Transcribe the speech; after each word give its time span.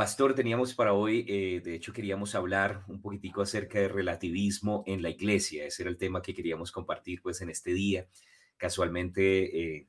pastor, 0.00 0.34
teníamos 0.34 0.72
para 0.72 0.94
hoy, 0.94 1.26
eh, 1.28 1.60
de 1.62 1.74
hecho 1.74 1.92
queríamos 1.92 2.34
hablar 2.34 2.84
un 2.88 3.02
poquitico 3.02 3.42
acerca 3.42 3.80
de 3.80 3.88
relativismo 3.88 4.82
en 4.86 5.02
la 5.02 5.10
iglesia. 5.10 5.66
Ese 5.66 5.82
era 5.82 5.90
el 5.90 5.98
tema 5.98 6.22
que 6.22 6.32
queríamos 6.32 6.72
compartir 6.72 7.20
pues 7.20 7.42
en 7.42 7.50
este 7.50 7.74
día. 7.74 8.08
Casualmente 8.56 9.76
eh, 9.76 9.88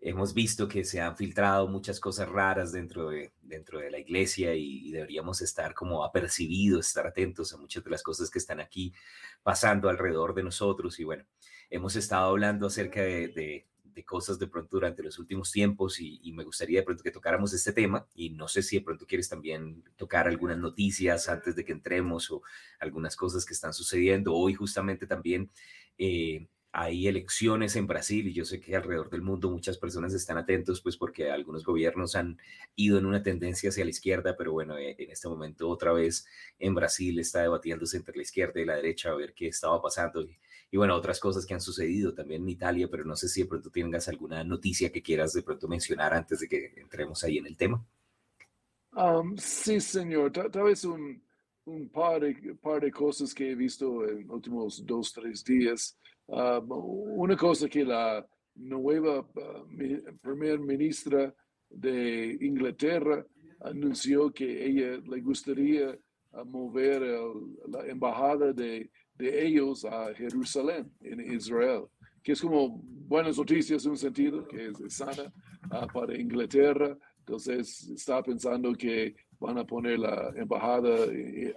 hemos 0.00 0.32
visto 0.32 0.66
que 0.66 0.84
se 0.86 1.02
han 1.02 1.18
filtrado 1.18 1.68
muchas 1.68 2.00
cosas 2.00 2.30
raras 2.30 2.72
dentro 2.72 3.10
de, 3.10 3.34
dentro 3.42 3.78
de 3.78 3.90
la 3.90 3.98
iglesia 3.98 4.54
y, 4.54 4.90
deberíamos 4.90 5.42
estar 5.42 5.74
como 5.74 6.02
apercibidos, 6.02 6.86
estar 6.86 7.06
atentos 7.06 7.52
a 7.52 7.58
muchas 7.58 7.84
de 7.84 7.90
las 7.90 8.02
cosas 8.02 8.30
que 8.30 8.38
están 8.38 8.58
aquí 8.58 8.94
pasando 9.42 9.90
alrededor 9.90 10.32
de 10.32 10.44
nosotros. 10.44 10.98
Y 10.98 11.04
bueno, 11.04 11.26
hemos 11.68 11.94
estado 11.94 12.30
hablando 12.30 12.68
acerca 12.68 13.02
de, 13.02 13.28
de, 13.28 13.66
cosas 14.04 14.38
de 14.38 14.46
pronto 14.46 14.76
durante 14.76 15.02
los 15.02 15.18
últimos 15.18 15.50
tiempos 15.52 16.00
y, 16.00 16.32
me 16.32 16.44
gustaría 16.44 16.80
de 16.80 16.84
pronto 16.84 17.02
que 17.02 17.10
tocáramos 17.10 17.52
este 17.52 17.72
tema 17.72 18.06
y 18.14 18.30
no 18.30 18.48
sé 18.48 18.62
si 18.62 18.78
de 18.78 18.84
pronto 18.84 19.06
quieres 19.06 19.28
también 19.28 19.84
tocar 19.96 20.26
algunas 20.26 20.58
noticias 20.58 21.28
antes 21.28 21.54
de 21.54 21.64
que 21.64 21.72
entremos 21.72 22.30
o 22.30 22.42
algunas 22.80 23.16
cosas 23.16 23.44
que 23.44 23.54
están 23.54 23.72
sucediendo. 23.72 24.34
Hoy 24.34 24.54
justamente 24.54 25.06
también... 25.06 25.50
Eh, 25.98 26.48
hay 26.74 27.06
elecciones 27.06 27.76
en 27.76 27.86
Brasil 27.86 28.26
y 28.26 28.32
yo 28.32 28.46
sé 28.46 28.58
que 28.58 28.74
alrededor 28.74 29.10
del 29.10 29.20
mundo 29.20 29.50
muchas 29.50 29.76
personas 29.76 30.14
están 30.14 30.38
atentos, 30.38 30.80
pues 30.80 30.96
porque 30.96 31.30
algunos 31.30 31.64
gobiernos 31.64 32.16
han 32.16 32.38
ido 32.76 32.98
en 32.98 33.04
una 33.04 33.22
tendencia 33.22 33.68
hacia 33.68 33.84
la 33.84 33.90
izquierda, 33.90 34.36
pero 34.38 34.52
bueno, 34.52 34.78
eh, 34.78 34.96
en 34.98 35.10
este 35.10 35.28
momento 35.28 35.68
otra 35.68 35.92
vez 35.92 36.26
en 36.58 36.74
Brasil 36.74 37.18
está 37.18 37.42
debatiéndose 37.42 37.98
entre 37.98 38.16
la 38.16 38.22
izquierda 38.22 38.58
y 38.58 38.64
la 38.64 38.76
derecha 38.76 39.10
a 39.10 39.14
ver 39.14 39.34
qué 39.34 39.48
estaba 39.48 39.82
pasando 39.82 40.22
y, 40.22 40.38
y 40.72 40.78
bueno, 40.78 40.96
otras 40.96 41.20
cosas 41.20 41.44
que 41.44 41.52
han 41.52 41.60
sucedido 41.60 42.14
también 42.14 42.42
en 42.42 42.48
Italia, 42.48 42.88
pero 42.90 43.04
no 43.04 43.14
sé 43.14 43.28
si 43.28 43.42
de 43.42 43.46
pronto 43.46 43.70
tengas 43.70 44.08
alguna 44.08 44.42
noticia 44.42 44.90
que 44.90 45.02
quieras 45.02 45.34
de 45.34 45.42
pronto 45.42 45.68
mencionar 45.68 46.14
antes 46.14 46.40
de 46.40 46.48
que 46.48 46.72
entremos 46.78 47.22
ahí 47.22 47.36
en 47.36 47.46
el 47.46 47.58
tema. 47.58 47.86
Um, 48.96 49.36
sí, 49.36 49.80
señor, 49.80 50.32
tal 50.32 50.64
vez 50.64 50.82
un, 50.84 51.22
un 51.66 51.90
par, 51.90 52.22
de, 52.22 52.54
par 52.54 52.80
de 52.80 52.90
cosas 52.90 53.34
que 53.34 53.50
he 53.50 53.54
visto 53.54 54.08
en 54.08 54.26
los 54.26 54.36
últimos 54.36 54.86
dos, 54.86 55.12
tres 55.12 55.44
días. 55.44 55.94
Um, 56.26 56.66
una 57.18 57.36
cosa 57.36 57.68
que 57.68 57.84
la 57.84 58.26
nueva 58.54 59.20
uh, 59.20 60.16
primer 60.22 60.58
ministra 60.58 61.34
de 61.68 62.38
Inglaterra 62.40 63.26
anunció 63.60 64.32
que 64.32 64.64
ella 64.64 65.02
le 65.06 65.20
gustaría 65.20 65.98
uh, 66.30 66.44
mover 66.46 67.02
la 67.68 67.86
embajada 67.86 68.54
de, 68.54 68.90
de, 69.22 69.46
ellos 69.46 69.84
a 69.84 70.12
Jerusalén, 70.14 70.90
en 71.00 71.32
Israel, 71.32 71.84
que 72.22 72.32
es 72.32 72.40
como 72.40 72.80
buenas 73.06 73.38
noticias 73.38 73.84
en 73.84 73.92
un 73.92 73.96
sentido, 73.98 74.46
que 74.46 74.68
es, 74.68 74.94
sana 74.94 75.32
uh, 75.66 75.86
para 75.92 76.18
Inglaterra. 76.18 76.96
Entonces, 77.18 77.88
está 77.88 78.22
pensando 78.22 78.72
que 78.74 79.14
van 79.38 79.58
a 79.58 79.64
poner 79.64 79.98
la 79.98 80.32
embajada 80.36 81.04
eh, 81.10 81.54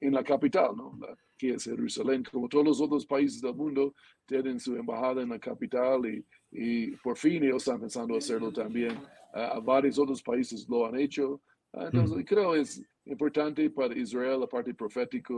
en, 0.00 0.12
la 0.12 0.22
capital, 0.24 0.76
¿no? 0.76 0.98
que 1.38 1.54
es 1.54 1.64
Jerusalén, 1.64 2.24
como 2.30 2.48
todos 2.48 2.64
los 2.64 2.80
otros 2.80 3.06
países 3.06 3.40
del 3.40 3.54
mundo 3.54 3.94
tienen 4.26 4.58
su 4.60 4.76
embajada 4.76 5.22
en 5.22 5.30
la 5.30 5.38
capital 5.38 6.06
y, 6.06 6.24
y 6.52 6.90
por 6.96 7.16
fin 7.16 7.42
ellos 7.44 7.62
están 7.62 7.80
pensando 7.80 8.16
hacerlo 8.16 8.52
también. 8.52 8.96
Uh, 9.32 9.60
varios 9.62 9.98
otros 9.98 10.22
países 10.22 10.68
lo 10.68 10.86
han 10.86 10.98
hecho. 10.98 11.40
Uh, 11.72 11.82
entonces, 11.82 12.18
mm. 12.18 12.24
creo 12.24 12.54
es 12.54 12.82
importante 13.06 13.68
para 13.70 13.96
Israel 13.96 14.40
la 14.40 14.46
parte 14.46 14.74
profética 14.74 15.34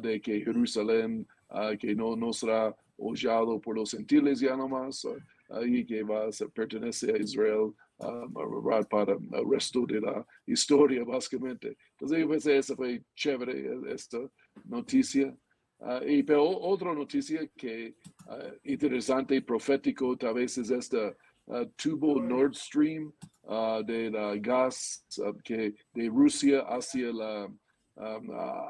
de 0.00 0.20
que 0.20 0.40
Jerusalén, 0.40 1.26
que 1.78 1.94
no, 1.94 2.14
no 2.14 2.32
será 2.32 2.74
hollado 2.96 3.60
por 3.60 3.76
los 3.76 3.90
gentiles 3.90 4.40
ya 4.40 4.56
nomás, 4.56 5.04
y 5.66 5.84
que 5.84 6.02
va 6.04 6.26
a 6.26 6.32
ser, 6.32 6.50
pertenece 6.50 7.12
a 7.12 7.18
Israel 7.18 7.74
para 8.88 9.12
el 9.12 9.50
resto 9.50 9.84
de 9.86 10.00
la 10.00 10.26
historia, 10.46 11.04
básicamente. 11.04 11.76
Entonces, 11.92 12.18
yo 12.20 12.28
pensé, 12.28 12.56
esa 12.56 12.76
fue 12.76 13.02
chévere, 13.14 13.92
esta 13.92 14.18
noticia. 14.64 15.36
Ah, 15.84 16.00
y 16.06 16.22
pero 16.22 16.44
otra 16.44 16.94
noticia 16.94 17.44
que 17.56 17.96
uh, 18.28 18.54
interesante 18.62 19.34
y 19.34 19.40
profético 19.40 20.16
tal 20.16 20.34
vez 20.34 20.56
es 20.56 20.70
esta 20.70 21.12
ah, 21.48 21.64
tubo 21.76 22.22
Nord 22.22 22.54
Stream 22.54 23.12
de 23.84 24.10
la 24.10 24.36
gas 24.36 25.04
que 25.42 25.74
de 25.94 26.08
Rusia 26.08 26.60
hacia 26.60 27.12
la 27.12 27.48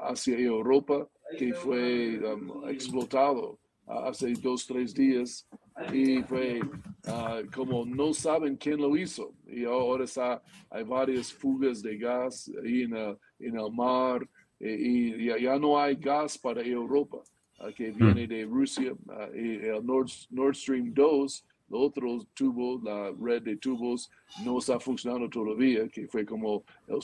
hacia 0.05 0.39
Europa 0.39 1.09
que 1.39 1.53
fue 1.55 2.19
um, 2.19 2.69
explotado 2.69 3.59
hace 3.87 4.33
dos 4.35 4.67
tres 4.67 4.95
días 4.95 5.47
y 5.93 6.23
fue 6.23 6.61
uh, 7.09 7.51
como 7.55 7.85
no 7.85 8.13
saben 8.13 8.57
quién 8.57 8.81
lo 8.81 8.97
hizo. 8.97 9.35
Y 9.47 9.65
ahora 9.65 10.05
está, 10.05 10.43
hay 10.71 10.85
varias 10.85 11.33
fugas 11.33 11.83
de 11.83 11.97
gas 11.97 12.51
ahí 12.63 12.83
en 12.83 12.97
el, 12.97 13.19
en 13.39 13.59
el 13.59 13.73
mar 13.73 14.29
y, 14.61 15.27
ya, 15.27 15.59
no 15.59 15.79
hay 15.79 15.97
gas 15.97 16.39
para 16.39 16.63
Europa 16.63 17.19
uh, 17.59 17.73
que 17.75 17.91
hmm. 17.91 17.97
viene 17.97 18.27
de 18.27 18.45
Rusia. 18.45 18.93
Uh, 18.93 19.35
y 19.35 19.67
el 19.67 19.85
Nord, 19.85 20.11
Nord 20.31 20.55
Stream 20.55 20.93
2, 20.95 21.45
el 21.73 21.79
otro 21.79 22.19
tubo, 22.35 22.81
la 22.83 23.13
red 23.19 23.43
de 23.43 23.57
tubos, 23.57 24.11
no 24.45 24.59
está 24.59 24.79
funcionando 24.79 25.29
todavía, 25.29 25.89
que 25.89 26.07
fue 26.07 26.25
como 26.27 26.65
el 26.87 26.99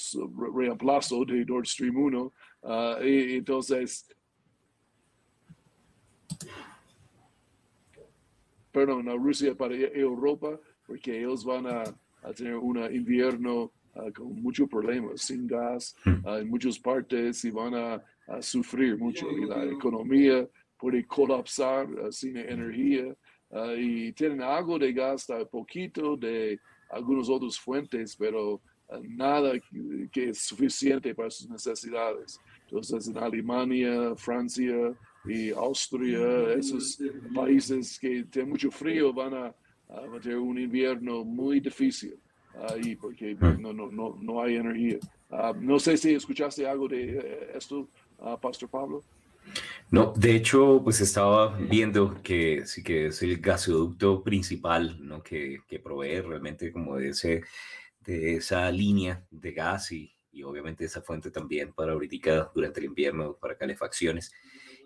reemplazo 0.55 1.25
de 1.25 1.45
Nord 1.45 1.67
Stream 1.67 1.97
1. 1.97 2.33
y 3.05 3.37
entonces 3.37 4.07
perdón, 8.71 9.09
a 9.09 9.15
Rusia 9.15 9.55
para 9.57 9.75
Europa, 9.75 10.59
porque 10.87 11.19
ellos 11.19 11.45
van 11.45 11.67
a, 11.67 11.85
tener 12.37 12.57
un 12.57 12.77
invierno 12.95 13.73
ah, 13.95 14.11
con 14.15 14.43
muchos 14.43 14.69
problemas, 14.69 15.23
sin 15.23 15.47
gas 15.47 15.97
ah, 16.25 16.39
en 16.41 16.49
muchas 16.49 16.79
partes 16.79 17.45
y 17.45 17.51
van 17.51 17.75
a, 17.75 18.03
sufrir 18.41 18.99
mucho. 18.99 19.27
Y 19.31 19.47
la 19.47 19.65
economía 19.65 20.47
puede 20.77 21.07
colapsar 21.07 21.89
ah, 22.05 22.13
sin 22.13 22.37
energía 22.37 23.17
y 23.77 24.13
tienen 24.13 24.43
algo 24.43 24.79
de 24.79 24.93
gas, 24.93 25.27
poquito 25.51 26.17
de 26.17 26.59
algunas 26.91 27.29
otras 27.29 27.59
fuentes, 27.59 28.17
pero 28.17 28.61
nada 29.03 29.53
que 30.13 30.31
es 30.31 30.39
suficiente 30.43 31.15
para 31.15 31.31
sus 31.31 31.49
necesidades. 31.49 32.39
Entonces, 32.65 33.09
en 33.09 33.19
Alemania, 33.19 34.15
Francia, 34.17 34.95
y 35.29 35.51
Austria, 35.51 36.55
esos 36.55 36.99
países 37.35 37.99
que 37.99 38.25
tienen 38.25 38.51
mucho 38.51 38.71
frío 38.71 39.13
van 39.13 39.35
a, 39.35 39.55
tener 40.23 40.39
un 40.39 40.59
invierno 40.59 41.25
muy 41.25 41.61
difícil 41.61 42.15
ahí 42.69 42.95
porque 42.97 43.35
no, 43.35 43.73
no, 43.73 43.91
no, 43.91 44.19
no 44.21 44.43
hay 44.43 44.57
energía. 44.57 44.99
Ah, 45.31 45.53
no 45.59 45.79
sé 45.79 45.97
si 45.97 46.15
escuchaste 46.15 46.67
algo 46.67 46.89
de 46.89 47.19
eh, 47.19 47.51
esto, 47.55 47.89
uh, 48.19 48.39
Pastor 48.41 48.69
Pablo. 48.69 49.03
No, 49.91 50.13
de 50.17 50.37
hecho, 50.37 50.83
pues 50.85 51.01
estaba 51.01 51.57
viendo 51.57 52.23
que 52.23 52.67
sí 52.67 52.83
que 52.83 53.07
es 53.07 53.23
el 53.23 53.39
gasoducto 53.39 54.23
principal, 54.23 54.99
¿no? 55.01 55.23
Que, 55.23 55.61
que 55.67 55.79
provee 55.79 56.21
realmente 56.21 56.71
como 56.73 56.97
de, 56.97 57.11
ese, 57.11 57.43
de 58.01 58.37
esa 58.37 58.71
línea 58.71 59.27
de 59.31 59.53
gas 59.53 59.93
y, 59.93 60.15
y 60.33 60.43
obviamente 60.43 60.85
esa 60.85 61.01
fuente 61.03 61.31
también 61.31 61.73
para 61.73 61.93
ahorita 61.93 62.51
durante 62.55 62.81
el 62.81 62.87
invierno, 62.87 63.37
para 63.41 63.57
calefacciones 63.57 64.33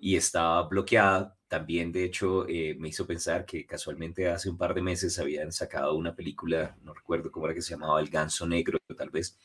y 0.01 0.17
estaba 0.17 0.63
bloqueada. 0.69 1.37
También, 1.49 1.93
de 1.93 2.05
hecho, 2.05 2.47
eh, 2.49 2.77
me 2.79 2.89
hizo 2.89 3.07
pensar 3.07 3.45
que 3.45 3.67
casualmente 3.67 4.29
hace 4.29 4.49
un 4.51 4.57
par 4.59 4.73
de 4.75 4.83
meses 4.83 5.19
habían 5.19 5.53
sacado 5.53 5.95
una 5.97 6.15
película, 6.15 6.77
no 6.83 6.95
recuerdo 6.95 7.31
cómo 7.33 7.47
era 7.47 7.55
que 7.55 7.63
se 7.63 7.71
llamaba, 7.73 8.01
El 8.01 8.09
Ganso 8.09 8.47
Negro, 8.47 8.79
tal 8.97 9.11
vez, 9.11 9.39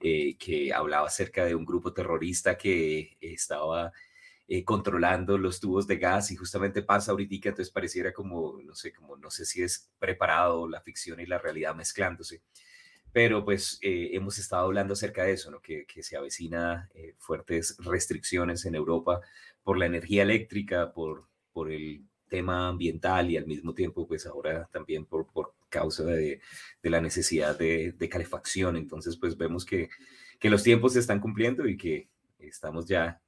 eh, 0.00 0.36
que 0.38 0.72
hablaba 0.72 1.06
acerca 1.08 1.44
de 1.44 1.54
un 1.54 1.64
grupo 1.64 1.92
terrorista 1.92 2.56
que 2.56 3.16
estaba 3.20 3.92
eh, 4.48 4.64
controlando 4.64 5.38
los 5.38 5.60
tubos 5.60 5.86
de 5.86 5.98
gas 5.98 6.30
y 6.30 6.36
justamente 6.36 6.82
pasa 6.82 7.12
ahorita, 7.12 7.50
entonces 7.50 7.70
pareciera 7.70 8.12
como, 8.12 8.60
no 8.64 8.74
sé, 8.74 8.92
como 8.92 9.16
no 9.16 9.30
sé 9.30 9.44
si 9.44 9.62
es 9.62 9.90
preparado 9.98 10.68
la 10.68 10.80
ficción 10.80 11.20
y 11.20 11.26
la 11.26 11.38
realidad 11.38 11.74
mezclándose 11.74 12.42
pero 13.10 13.42
pues 13.42 13.78
hemos 13.82 14.38
estado 14.38 14.66
hablando 14.66 14.92
acerca 14.92 15.24
de 15.24 15.32
eso, 15.32 15.50
¿no? 15.50 15.60
que, 15.60 15.86
que 15.86 16.02
se 16.02 16.16
avecina 16.16 16.90
fuertes 17.16 17.76
restricciones 17.78 18.66
en 18.66 18.74
Europa 18.74 19.22
por 19.62 19.78
la 19.78 19.86
energía 19.86 20.22
eléctrica, 20.22 20.92
por, 20.92 21.26
por 21.52 21.72
el 21.72 22.04
tema 22.28 22.68
ambiental 22.68 23.30
y 23.30 23.36
al 23.36 23.46
mismo 23.46 23.74
tiempo, 23.74 24.06
pues 24.06 24.26
ahora 24.26 24.68
también 24.72 25.06
por, 25.06 25.26
por 25.32 25.54
causa 25.68 26.04
de, 26.04 26.40
de 26.82 26.90
la 26.90 27.00
necesidad 27.00 27.58
de, 27.58 27.92
de, 27.92 28.08
calefacción. 28.08 28.76
Entonces, 28.76 29.16
pues 29.16 29.36
vemos 29.36 29.64
que, 29.64 29.88
que 30.38 30.50
los 30.50 30.62
tiempos 30.62 30.92
se 30.92 31.00
están 31.00 31.20
cumpliendo 31.20 31.66
y 31.66 31.76
que 31.76 32.08
estamos 32.38 32.86
ya 32.86 33.20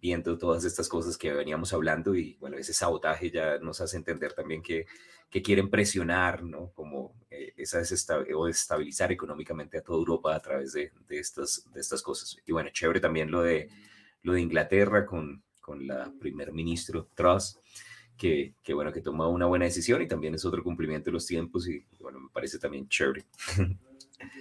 viendo 0.00 0.36
todas 0.38 0.64
estas 0.64 0.88
cosas 0.88 1.16
que 1.16 1.32
veníamos 1.32 1.72
hablando 1.72 2.14
y 2.14 2.36
bueno, 2.40 2.56
ese 2.56 2.72
sabotaje 2.72 3.30
ya 3.30 3.58
nos 3.58 3.80
hace 3.80 3.96
entender 3.96 4.32
también 4.32 4.62
que, 4.62 4.86
que 5.30 5.42
quieren 5.42 5.70
presionar, 5.70 6.42
¿no? 6.42 6.70
Como 6.74 7.14
eh, 7.30 7.52
esa 7.56 7.82
o 8.34 8.48
estabilizar 8.48 9.12
económicamente 9.12 9.78
a 9.78 9.82
toda 9.82 9.98
Europa 9.98 10.34
a 10.34 10.40
través 10.40 10.72
de, 10.72 10.92
de, 11.08 11.18
estas, 11.18 11.64
de 11.72 11.80
estas 11.80 12.02
cosas. 12.02 12.36
Y 12.46 12.52
bueno, 12.52 12.70
chévere 12.70 13.00
también 13.00 13.30
lo 13.30 13.42
de, 13.42 13.68
lo 14.22 14.34
de 14.34 14.40
Inglaterra 14.40 15.04
con, 15.06 15.42
con 15.60 15.86
la 15.86 16.12
primer 16.20 16.52
ministro 16.52 17.08
Truss, 17.14 17.58
que, 18.16 18.54
que, 18.62 18.72
bueno, 18.72 18.92
que 18.92 19.02
toma 19.02 19.28
una 19.28 19.46
buena 19.46 19.64
decisión 19.64 20.00
y 20.02 20.08
también 20.08 20.34
es 20.34 20.44
otro 20.44 20.62
cumplimiento 20.62 21.06
de 21.06 21.14
los 21.14 21.26
tiempos 21.26 21.68
y 21.68 21.84
bueno, 22.00 22.20
me 22.20 22.30
parece 22.30 22.58
también 22.58 22.88
chévere. 22.88 23.24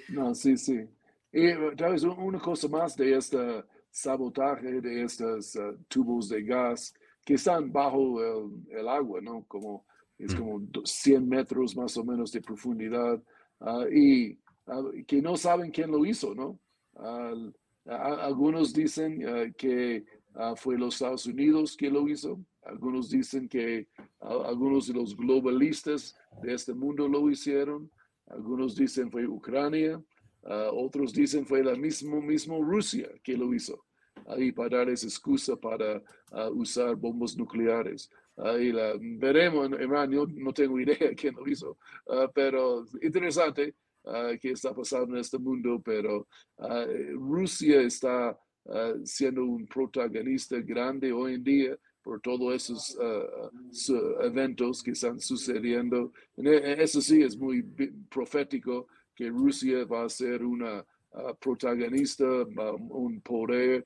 No, 0.07 0.33
sí, 0.33 0.55
sí. 0.55 0.87
Y 1.33 1.53
tal 1.75 1.91
vez 1.91 2.03
una 2.03 2.39
cosa 2.39 2.69
más 2.69 2.95
de 2.95 3.17
este 3.17 3.65
sabotaje 3.95 4.81
de 4.81 5.03
estos 5.03 5.57
tubos 5.87 6.27
de 6.27 6.43
gas 6.43 6.93
que 7.23 7.35
están 7.35 7.71
bajo 7.71 8.21
el, 8.69 8.87
agua, 8.89 9.21
¿no? 9.21 9.45
Como, 9.47 9.85
es 10.19 10.35
mm. 10.35 10.37
como 10.37 10.61
100 10.83 11.27
metros 11.27 11.75
más 11.77 11.95
o 11.95 12.03
menos 12.03 12.31
de 12.33 12.41
profundidad 12.41 13.21
ah, 13.61 13.85
y 13.89 14.37
ah, 14.67 14.83
que 15.07 15.21
no 15.21 15.37
saben 15.37 15.71
quién 15.71 15.91
lo 15.91 16.05
hizo, 16.05 16.35
¿no? 16.35 16.59
algunos 17.85 18.73
dicen 18.73 19.21
ah, 19.27 19.45
que 19.57 20.05
fue 20.57 20.77
los 20.77 20.95
Estados 20.95 21.25
Unidos 21.25 21.77
que 21.77 21.89
lo 21.89 22.07
hizo, 22.09 22.39
algunos 22.63 23.09
dicen 23.09 23.47
que 23.47 23.87
algunos 24.19 24.87
de 24.87 24.93
los 24.93 25.15
globalistas 25.15 26.17
de 26.41 26.53
este 26.53 26.73
mundo 26.73 27.07
lo 27.07 27.29
hicieron, 27.29 27.89
algunos 28.27 28.75
dicen 28.75 29.09
fue 29.09 29.25
Ucrania, 29.25 30.01
otros 30.73 31.13
dicen 31.13 31.45
fue 31.45 31.63
la 31.63 31.75
misma 31.75 32.19
mismo 32.19 32.61
Rusia 32.61 33.09
que 33.23 33.37
lo 33.37 33.53
hizo 33.53 33.84
ahí 34.27 34.51
para 34.51 34.77
dar 34.77 34.89
esa 34.89 35.07
excusa 35.07 35.55
para 35.55 36.01
uh, 36.31 36.49
usar 36.51 36.95
bombas 36.95 37.35
nucleares. 37.37 38.09
Ahí 38.37 38.71
la, 38.71 38.93
veremos, 38.99 39.71
en 39.71 40.11
yo 40.11 40.25
no 40.27 40.53
tengo 40.53 40.79
idea 40.79 40.97
quién 41.15 41.35
lo 41.35 41.47
hizo, 41.47 41.77
uh, 42.07 42.27
pero 42.33 42.85
interesante 43.01 43.75
uh, 44.03 44.37
que 44.39 44.51
está 44.51 44.73
pasando 44.73 45.15
en 45.15 45.21
este 45.21 45.37
mundo, 45.37 45.81
pero 45.83 46.27
Rusia 47.13 47.81
está 47.81 48.37
siendo 49.03 49.45
un 49.45 49.67
protagonista 49.67 50.59
grande 50.59 51.11
hoy 51.11 51.35
en 51.35 51.43
día 51.43 51.77
por 52.01 52.19
todos 52.19 52.55
esos 52.55 52.97
eventos 54.21 54.81
que 54.81 54.91
están 54.91 55.19
sucediendo. 55.19 56.11
E, 56.37 56.81
eso 56.81 56.99
sí 56.99 57.21
es 57.21 57.37
muy 57.37 57.61
profético 58.09 58.87
que 59.13 59.29
Rusia 59.29 59.85
va 59.85 60.05
a 60.05 60.09
ser 60.09 60.43
una 60.43 60.83
protagonista, 61.39 62.25
un 62.25 63.21
poder, 63.21 63.85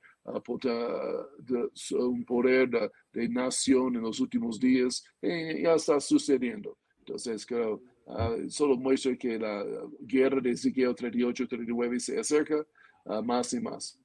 un 1.92 2.24
poder 2.24 2.70
de, 3.12 3.28
nación 3.28 3.96
en 3.96 4.02
los 4.02 4.20
últimos 4.20 4.58
días, 4.58 5.04
eh, 5.22 5.60
ya 5.62 5.74
está 5.74 6.00
sucediendo. 6.00 6.78
Entonces, 7.00 7.44
creo, 7.44 7.82
ah, 8.06 8.36
solo 8.48 8.76
muestra 8.76 9.16
que 9.16 9.38
la 9.38 9.64
guerra 10.00 10.40
de 10.40 10.50
Ezequiel 10.50 10.94
38-39 10.94 11.98
se 11.98 12.18
acerca 12.18 12.64
ah, 13.06 13.22
más 13.22 13.52
y 13.52 13.60
más. 13.60 13.98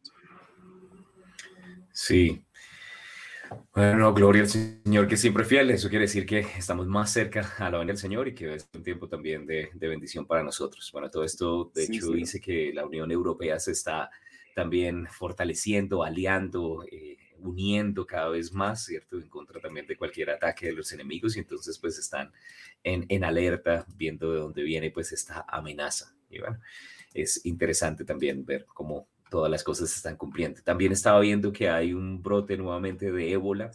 Sí, 1.91 2.45
bueno, 3.73 4.13
gloria 4.13 4.43
al 4.43 4.49
Señor 4.49 5.07
que 5.07 5.17
siempre 5.17 5.43
fiel. 5.43 5.69
Eso 5.71 5.89
quiere 5.89 6.05
decir 6.05 6.25
que 6.25 6.39
estamos 6.39 6.87
más 6.87 7.11
cerca 7.11 7.53
a 7.57 7.69
la 7.69 7.77
venida 7.77 7.93
del 7.93 7.97
Señor 7.97 8.27
y 8.27 8.33
que 8.33 8.55
es 8.55 8.67
un 8.73 8.83
tiempo 8.83 9.07
también 9.07 9.45
de, 9.45 9.69
bendición 9.73 10.25
para 10.25 10.43
nosotros. 10.43 10.89
Bueno, 10.91 11.09
todo 11.09 11.23
esto, 11.23 11.71
de 11.73 11.83
hecho, 11.83 12.11
dice 12.11 12.39
que 12.39 12.71
la 12.73 12.85
Unión 12.85 13.11
Europea 13.11 13.59
se 13.59 13.71
está 13.71 14.09
también 14.55 15.05
fortaleciendo, 15.07 16.03
aliando, 16.03 16.85
eh, 16.89 17.17
uniendo 17.39 18.07
cada 18.07 18.29
vez 18.29 18.53
más, 18.53 18.85
¿cierto? 18.85 19.19
En 19.19 19.27
contra 19.27 19.59
también 19.59 19.85
de 19.85 19.97
cualquier 19.97 20.29
ataque 20.29 20.67
de 20.67 20.73
los 20.73 20.91
enemigos 20.93 21.35
y 21.35 21.39
entonces 21.39 21.77
pues 21.77 21.99
están 21.99 22.31
en, 22.81 23.05
en 23.09 23.25
alerta 23.25 23.85
viendo 23.97 24.31
de 24.31 24.39
dónde 24.39 24.63
viene 24.63 24.91
pues 24.91 25.11
esta 25.11 25.45
amenaza. 25.47 26.15
Y 26.29 26.39
bueno, 26.39 26.59
es 27.13 27.45
interesante 27.45 28.05
también 28.05 28.45
ver 28.45 28.65
cómo 28.65 29.09
todas 29.35 29.51
las 29.51 29.65
cosas 29.65 29.89
se 29.89 29.97
están 29.97 30.15
cumpliendo. 30.15 30.61
También 30.63 30.93
estaba 30.93 31.19
viendo 31.19 31.51
que 31.51 31.67
hay 31.69 31.93
un 31.93 32.23
brote 32.23 32.55
nuevamente 32.55 33.11
de 33.11 33.33
ébola 33.33 33.69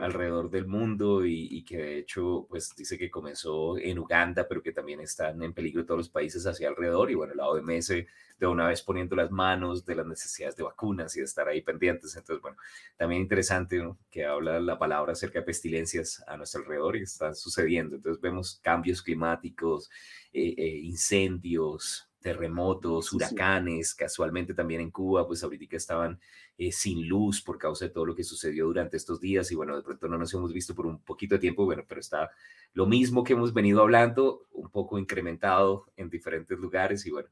alrededor 0.00 0.48
del 0.50 0.68
mundo 0.68 1.26
y, 1.26 1.64
que 1.64 1.78
de 1.78 1.98
hecho, 1.98 2.46
pues 2.48 2.72
dice 2.76 2.96
que 2.96 3.10
comenzó 3.10 3.76
en 3.76 3.98
Uganda, 3.98 4.46
pero 4.48 4.62
que 4.62 4.70
también 4.70 5.00
están 5.00 5.42
en 5.42 5.52
peligro 5.52 5.84
todos 5.84 5.98
los 5.98 6.08
países 6.08 6.46
hacia 6.46 6.68
alrededor. 6.68 7.10
Y 7.10 7.16
bueno, 7.16 7.34
la 7.34 7.48
OMS 7.48 7.88
de 7.88 8.46
una 8.46 8.68
vez 8.68 8.82
poniendo 8.82 9.16
las 9.16 9.32
manos 9.32 9.84
de 9.84 9.96
las 9.96 10.06
necesidades 10.06 10.54
de 10.54 10.62
vacunas 10.62 11.16
y 11.16 11.18
de 11.18 11.24
estar 11.24 11.48
ahí 11.48 11.60
pendientes. 11.60 12.14
Entonces, 12.14 12.40
bueno, 12.40 12.56
también 12.96 13.22
interesante 13.22 13.82
que 14.12 14.24
habla 14.24 14.60
la 14.60 14.78
palabra 14.78 15.14
acerca 15.14 15.40
de 15.40 15.44
pestilencias 15.44 16.22
a 16.28 16.36
nuestro 16.36 16.60
alrededor 16.60 16.96
y 16.96 17.02
están 17.02 17.34
sucediendo. 17.34 17.96
Entonces 17.96 18.22
vemos 18.22 18.60
cambios 18.62 19.02
climáticos, 19.02 19.90
eh, 20.32 20.54
eh, 20.56 20.78
incendios, 20.84 22.09
terremotos, 22.20 23.12
huracanes, 23.12 23.94
casualmente 23.94 24.54
también 24.54 24.80
en 24.80 24.90
Cuba, 24.90 25.26
pues 25.26 25.42
ahorita 25.42 25.76
estaban 25.76 26.20
eh, 26.58 26.70
sin 26.70 27.08
luz 27.08 27.40
por 27.42 27.58
causa 27.58 27.86
de 27.86 27.90
todo 27.90 28.06
lo 28.06 28.14
que 28.14 28.24
sucedió 28.24 28.66
durante 28.66 28.96
estos 28.96 29.20
días 29.20 29.50
y 29.50 29.54
bueno, 29.54 29.76
de 29.76 29.82
pronto 29.82 30.08
no 30.08 30.18
nos 30.18 30.32
hemos 30.34 30.52
visto 30.52 30.74
por 30.74 30.86
un 30.86 31.02
poquito 31.02 31.34
de 31.34 31.40
tiempo, 31.40 31.64
bueno, 31.64 31.84
pero 31.88 32.00
está 32.00 32.30
lo 32.74 32.86
mismo 32.86 33.24
que 33.24 33.32
hemos 33.32 33.52
venido 33.54 33.80
hablando, 33.80 34.46
un 34.52 34.70
poco 34.70 34.98
incrementado 34.98 35.86
en 35.96 36.10
diferentes 36.10 36.58
lugares 36.58 37.06
y 37.06 37.10
bueno, 37.10 37.28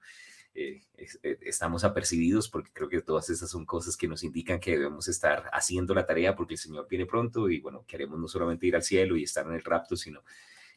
eh, 0.54 0.80
eh, 0.96 1.38
estamos 1.42 1.84
apercibidos 1.84 2.48
porque 2.48 2.70
creo 2.72 2.88
que 2.88 3.02
todas 3.02 3.30
esas 3.30 3.50
son 3.50 3.66
cosas 3.66 3.96
que 3.96 4.08
nos 4.08 4.24
indican 4.24 4.58
que 4.58 4.72
debemos 4.72 5.06
estar 5.06 5.48
haciendo 5.52 5.94
la 5.94 6.06
tarea 6.06 6.34
porque 6.34 6.54
el 6.54 6.58
Señor 6.58 6.88
viene 6.88 7.06
pronto 7.06 7.48
y 7.50 7.60
bueno, 7.60 7.84
queremos 7.86 8.18
no 8.18 8.26
solamente 8.26 8.66
ir 8.66 8.74
al 8.74 8.82
cielo 8.82 9.16
y 9.16 9.24
estar 9.24 9.46
en 9.46 9.52
el 9.52 9.62
rapto, 9.62 9.96
sino 9.96 10.22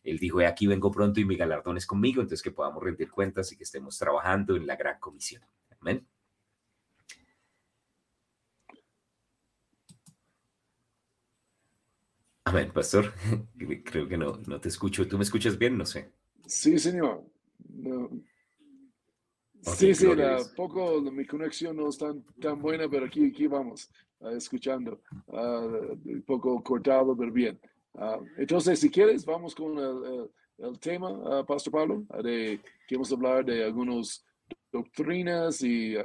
él 0.03 0.17
dijo, 0.17 0.39
aquí 0.45 0.67
vengo 0.67 0.91
pronto 0.91 1.19
y 1.19 1.25
mi 1.25 1.35
galardón 1.35 1.77
es 1.77 1.85
conmigo, 1.85 2.21
entonces 2.21 2.41
que 2.41 2.51
podamos 2.51 2.83
rendir 2.83 3.11
cuentas 3.11 3.51
y 3.51 3.57
que 3.57 3.63
estemos 3.63 3.97
trabajando 3.97 4.55
en 4.55 4.65
la 4.65 4.75
gran 4.75 4.99
comisión. 4.99 5.43
Amén. 5.79 6.07
Amén, 12.43 12.71
pastor. 12.73 13.13
Creo 13.85 14.07
que 14.07 14.17
no, 14.17 14.39
no 14.47 14.59
te 14.59 14.69
escucho. 14.69 15.07
¿Tú 15.07 15.17
me 15.17 15.23
escuchas 15.23 15.57
bien? 15.57 15.77
No 15.77 15.85
sé. 15.85 16.11
Sí, 16.47 16.79
señor. 16.79 17.23
sí, 19.61 19.93
sí, 19.93 20.07
poco 20.55 21.01
mi 21.01 21.25
conexión 21.25 21.77
no 21.77 21.87
es 21.89 21.97
tan, 21.97 22.23
tan 22.41 22.59
buena, 22.59 22.89
pero 22.89 23.05
aquí, 23.05 23.27
aquí 23.27 23.47
vamos, 23.47 23.89
uh, 24.19 24.29
escuchando. 24.29 24.99
Uh, 25.27 25.93
un 26.03 26.23
poco 26.25 26.61
cortado, 26.63 27.15
pero 27.15 27.31
bien. 27.31 27.59
Ah, 27.95 28.19
entonces, 28.37 28.79
si 28.79 28.89
quieres, 28.89 29.25
vamos 29.25 29.53
con 29.53 29.77
el, 29.77 30.79
tema, 30.79 31.09
uh, 31.09 31.45
Pastor 31.45 31.73
Pablo, 31.73 32.05
de 32.23 32.59
que 32.87 32.95
vamos 32.95 33.11
a 33.11 33.15
hablar 33.15 33.45
de 33.45 33.65
algunas 33.65 34.25
doctrinas 34.71 35.61
y 35.61 35.95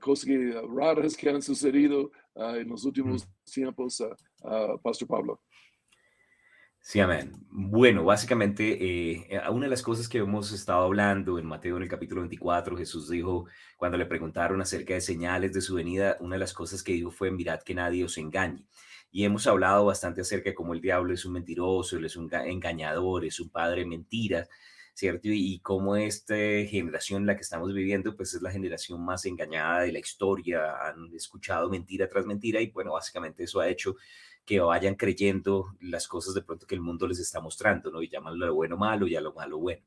cosas 0.00 0.28
raras 0.74 1.16
que 1.16 1.28
han 1.28 1.42
sucedido 1.42 2.10
en 2.34 2.68
los 2.68 2.84
últimos 2.84 3.28
tiempos, 3.44 4.02
Pastor 4.82 5.08
Pablo. 5.08 5.40
Sí, 6.86 7.00
amén. 7.00 7.32
Bueno, 7.48 8.04
básicamente, 8.04 8.76
eh, 8.78 9.40
una 9.50 9.64
de 9.64 9.70
las 9.70 9.80
cosas 9.80 10.06
que 10.06 10.18
hemos 10.18 10.52
estado 10.52 10.82
hablando 10.84 11.38
en 11.38 11.46
Mateo 11.46 11.78
en 11.78 11.82
el 11.82 11.88
capítulo 11.88 12.20
24, 12.20 12.76
Jesús 12.76 13.08
dijo, 13.08 13.46
cuando 13.78 13.96
le 13.96 14.04
preguntaron 14.04 14.60
acerca 14.60 14.92
de 14.92 15.00
señales 15.00 15.54
de 15.54 15.62
su 15.62 15.76
venida, 15.76 16.18
una 16.20 16.34
de 16.34 16.40
las 16.40 16.52
cosas 16.52 16.82
que 16.82 16.92
dijo 16.92 17.10
fue, 17.10 17.30
mirad 17.30 17.62
que 17.62 17.74
nadie 17.74 18.04
os 18.04 18.18
engañe 18.18 18.66
y 19.14 19.24
hemos 19.24 19.46
hablado 19.46 19.84
bastante 19.84 20.22
acerca 20.22 20.50
de 20.50 20.56
cómo 20.56 20.74
el 20.74 20.80
diablo 20.80 21.14
es 21.14 21.24
un 21.24 21.34
mentiroso, 21.34 21.96
él 21.96 22.04
es 22.04 22.16
un 22.16 22.28
engañador, 22.34 23.24
es 23.24 23.38
un 23.38 23.48
padre 23.48 23.82
de 23.82 23.86
mentiras, 23.86 24.48
¿cierto? 24.92 25.28
Y, 25.28 25.60
cómo 25.60 25.94
esta 25.94 26.34
generación 26.34 27.24
la 27.24 27.36
que 27.36 27.42
estamos 27.42 27.72
viviendo, 27.72 28.16
pues 28.16 28.34
es 28.34 28.42
la 28.42 28.50
generación 28.50 29.04
más 29.04 29.24
engañada 29.24 29.82
de 29.82 29.92
la 29.92 30.00
historia, 30.00 30.88
han 30.88 31.14
escuchado 31.14 31.70
mentira 31.70 32.08
tras 32.08 32.26
mentira 32.26 32.60
y 32.60 32.72
bueno, 32.72 32.94
básicamente 32.94 33.44
eso 33.44 33.60
ha 33.60 33.68
hecho 33.68 33.94
que 34.44 34.58
vayan 34.58 34.96
creyendo 34.96 35.76
las 35.80 36.08
cosas 36.08 36.34
de 36.34 36.42
pronto 36.42 36.66
que 36.66 36.74
el 36.74 36.80
mundo 36.80 37.06
les 37.06 37.20
está 37.20 37.40
mostrando, 37.40 37.92
¿no? 37.92 38.02
Y 38.02 38.08
llaman 38.08 38.36
lo 38.36 38.52
bueno 38.52 38.76
malo 38.76 39.06
y 39.06 39.14
a 39.14 39.20
lo 39.20 39.32
malo 39.32 39.58
bueno. 39.58 39.82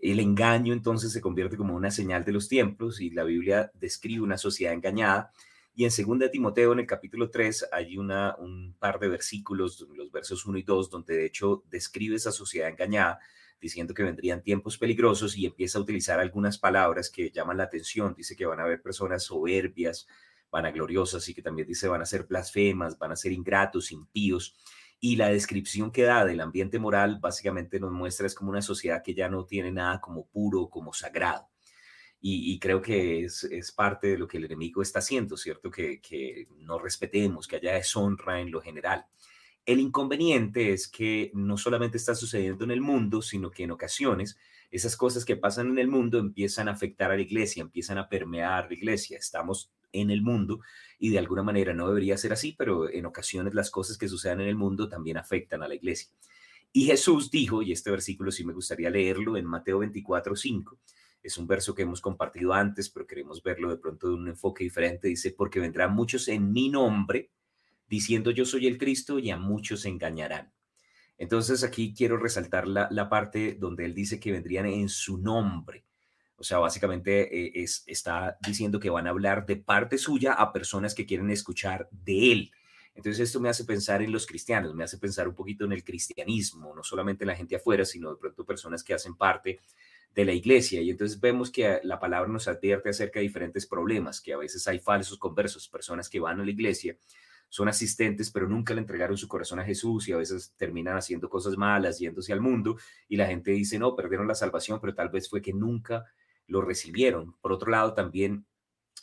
El 0.00 0.18
engaño 0.18 0.72
entonces 0.72 1.12
se 1.12 1.20
convierte 1.20 1.56
como 1.56 1.76
una 1.76 1.92
señal 1.92 2.24
de 2.24 2.32
los 2.32 2.48
tiempos 2.48 3.00
y 3.00 3.10
la 3.10 3.22
Biblia 3.22 3.70
describe 3.74 4.22
una 4.22 4.38
sociedad 4.38 4.74
engañada 4.74 5.30
y 5.78 5.84
en 5.84 5.90
2 5.90 6.30
Timoteo, 6.30 6.72
en 6.72 6.78
el 6.78 6.86
capítulo 6.86 7.28
3, 7.28 7.68
hay 7.70 7.98
una, 7.98 8.34
un 8.36 8.74
par 8.78 8.98
de 8.98 9.08
versículos, 9.08 9.86
los 9.94 10.10
versos 10.10 10.46
1 10.46 10.56
y 10.56 10.62
2, 10.62 10.88
donde 10.88 11.14
de 11.14 11.26
hecho 11.26 11.64
describe 11.68 12.16
esa 12.16 12.32
sociedad 12.32 12.70
engañada, 12.70 13.18
diciendo 13.60 13.92
que 13.92 14.02
vendrían 14.02 14.42
tiempos 14.42 14.78
peligrosos 14.78 15.36
y 15.36 15.44
empieza 15.44 15.78
a 15.78 15.82
utilizar 15.82 16.18
algunas 16.18 16.56
palabras 16.56 17.10
que 17.10 17.30
llaman 17.30 17.58
la 17.58 17.64
atención. 17.64 18.14
Dice 18.16 18.34
que 18.34 18.46
van 18.46 18.58
a 18.58 18.62
haber 18.62 18.80
personas 18.80 19.24
soberbias, 19.24 20.08
vanagloriosas 20.50 21.28
y 21.28 21.34
que 21.34 21.42
también 21.42 21.68
dice 21.68 21.88
van 21.88 22.00
a 22.00 22.06
ser 22.06 22.24
blasfemas, 22.24 22.98
van 22.98 23.12
a 23.12 23.16
ser 23.16 23.32
ingratos, 23.32 23.92
impíos. 23.92 24.56
Y 24.98 25.16
la 25.16 25.28
descripción 25.28 25.90
que 25.90 26.04
da 26.04 26.24
del 26.24 26.40
ambiente 26.40 26.78
moral 26.78 27.18
básicamente 27.20 27.78
nos 27.78 27.92
muestra 27.92 28.26
es 28.26 28.34
como 28.34 28.48
una 28.48 28.62
sociedad 28.62 29.02
que 29.02 29.12
ya 29.12 29.28
no 29.28 29.44
tiene 29.44 29.72
nada 29.72 30.00
como 30.00 30.26
puro, 30.26 30.70
como 30.70 30.94
sagrado. 30.94 31.50
Y, 32.20 32.58
creo 32.58 32.82
que 32.82 33.24
es, 33.24 33.44
es, 33.44 33.70
parte 33.70 34.08
de 34.08 34.18
lo 34.18 34.26
que 34.26 34.38
el 34.38 34.46
enemigo 34.46 34.82
está 34.82 34.98
haciendo, 34.98 35.36
¿cierto? 35.36 35.70
Que, 35.70 36.00
que 36.00 36.48
no 36.58 36.78
respetemos, 36.78 37.46
que 37.46 37.56
haya 37.56 37.74
deshonra 37.74 38.40
en 38.40 38.50
lo 38.50 38.60
general. 38.60 39.06
El 39.64 39.78
inconveniente 39.78 40.72
es 40.72 40.88
que 40.88 41.30
no 41.34 41.56
solamente 41.56 41.98
está 41.98 42.16
sucediendo 42.16 42.64
en 42.64 42.72
el 42.72 42.80
mundo, 42.80 43.22
sino 43.22 43.50
que 43.50 43.62
en 43.64 43.70
ocasiones 43.70 44.36
esas 44.70 44.96
cosas 44.96 45.24
que 45.24 45.36
pasan 45.36 45.68
en 45.68 45.78
el 45.78 45.88
mundo 45.88 46.18
empiezan 46.18 46.68
a 46.68 46.72
afectar 46.72 47.10
a 47.10 47.16
la 47.16 47.22
iglesia, 47.22 47.62
empiezan 47.62 47.98
a 47.98 48.08
permear 48.08 48.66
la 48.68 48.74
iglesia. 48.74 49.18
Estamos 49.18 49.70
en 49.92 50.10
el 50.10 50.22
mundo 50.22 50.60
y 50.98 51.10
de 51.10 51.18
alguna 51.18 51.42
manera 51.42 51.72
no 51.74 51.88
debería 51.88 52.16
ser 52.16 52.32
así, 52.32 52.54
pero 52.56 52.90
en 52.90 53.06
ocasiones 53.06 53.54
las 53.54 53.70
cosas 53.70 53.98
que 53.98 54.08
sucedan 54.08 54.40
en 54.40 54.48
el 54.48 54.56
mundo 54.56 54.88
también 54.88 55.16
afectan 55.16 55.62
a 55.62 55.68
la 55.68 55.74
iglesia. 55.74 56.10
Y 56.72 56.84
Jesús 56.84 57.30
dijo, 57.30 57.62
y 57.62 57.72
este 57.72 57.90
versículo 57.90 58.30
sí 58.30 58.44
me 58.44 58.52
gustaría 58.52 58.90
leerlo 58.90 59.36
en 59.36 59.46
Mateo 59.46 59.78
24, 59.78 60.36
5, 60.36 60.78
es 61.26 61.38
un 61.38 61.46
verso 61.46 61.74
que 61.74 61.82
hemos 61.82 62.00
compartido 62.00 62.52
antes, 62.52 62.88
pero 62.88 63.06
queremos 63.06 63.42
verlo 63.42 63.68
de 63.68 63.78
pronto 63.78 64.08
de 64.08 64.14
un 64.14 64.28
enfoque 64.28 64.64
diferente. 64.64 65.08
Dice, 65.08 65.32
porque 65.32 65.60
vendrán 65.60 65.92
muchos 65.92 66.28
en 66.28 66.52
mi 66.52 66.68
nombre, 66.68 67.30
diciendo 67.88 68.30
yo 68.30 68.44
soy 68.44 68.66
el 68.66 68.78
Cristo, 68.78 69.18
y 69.18 69.30
a 69.30 69.36
muchos 69.36 69.84
engañarán. 69.86 70.52
Entonces 71.18 71.64
aquí 71.64 71.94
quiero 71.94 72.16
resaltar 72.16 72.68
la, 72.68 72.88
la 72.90 73.08
parte 73.08 73.56
donde 73.58 73.86
él 73.86 73.94
dice 73.94 74.20
que 74.20 74.32
vendrían 74.32 74.66
en 74.66 74.88
su 74.88 75.18
nombre. 75.18 75.84
O 76.36 76.44
sea, 76.44 76.58
básicamente 76.58 77.46
eh, 77.46 77.52
es, 77.54 77.82
está 77.86 78.36
diciendo 78.46 78.78
que 78.78 78.90
van 78.90 79.06
a 79.06 79.10
hablar 79.10 79.46
de 79.46 79.56
parte 79.56 79.98
suya 79.98 80.34
a 80.34 80.52
personas 80.52 80.94
que 80.94 81.06
quieren 81.06 81.30
escuchar 81.30 81.88
de 81.90 82.32
él. 82.32 82.52
Entonces 82.94 83.28
esto 83.28 83.40
me 83.40 83.48
hace 83.48 83.64
pensar 83.64 84.00
en 84.02 84.12
los 84.12 84.26
cristianos, 84.26 84.74
me 84.74 84.84
hace 84.84 84.98
pensar 84.98 85.28
un 85.28 85.34
poquito 85.34 85.64
en 85.64 85.72
el 85.72 85.84
cristianismo, 85.84 86.74
no 86.74 86.82
solamente 86.82 87.24
en 87.24 87.28
la 87.28 87.36
gente 87.36 87.56
afuera, 87.56 87.84
sino 87.84 88.10
de 88.10 88.16
pronto 88.16 88.44
personas 88.44 88.82
que 88.82 88.94
hacen 88.94 89.16
parte 89.16 89.60
de 90.16 90.24
la 90.24 90.32
iglesia. 90.32 90.80
Y 90.80 90.90
entonces 90.90 91.20
vemos 91.20 91.52
que 91.52 91.78
la 91.84 92.00
palabra 92.00 92.28
nos 92.28 92.48
advierte 92.48 92.88
acerca 92.88 93.20
de 93.20 93.24
diferentes 93.24 93.66
problemas, 93.66 94.20
que 94.20 94.32
a 94.32 94.38
veces 94.38 94.66
hay 94.66 94.80
falsos 94.80 95.18
conversos, 95.18 95.68
personas 95.68 96.08
que 96.08 96.18
van 96.18 96.40
a 96.40 96.44
la 96.44 96.50
iglesia, 96.50 96.96
son 97.48 97.68
asistentes, 97.68 98.32
pero 98.32 98.48
nunca 98.48 98.74
le 98.74 98.80
entregaron 98.80 99.16
su 99.16 99.28
corazón 99.28 99.60
a 99.60 99.64
Jesús 99.64 100.08
y 100.08 100.12
a 100.12 100.16
veces 100.16 100.54
terminan 100.56 100.96
haciendo 100.96 101.28
cosas 101.28 101.56
malas, 101.56 102.00
yéndose 102.00 102.32
al 102.32 102.40
mundo 102.40 102.76
y 103.08 103.16
la 103.16 103.26
gente 103.26 103.52
dice, 103.52 103.78
no, 103.78 103.94
perdieron 103.94 104.26
la 104.26 104.34
salvación, 104.34 104.80
pero 104.80 104.94
tal 104.94 105.10
vez 105.10 105.28
fue 105.28 105.42
que 105.42 105.52
nunca 105.52 106.06
lo 106.48 106.60
recibieron. 106.62 107.36
Por 107.40 107.52
otro 107.52 107.70
lado, 107.70 107.94
también 107.94 108.46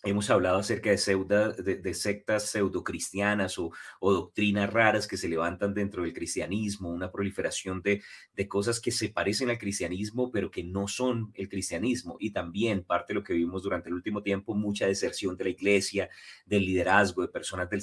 Hemos 0.06 0.30
hablado 0.30 0.58
acerca 0.58 0.90
de, 0.90 1.78
de, 1.82 1.94
sectas 1.94 2.50
pseudocristianas 2.50 3.58
o, 3.58 3.72
o 4.02 4.12
doctrinas 4.12 4.72
raras 4.74 5.08
que 5.08 5.16
se 5.16 5.30
levantan 5.30 5.74
dentro 5.74 6.04
del 6.04 6.12
cristianismo, 6.12 6.90
una 6.90 7.10
proliferación 7.10 7.82
de, 7.82 8.04
de 8.36 8.48
cosas 8.50 8.82
que 8.82 8.92
se 8.92 9.08
parecen 9.08 9.50
al 9.50 9.58
cristianismo, 9.58 10.30
pero 10.30 10.52
que 10.52 10.62
no 10.62 10.90
son 10.90 11.32
el 11.36 11.48
cristianismo. 11.48 12.18
Y 12.20 12.32
también 12.32 12.84
parte 12.84 13.14
de 13.14 13.20
lo 13.20 13.24
que 13.24 13.32
vimos 13.32 13.64
durante 13.64 13.88
el 13.88 13.96
último 13.96 14.22
tiempo, 14.22 14.54
mucha 14.54 14.88
deserción 14.88 15.38
de 15.38 15.46
la 15.46 15.52
iglesia, 15.52 16.10
del 16.46 16.66
liderazgo, 16.66 17.22
de 17.22 17.30
personas 17.30 17.70
del 17.70 17.82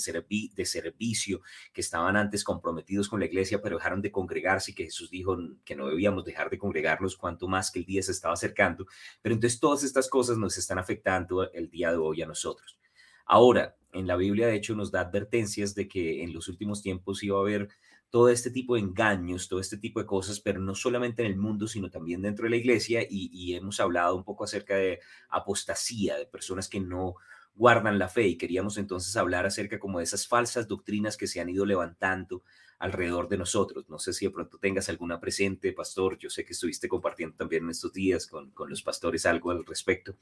de 0.55 0.65
servicio 0.67 1.41
que 1.73 1.81
estaban 1.81 2.17
antes 2.17 2.45
comprometidos 2.45 3.09
con 3.09 3.21
la 3.21 3.27
iglesia, 3.27 3.63
pero 3.63 3.77
dejaron 3.77 4.03
de 4.03 4.13
congregarse 4.13 4.73
y 4.73 4.75
que 4.75 4.85
Jesús 4.85 5.11
dijo 5.11 5.39
que 5.65 5.75
no 5.75 5.89
debíamos 5.89 6.27
dejar 6.27 6.51
de 6.51 6.59
congregarnos 6.59 7.17
cuanto 7.17 7.49
más 7.49 7.71
que 7.71 7.79
el 7.79 7.87
día 7.87 8.03
se 8.03 8.13
estaba 8.13 8.35
acercando. 8.35 8.87
Pero 9.23 9.35
entonces 9.35 9.59
todas 9.59 9.85
estas 9.85 10.07
cosas 10.11 10.37
nos 10.37 10.59
están 10.59 10.79
afectando 10.79 11.51
el 11.53 11.71
día 11.71 11.91
de 11.91 11.97
hoy 11.97 12.10
y 12.15 12.23
a 12.23 12.27
nosotros. 12.27 12.79
Ahora, 13.27 13.77
en 13.93 14.07
la 14.07 14.17
Biblia, 14.17 14.47
de 14.47 14.57
hecho, 14.57 14.75
nos 14.75 14.91
da 14.91 15.01
advertencias 15.01 15.75
de 15.75 15.89
que 15.89 16.23
en 16.23 16.33
los 16.33 16.49
últimos 16.49 16.83
tiempos 16.83 17.23
iba 17.23 17.39
a 17.39 17.41
haber 17.41 17.69
todo 18.11 18.29
este 18.29 18.51
tipo 18.51 18.75
de 18.75 18.81
engaños, 18.81 19.49
todo 19.49 19.61
este 19.61 19.79
tipo 19.79 20.01
de 20.01 20.07
cosas, 20.07 20.41
pero 20.41 20.61
no 20.61 20.75
solamente 20.75 21.23
en 21.23 21.31
el 21.31 21.39
mundo, 21.39 21.69
sino 21.69 21.91
también 21.91 22.23
dentro 22.23 22.45
de 22.45 22.51
la 22.51 22.57
iglesia. 22.57 23.03
Y, 23.03 23.31
y 23.33 23.55
hemos 23.55 23.79
hablado 23.79 24.17
un 24.17 24.25
poco 24.25 24.45
acerca 24.45 24.75
de 24.75 25.01
apostasía, 25.29 26.17
de 26.17 26.27
personas 26.27 26.69
que 26.69 26.81
no 26.81 27.15
guardan 27.55 27.99
la 27.99 28.09
fe. 28.09 28.27
Y 28.27 28.37
queríamos 28.37 28.79
entonces 28.79 29.17
hablar 29.17 29.47
acerca 29.47 29.79
como 29.79 29.99
de 29.99 30.05
esas 30.05 30.27
falsas 30.27 30.67
doctrinas 30.67 31.17
que 31.17 31.27
se 31.27 31.41
han 31.41 31.49
ido 31.49 31.65
levantando 31.65 32.43
alrededor 32.81 33.29
de 33.29 33.39
nosotros. 33.39 33.89
No 33.89 34.01
sé 34.01 34.13
si 34.13 34.27
de 34.27 34.33
pronto 34.33 34.59
tengas 34.59 34.89
alguna 34.89 35.21
presente, 35.21 35.73
pastor. 35.73 36.19
Yo 36.19 36.29
sé 36.29 36.45
que 36.45 36.53
estuviste 36.53 36.89
compartiendo 36.89 37.37
también 37.37 37.65
en 37.65 37.71
estos 37.71 37.93
días 37.93 38.27
con, 38.27 38.51
con 38.51 38.69
los 38.69 38.83
pastores 38.83 39.25
algo 39.27 39.53
al 39.53 39.65
respecto 39.65 40.17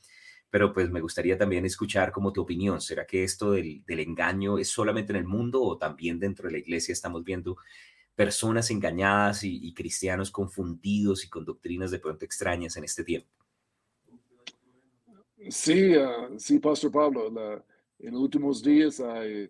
pero 0.50 0.72
pues 0.72 0.90
me 0.90 1.00
gustaría 1.00 1.36
también 1.36 1.64
escuchar 1.64 2.10
como 2.10 2.32
tu 2.32 2.42
opinión. 2.42 2.80
¿Será 2.80 3.06
que 3.06 3.24
esto 3.24 3.52
del, 3.52 3.82
engaño 3.86 4.58
es 4.58 4.68
solamente 4.68 5.12
en 5.12 5.16
el 5.16 5.24
mundo 5.24 5.62
o 5.62 5.76
también 5.76 6.18
dentro 6.18 6.46
de 6.46 6.52
la 6.52 6.58
iglesia 6.58 6.92
estamos 6.92 7.24
viendo 7.24 7.56
personas 8.14 8.70
engañadas 8.70 9.44
y, 9.44 9.72
cristianos 9.74 10.30
confundidos 10.30 11.24
y 11.24 11.28
con 11.28 11.44
doctrinas 11.44 11.90
de 11.90 12.00
pronto 12.00 12.24
extrañas 12.24 12.76
en 12.76 12.84
este 12.84 13.04
tiempo? 13.04 13.28
Sí, 15.50 15.94
ah, 15.94 16.28
sí, 16.36 16.58
Pastor 16.58 16.90
Pablo, 16.90 17.28
en 17.98 18.12
los 18.12 18.20
últimos 18.20 18.62
días 18.62 18.98
hay 19.00 19.48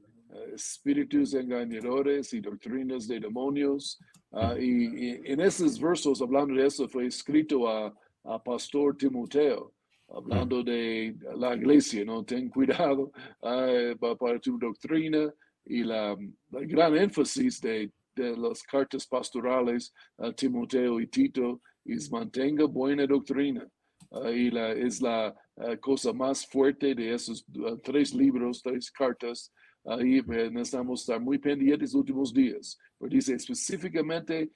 espíritus 0.54 1.34
engañadores 1.34 2.32
y 2.32 2.40
doctrinas 2.40 3.06
de 3.06 3.20
demonios. 3.20 3.98
Ah, 4.32 4.54
y, 4.58 5.20
en 5.24 5.40
esos 5.40 5.80
versos, 5.80 6.20
hablando 6.20 6.54
de 6.54 6.66
eso, 6.66 6.88
fue 6.88 7.06
escrito 7.06 7.68
a, 7.68 7.94
a 8.24 8.42
Pastor 8.42 8.96
Timoteo 8.96 9.72
hablando 10.10 10.62
de 10.62 11.16
la 11.36 11.54
iglesia, 11.54 12.04
¿no? 12.04 12.24
Ten 12.24 12.48
cuidado 12.48 13.12
uh, 13.42 14.16
para 14.16 14.38
tu 14.38 14.58
doctrina 14.58 15.32
y 15.64 15.82
la, 15.84 16.16
gran 16.50 16.96
énfasis 16.96 17.60
de, 17.60 17.92
de, 18.16 18.36
las 18.36 18.62
cartas 18.62 19.06
pastorales 19.06 19.92
a 20.16 20.32
Timoteo 20.32 21.00
y 21.00 21.06
Tito 21.06 21.60
es 21.84 22.10
mantenga 22.10 22.64
buena 22.64 23.06
doctrina. 23.06 23.66
Uh, 24.10 24.28
y 24.28 24.50
la, 24.50 24.72
es 24.72 25.02
la 25.02 25.34
uh, 25.56 25.76
cosa 25.78 26.12
más 26.12 26.46
fuerte 26.46 26.94
de 26.94 27.12
esos 27.12 27.44
tres 27.82 28.14
libros, 28.14 28.62
tres 28.62 28.90
cartas. 28.90 29.52
Ahí 29.88 30.22
necesitamos 30.22 31.00
estar 31.00 31.20
muy 31.20 31.38
pendientes 31.38 31.92
los 31.92 32.00
últimos 32.00 32.32
días. 32.32 32.78
Porque 32.98 33.16
dice 33.16 33.34
específicamente 33.34 34.50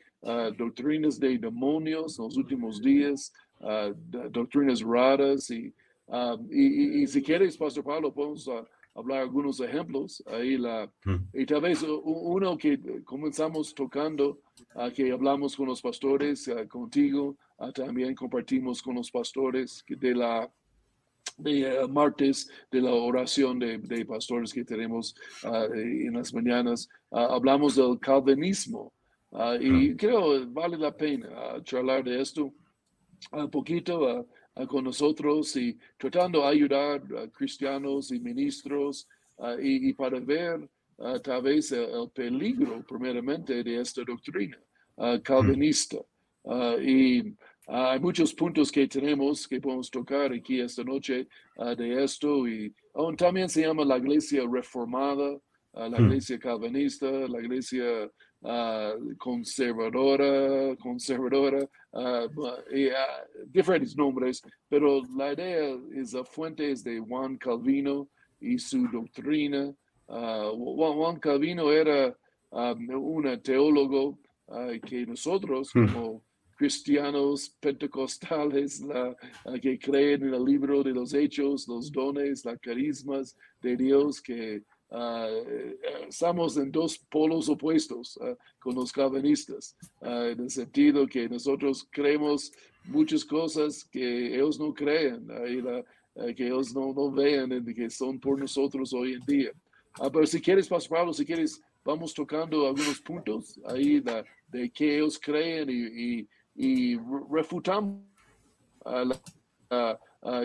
doctrinas 0.56 1.18
de 1.18 1.38
demonios 1.38 2.18
en 2.18 2.24
los 2.26 2.36
últimos 2.36 2.80
días, 2.80 3.32
uh, 3.60 3.94
doctrinas 4.30 4.82
raras 4.82 5.50
y, 5.50 5.74
um, 6.06 6.46
y, 6.50 7.02
y, 7.02 7.06
si 7.06 7.22
quieres, 7.22 7.56
Pastor 7.56 7.84
Pablo, 7.84 8.12
podemos 8.12 8.46
uh, 8.46 8.64
hablar 8.94 9.22
algunos 9.22 9.58
ejemplos. 9.60 10.22
Ahí 10.26 10.58
la, 10.58 10.90
hmm. 11.04 11.28
Y 11.32 11.46
tal 11.46 11.62
vez 11.62 11.82
uno 11.82 12.56
que 12.56 12.78
comenzamos 13.04 13.74
tocando, 13.74 14.40
uh, 14.74 14.90
que 14.94 15.10
hablamos 15.10 15.56
con 15.56 15.66
los 15.66 15.80
pastores, 15.80 16.48
contigo, 16.68 17.36
también 17.74 18.14
compartimos 18.14 18.82
con 18.82 18.96
los 18.96 19.10
pastores 19.10 19.84
de 19.88 20.14
la 20.14 20.50
de 21.38 21.86
martes 21.88 22.48
de 22.70 22.80
la 22.80 22.92
oración 22.92 23.58
de, 23.58 23.78
de 23.78 24.04
pastores 24.04 24.52
que 24.52 24.64
tenemos 24.64 25.14
en 25.74 26.14
las 26.14 26.32
mañanas. 26.32 26.88
hablamos 27.10 27.76
del 27.76 27.98
calvinismo. 27.98 28.92
y 29.60 29.90
hmm. 29.90 29.96
creo 29.96 30.46
vale 30.48 30.76
la 30.76 30.94
pena 30.94 31.28
charlar 31.64 32.04
de 32.04 32.20
esto 32.20 32.52
un 33.30 33.50
poquito 33.50 34.26
con 34.68 34.84
nosotros 34.84 35.56
y 35.56 35.78
tratando 35.96 36.40
de 36.42 36.48
ayudar 36.48 37.02
a 37.16 37.28
cristianos 37.28 38.10
y 38.12 38.20
ministros 38.20 39.08
y, 39.60 39.92
para 39.94 40.20
ver 40.20 40.68
tal 41.22 41.42
vez 41.42 41.72
el, 41.72 42.10
peligro 42.14 42.84
primeramente 42.86 43.62
de 43.62 43.80
esta 43.80 44.02
doctrina 44.04 44.58
calvinista. 45.22 45.98
y 46.80 47.34
hay 47.66 48.00
muchos 48.00 48.34
puntos 48.34 48.70
que 48.72 48.88
tenemos 48.88 49.46
que 49.46 49.60
podemos 49.60 49.90
tocar 49.90 50.32
aquí 50.32 50.60
esta 50.60 50.82
noche 50.82 51.28
de 51.76 52.04
esto 52.04 52.46
y 52.48 52.74
también 53.16 53.48
se 53.48 53.62
llama 53.62 53.84
la 53.84 53.98
iglesia 53.98 54.42
reformada, 54.50 55.38
la 55.72 55.88
hmm. 55.88 56.04
iglesia 56.06 56.38
calvinista, 56.38 57.06
la 57.10 57.40
iglesia 57.40 58.10
uh, 58.42 59.16
conservadora, 59.18 60.76
conservadora, 60.76 61.68
uh, 61.92 62.28
y, 62.74 62.88
uh, 62.88 63.46
diferentes 63.46 63.96
nombres, 63.96 64.42
pero 64.68 65.02
la 65.16 65.32
idea 65.32 65.76
es 65.94 66.12
la 66.12 66.24
fuente 66.24 66.70
es 66.70 66.84
de 66.84 67.00
Juan 67.00 67.36
Calvino 67.38 68.08
y 68.40 68.58
su 68.58 68.88
doctrina. 68.88 69.72
Juan 70.06 71.18
Calvino 71.20 71.72
era 71.72 72.14
um, 72.50 72.90
un 72.90 73.40
teólogo 73.42 74.18
que 74.84 75.06
nosotros 75.06 75.70
hmm. 75.74 75.86
como 75.86 76.22
cristianos 76.62 77.56
pentecostales 77.58 78.80
la, 78.82 79.16
que 79.60 79.76
creen 79.80 80.28
en 80.28 80.34
el 80.34 80.44
libro 80.44 80.84
de 80.84 80.92
los 80.92 81.12
hechos, 81.12 81.66
los 81.66 81.90
dones, 81.90 82.44
las 82.44 82.56
carismas 82.60 83.36
de 83.60 83.76
Dios 83.76 84.22
que 84.22 84.62
eh, 84.90 85.76
estamos 86.06 86.56
en 86.56 86.70
dos 86.70 86.96
polos 87.10 87.48
opuestos 87.48 88.16
ah, 88.22 88.36
con 88.60 88.76
los 88.76 88.92
calvinistas, 88.92 89.76
ah, 90.02 90.28
en 90.30 90.38
el 90.38 90.50
sentido 90.50 91.04
que 91.08 91.28
nosotros 91.28 91.84
creemos 91.90 92.52
muchas 92.84 93.24
cosas 93.24 93.82
que 93.82 94.36
ellos 94.36 94.60
no 94.60 94.72
creen, 94.72 95.26
que 96.36 96.46
ellos 96.46 96.72
no, 96.72 96.94
no 96.94 97.10
vean, 97.10 97.64
que 97.74 97.90
son 97.90 98.20
por 98.20 98.38
nosotros 98.38 98.92
hoy 98.92 99.14
en 99.14 99.20
día. 99.26 99.50
pero 100.12 100.26
si 100.28 100.40
quieres, 100.40 100.68
Pastor 100.68 100.98
Pablo, 100.98 101.12
si 101.12 101.26
quieres, 101.26 101.60
vamos 101.84 102.14
tocando 102.14 102.68
algunos 102.68 103.00
puntos 103.00 103.58
ahí 103.66 103.98
de, 103.98 104.24
de 104.46 104.70
que 104.70 104.98
ellos 104.98 105.18
creen 105.18 105.68
y, 105.68 106.20
y, 106.20 106.28
refutamos 106.54 108.02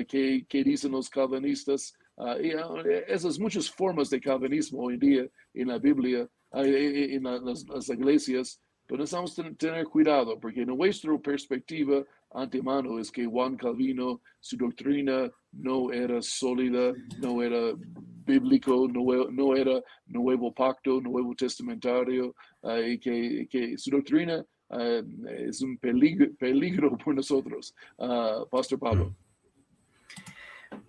que, 0.07 0.45
que 0.47 0.63
dicen 0.63 0.91
los 0.91 1.09
calvinistas 1.09 1.93
Uh, 2.17 2.41
y, 2.41 2.55
uh, 2.55 2.81
esas 3.07 3.37
muchas 3.37 3.69
formas 3.69 4.09
de 4.09 4.19
calvinismo 4.19 4.81
hoy 4.81 4.95
en 4.95 4.99
día 4.99 5.27
en 5.53 5.67
la 5.67 5.77
Biblia, 5.77 6.27
uh, 6.51 6.63
en 6.63 7.23
las, 7.23 7.63
las, 7.67 7.89
iglesias, 7.89 8.59
pero 8.87 9.01
necesitamos 9.01 9.35
tener 9.55 9.85
cuidado 9.85 10.39
porque 10.39 10.65
nuestra 10.65 11.15
perspectiva 11.19 12.03
antemano 12.31 12.97
es 12.97 13.11
que 13.11 13.27
Juan 13.27 13.55
Calvino, 13.55 14.21
su 14.39 14.57
doctrina 14.57 15.29
no 15.51 15.91
era 15.91 16.19
sólida, 16.23 16.91
no 17.19 17.43
era 17.43 17.73
bíblico, 18.25 18.87
no, 18.87 19.55
era 19.55 19.83
nuevo 20.07 20.51
pacto, 20.51 20.99
nuevo 20.99 21.35
testamentario, 21.35 22.33
y 22.85 22.97
que, 22.97 23.47
que, 23.49 23.77
su 23.77 23.91
doctrina 23.91 24.43
es 24.69 25.61
un 25.61 25.77
peligro, 25.77 26.33
peligro 26.37 26.97
por 26.97 27.15
nosotros. 27.15 27.73
Pastor 28.49 28.79
Pablo. 28.79 29.15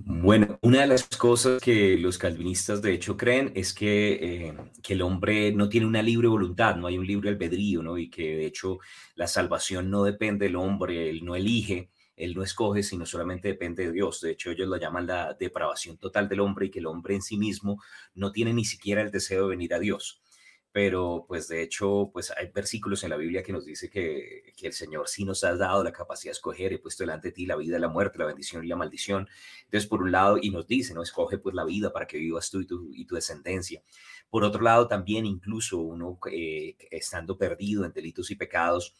Bueno, 0.00 0.58
una 0.62 0.80
de 0.80 0.86
las 0.86 1.06
cosas 1.06 1.60
que 1.60 1.96
los 1.98 2.18
calvinistas 2.18 2.80
de 2.82 2.94
hecho 2.94 3.16
creen 3.16 3.52
es 3.54 3.74
que, 3.74 4.12
eh, 4.48 4.56
que, 4.82 4.94
el 4.94 5.02
hombre 5.02 5.52
no 5.52 5.68
tiene 5.68 5.86
una 5.86 6.02
libre 6.02 6.28
voluntad, 6.28 6.76
no 6.76 6.86
hay 6.86 6.98
un 6.98 7.06
libre 7.06 7.28
albedrío, 7.28 7.82
¿no? 7.82 7.98
Y 7.98 8.08
que 8.08 8.36
de 8.36 8.46
hecho 8.46 8.78
la 9.14 9.26
salvación 9.26 9.90
no 9.90 10.04
depende 10.04 10.46
del 10.46 10.56
hombre, 10.56 11.10
él 11.10 11.24
no 11.24 11.36
elige, 11.36 11.90
él 12.16 12.34
no 12.34 12.42
escoge, 12.42 12.82
sino 12.82 13.06
solamente 13.06 13.48
depende 13.48 13.86
de 13.86 13.92
Dios. 13.92 14.20
De 14.20 14.32
hecho, 14.32 14.50
ellos 14.50 14.68
lo 14.68 14.76
llaman 14.76 15.06
la 15.06 15.34
depravación 15.34 15.98
total 15.98 16.28
del 16.28 16.40
hombre 16.40 16.66
y 16.66 16.70
que 16.70 16.80
el 16.80 16.86
hombre 16.86 17.14
en 17.14 17.22
sí 17.22 17.36
mismo 17.36 17.82
no 18.14 18.32
tiene 18.32 18.52
ni 18.52 18.64
siquiera 18.64 19.02
el 19.02 19.10
deseo 19.10 19.42
de 19.44 19.50
venir 19.50 19.74
a 19.74 19.78
Dios 19.78 20.22
pero 20.72 21.24
pues 21.26 21.48
de 21.48 21.62
hecho, 21.62 22.10
pues 22.12 22.30
hay 22.30 22.50
versículos 22.52 23.02
en 23.02 23.10
la 23.10 23.16
Biblia 23.16 23.42
que 23.42 23.52
nos 23.52 23.64
dice 23.64 23.88
que, 23.88 24.52
que, 24.56 24.66
el 24.66 24.72
Señor 24.72 25.08
sí 25.08 25.24
nos 25.24 25.42
ha 25.44 25.56
dado 25.56 25.82
la 25.82 25.92
capacidad 25.92 26.30
de 26.30 26.34
escoger, 26.34 26.72
he 26.72 26.78
puesto 26.78 27.02
delante 27.02 27.28
de 27.28 27.32
ti 27.32 27.46
la 27.46 27.56
vida 27.56 27.78
la 27.78 27.88
muerte, 27.88 28.18
la 28.18 28.26
bendición 28.26 28.64
y 28.64 28.68
la 28.68 28.76
maldición. 28.76 29.28
Entonces, 29.64 29.88
por 29.88 30.02
un 30.02 30.12
lado, 30.12 30.38
y 30.40 30.50
nos 30.50 30.66
dice, 30.66 30.94
¿no? 30.94 31.02
Escoge 31.02 31.38
pues 31.38 31.54
la 31.54 31.64
vida 31.64 31.92
para 31.92 32.06
que 32.06 32.18
vivas 32.18 32.50
tú 32.50 32.60
y 32.60 32.66
tu, 32.66 32.90
y 32.92 33.06
tu 33.06 33.14
descendencia. 33.14 33.82
Por 34.30 34.44
otro 34.44 34.62
lado, 34.62 34.88
también 34.88 35.24
incluso 35.26 35.78
uno 35.78 36.18
eh, 36.30 36.76
estando 36.90 37.38
perdido 37.38 37.84
en 37.84 37.92
delitos 37.92 38.30
y 38.30 38.36
pecados, 38.36 38.94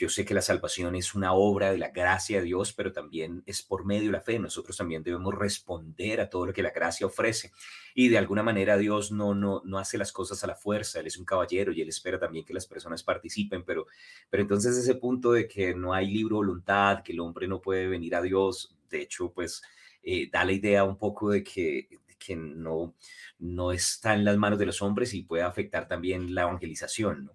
yo 0.00 0.08
sé 0.08 0.24
que 0.24 0.32
la 0.32 0.40
salvación 0.40 0.94
es 0.96 1.14
una 1.14 1.34
obra 1.34 1.70
de 1.70 1.76
la 1.76 1.90
gracia 1.90 2.38
de 2.38 2.46
Dios, 2.46 2.72
pero 2.72 2.90
también 2.90 3.42
es 3.44 3.60
por 3.60 3.84
medio 3.84 4.06
de 4.06 4.12
la 4.12 4.22
fe. 4.22 4.38
Nosotros 4.38 4.78
también 4.78 5.02
debemos 5.02 5.34
responder 5.34 6.22
a 6.22 6.30
todo 6.30 6.46
lo 6.46 6.54
que 6.54 6.62
la 6.62 6.70
gracia 6.70 7.06
ofrece. 7.06 7.52
Y 7.94 8.08
de 8.08 8.16
alguna 8.16 8.42
manera 8.42 8.78
Dios 8.78 9.12
no, 9.12 9.34
no, 9.34 9.60
no 9.62 9.78
hace 9.78 9.98
las 9.98 10.10
cosas 10.10 10.42
a 10.42 10.46
la 10.46 10.54
fuerza. 10.54 11.00
Él 11.00 11.06
es 11.06 11.18
un 11.18 11.26
caballero 11.26 11.70
y 11.70 11.82
Él 11.82 11.90
espera 11.90 12.18
también 12.18 12.46
que 12.46 12.54
las 12.54 12.66
personas 12.66 13.02
participen. 13.02 13.62
Pero, 13.62 13.88
pero 14.30 14.42
entonces 14.42 14.74
ese 14.74 14.94
punto 14.94 15.32
de 15.32 15.46
que 15.46 15.74
no 15.74 15.92
hay 15.92 16.10
libre 16.10 16.32
voluntad, 16.32 17.02
que 17.02 17.12
el 17.12 17.20
hombre 17.20 17.46
no 17.46 17.60
puede 17.60 17.86
venir 17.86 18.14
a 18.14 18.22
Dios, 18.22 18.74
de 18.88 19.02
hecho, 19.02 19.30
pues 19.34 19.60
eh, 20.02 20.30
da 20.32 20.46
la 20.46 20.52
idea 20.52 20.82
un 20.82 20.96
poco 20.96 21.28
de 21.28 21.44
que, 21.44 21.90
que 22.18 22.36
no, 22.36 22.94
no 23.38 23.70
está 23.70 24.14
en 24.14 24.24
las 24.24 24.38
manos 24.38 24.58
de 24.58 24.64
los 24.64 24.80
hombres 24.80 25.12
y 25.12 25.24
puede 25.24 25.42
afectar 25.42 25.86
también 25.86 26.34
la 26.34 26.42
evangelización. 26.42 27.30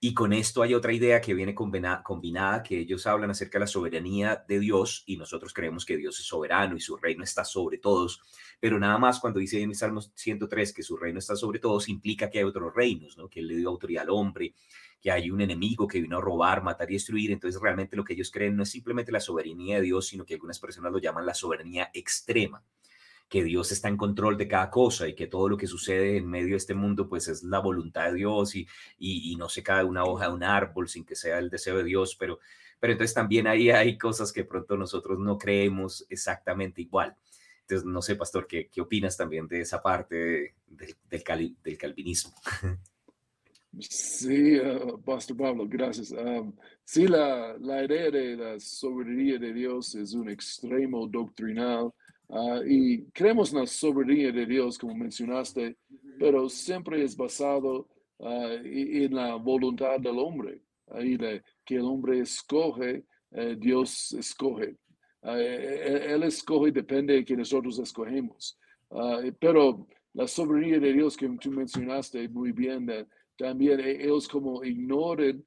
Y 0.00 0.14
con 0.14 0.32
esto 0.32 0.62
hay 0.62 0.74
otra 0.74 0.92
idea 0.92 1.20
que 1.20 1.34
viene 1.34 1.56
combinada, 1.56 2.62
que 2.62 2.78
ellos 2.78 3.04
hablan 3.08 3.30
acerca 3.30 3.58
de 3.58 3.64
la 3.64 3.66
soberanía 3.66 4.44
de 4.46 4.60
Dios 4.60 5.02
y 5.06 5.16
nosotros 5.16 5.52
creemos 5.52 5.84
que 5.84 5.96
Dios 5.96 6.20
es 6.20 6.26
soberano 6.26 6.76
y 6.76 6.80
su 6.80 6.96
reino 6.96 7.24
está 7.24 7.44
sobre 7.44 7.78
todos, 7.78 8.22
pero 8.60 8.78
nada 8.78 8.96
más 8.98 9.18
cuando 9.18 9.40
dice 9.40 9.60
en 9.60 9.70
el 9.70 9.74
Salmo 9.74 10.00
103 10.00 10.72
que 10.72 10.84
su 10.84 10.96
reino 10.96 11.18
está 11.18 11.34
sobre 11.34 11.58
todos, 11.58 11.88
implica 11.88 12.30
que 12.30 12.38
hay 12.38 12.44
otros 12.44 12.72
reinos, 12.76 13.18
¿no? 13.18 13.28
que 13.28 13.40
Él 13.40 13.48
le 13.48 13.56
dio 13.56 13.70
autoridad 13.70 14.04
al 14.04 14.10
hombre, 14.10 14.54
que 15.00 15.10
hay 15.10 15.32
un 15.32 15.40
enemigo 15.40 15.88
que 15.88 16.00
vino 16.00 16.18
a 16.18 16.20
robar, 16.20 16.62
matar 16.62 16.88
y 16.90 16.94
destruir. 16.94 17.32
Entonces 17.32 17.60
realmente 17.60 17.96
lo 17.96 18.04
que 18.04 18.12
ellos 18.12 18.30
creen 18.30 18.54
no 18.56 18.62
es 18.62 18.70
simplemente 18.70 19.10
la 19.10 19.20
soberanía 19.20 19.76
de 19.76 19.82
Dios, 19.82 20.06
sino 20.06 20.24
que 20.24 20.34
algunas 20.34 20.60
personas 20.60 20.92
lo 20.92 20.98
llaman 20.98 21.26
la 21.26 21.34
soberanía 21.34 21.90
extrema 21.92 22.62
que 23.28 23.44
Dios 23.44 23.70
está 23.72 23.88
en 23.88 23.96
control 23.96 24.38
de 24.38 24.48
cada 24.48 24.70
cosa 24.70 25.06
y 25.06 25.14
que 25.14 25.26
todo 25.26 25.48
lo 25.48 25.56
que 25.56 25.66
sucede 25.66 26.16
en 26.16 26.28
medio 26.28 26.50
de 26.50 26.56
este 26.56 26.74
mundo 26.74 27.08
pues 27.08 27.28
es 27.28 27.42
la 27.42 27.58
voluntad 27.58 28.06
de 28.06 28.14
Dios 28.14 28.54
y, 28.54 28.66
y, 28.98 29.36
no 29.36 29.48
se 29.48 29.62
cae 29.62 29.84
una 29.84 30.04
hoja 30.04 30.28
de 30.28 30.32
un 30.32 30.42
árbol 30.42 30.88
sin 30.88 31.04
que 31.04 31.14
sea 31.14 31.38
el 31.38 31.50
deseo 31.50 31.76
de 31.76 31.84
Dios, 31.84 32.16
pero, 32.16 32.38
pero 32.80 32.92
entonces 32.92 33.14
también 33.14 33.46
ahí 33.46 33.70
hay 33.70 33.98
cosas 33.98 34.32
que 34.32 34.44
pronto 34.44 34.76
nosotros 34.76 35.18
no 35.18 35.36
creemos 35.36 36.06
exactamente 36.08 36.80
igual. 36.80 37.14
Entonces, 37.60 37.86
no 37.86 38.00
sé, 38.00 38.16
pastor, 38.16 38.46
¿qué, 38.46 38.68
qué 38.68 38.80
opinas 38.80 39.16
también 39.16 39.46
de 39.46 39.60
esa 39.60 39.82
parte 39.82 40.54
del, 40.66 40.96
del 41.62 41.76
calvinismo? 41.78 42.32
Sí, 43.78 44.58
uh, 44.58 45.00
Pastor 45.02 45.36
Pablo, 45.36 45.66
gracias. 45.68 46.10
Um, 46.12 46.54
sí, 46.82 47.06
la, 47.06 47.56
la 47.58 47.84
idea 47.84 48.10
de 48.10 48.36
la 48.36 48.58
soberanía 48.58 49.38
de 49.38 49.52
Dios 49.52 49.94
es 49.94 50.14
un 50.14 50.30
extremo 50.30 51.06
doctrinal 51.06 51.92
Ah, 52.30 52.60
y 52.66 53.04
creemos 53.12 53.52
en 53.52 53.60
la 53.60 53.66
soberanía 53.66 54.30
de 54.32 54.44
Dios, 54.44 54.78
como 54.78 54.94
mencionaste, 54.94 55.76
pero 56.18 56.48
siempre 56.48 57.02
es 57.02 57.16
basado 57.16 57.88
ah, 58.20 58.54
en 58.62 59.14
la 59.14 59.36
voluntad 59.36 59.98
del 59.98 60.18
hombre. 60.18 60.60
Ahí 60.88 61.16
de, 61.16 61.42
que 61.64 61.76
el 61.76 61.82
hombre 61.82 62.20
escoge, 62.20 63.04
eh, 63.32 63.56
Dios 63.58 64.12
escoge. 64.12 64.76
Ah, 65.22 65.38
e, 65.38 65.44
e, 65.44 66.14
él 66.14 66.22
escoge, 66.24 66.70
depende 66.70 67.14
de 67.14 67.24
que 67.24 67.36
nosotros 67.36 67.78
escogemos. 67.78 68.58
pero 69.40 69.86
la 70.14 70.26
soberanía 70.26 70.80
de 70.80 70.92
Dios 70.92 71.16
que 71.16 71.28
tú 71.40 71.50
mencionaste 71.50 72.28
muy 72.28 72.52
bien, 72.52 72.86
también 73.36 73.80
e, 73.80 74.04
ellos 74.04 74.28
como 74.28 74.62
ignoran 74.64 75.44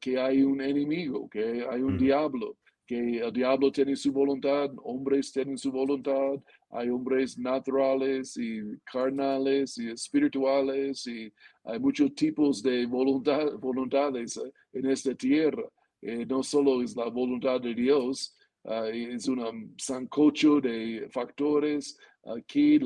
que 0.00 0.18
hay 0.18 0.42
un 0.42 0.60
enemigo, 0.60 1.28
que 1.28 1.66
hay 1.68 1.82
un 1.82 1.98
diablo 1.98 2.56
que 2.88 3.18
el 3.18 3.32
diablo 3.34 3.70
tiene 3.70 3.94
su 3.94 4.10
voluntad, 4.10 4.70
hombres 4.82 5.30
tienen 5.30 5.58
su 5.58 5.70
voluntad, 5.70 6.42
hay 6.70 6.88
hombres 6.88 7.38
naturales 7.38 8.34
y 8.38 8.62
carnales 8.90 9.76
y 9.76 9.90
espirituales 9.90 11.06
y 11.06 11.30
hay 11.64 11.78
muchos 11.78 12.14
tipos 12.14 12.62
de 12.62 12.86
voluntad, 12.86 13.52
voluntades 13.58 14.38
eh, 14.38 14.50
en 14.72 14.86
esta 14.88 15.14
tierra. 15.14 15.64
Eh, 16.00 16.24
no 16.24 16.42
solo 16.42 16.82
es 16.82 16.96
la 16.96 17.10
voluntad 17.10 17.60
de 17.60 17.74
Dios, 17.74 18.34
uh, 18.64 18.84
es 18.84 19.28
un 19.28 19.74
sancocho 19.76 20.58
de 20.58 21.08
factores. 21.10 21.98
Aquí 22.24 22.78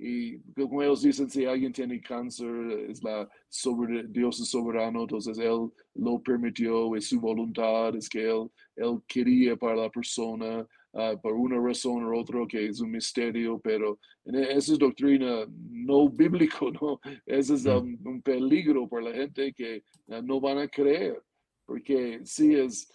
y 0.00 0.38
como 0.54 0.80
ellos 0.80 1.02
dicen, 1.02 1.28
si 1.28 1.44
alguien 1.44 1.72
tiene 1.72 2.00
cáncer, 2.00 2.48
es 2.88 3.02
la 3.02 3.28
sobre, 3.48 4.04
Dios 4.04 4.38
es 4.40 4.48
soberano, 4.48 5.02
entonces 5.02 5.36
Él 5.38 5.70
lo 5.96 6.22
permitió, 6.22 6.94
es 6.94 7.08
su 7.08 7.18
voluntad, 7.18 7.96
es 7.96 8.08
que 8.08 8.30
Él, 8.30 8.48
él 8.78 9.00
quería 9.06 9.56
para 9.56 9.76
la 9.76 9.90
persona, 9.90 10.66
uh, 10.92 11.20
por 11.20 11.34
una 11.34 11.60
razón 11.60 12.04
u 12.04 12.18
otra, 12.18 12.46
que 12.48 12.66
es 12.66 12.80
un 12.80 12.90
misterio, 12.90 13.58
pero 13.58 13.98
esa 14.24 14.72
es 14.72 14.78
doctrina 14.78 15.46
no 15.48 16.08
bíblico, 16.22 16.70
¿no? 16.70 17.00
Ese 17.26 17.54
es 17.54 17.66
un, 17.66 17.98
un 18.04 18.22
peligro 18.22 18.88
para 18.88 19.10
la 19.10 19.12
gente 19.12 19.52
que 19.52 19.82
uh, 20.06 20.22
no 20.22 20.40
van 20.40 20.58
a 20.58 20.68
creer, 20.68 21.22
porque 21.66 22.20
si 22.24 22.54
es 22.54 22.90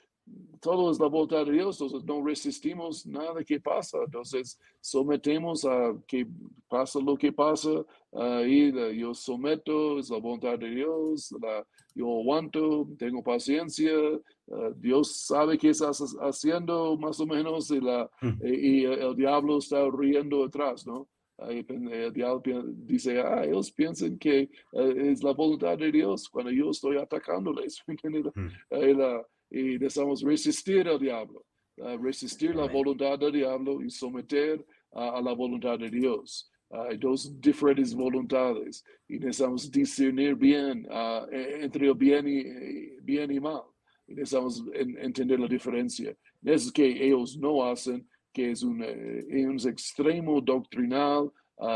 todo 0.61 0.89
es 0.91 0.99
la 0.99 1.07
voluntad 1.07 1.45
de 1.45 1.51
Dios, 1.51 1.79
entonces 1.81 2.07
no 2.07 2.23
resistimos 2.23 3.05
nada 3.05 3.43
que 3.43 3.59
pasa, 3.59 3.97
entonces 4.05 4.57
sometemos 4.79 5.65
a 5.65 5.93
que 6.07 6.25
pasa 6.69 6.99
lo 6.99 7.17
que 7.17 7.31
pasa, 7.31 7.69
y 8.47 8.97
yo 8.97 9.13
someto, 9.13 9.99
es 9.99 10.09
la 10.09 10.19
voluntad 10.19 10.57
de 10.57 10.69
Dios, 10.69 11.35
yo 11.93 12.19
aguanto, 12.19 12.87
tengo 12.97 13.21
paciencia, 13.21 13.91
Dios 14.77 15.17
sabe 15.25 15.57
qué 15.57 15.69
estás 15.69 16.01
haciendo 16.21 16.97
más 16.97 17.19
o 17.19 17.25
menos 17.25 17.69
y, 17.69 17.81
la, 17.81 18.09
hmm. 18.21 18.39
y, 18.45 18.85
el 18.85 19.15
diablo 19.15 19.57
está 19.57 19.89
riendo 19.91 20.45
atrás, 20.45 20.87
¿no? 20.87 21.07
el 21.49 22.13
diablo 22.13 22.63
dice, 22.67 23.19
ah, 23.19 23.43
ellos 23.43 23.71
piensan 23.71 24.17
que 24.17 24.41
eh, 24.41 24.49
es 24.71 25.23
la 25.23 25.33
voluntad 25.33 25.77
de 25.77 25.91
Dios 25.91 26.29
cuando 26.29 26.51
yo 26.51 26.69
estoy 26.69 26.97
atacándoles. 26.97 27.83
Hmm 28.35 28.47
y 29.53 29.77
necesitamos 29.77 30.23
resistir 30.23 30.87
al 30.87 30.99
diablo, 30.99 31.45
resistir 32.01 32.55
la 32.55 32.67
voluntad 32.67 33.19
del 33.19 33.33
diablo 33.33 33.83
y 33.83 33.89
someter 33.91 34.65
a 34.91 35.21
la 35.21 35.31
voluntad 35.33 35.77
de 35.77 35.91
Dios. 35.91 36.49
hay 36.71 36.97
dos 36.97 37.39
diferentes 37.39 37.93
voluntades 37.93 38.83
y 39.07 39.19
necesitamos 39.19 39.69
discernir 39.69 40.33
bien 40.35 40.87
e, 41.31 41.59
entre 41.61 41.87
el 41.87 41.93
bien 41.93 42.27
y, 42.27 42.99
bien 43.01 43.31
y 43.31 43.39
mal. 43.39 43.61
Y 44.07 44.15
necesitamos 44.15 44.63
entender 44.73 45.39
la 45.39 45.47
diferencia. 45.47 46.17
Eso 46.43 46.67
es 46.67 46.71
que 46.71 47.05
ellos 47.05 47.37
no 47.37 47.63
hacen, 47.63 48.07
que 48.33 48.49
es 48.51 48.63
un, 48.63 48.83
eh, 48.83 49.47
un 49.47 49.59
extremo 49.69 50.41
doctrinal, 50.41 51.31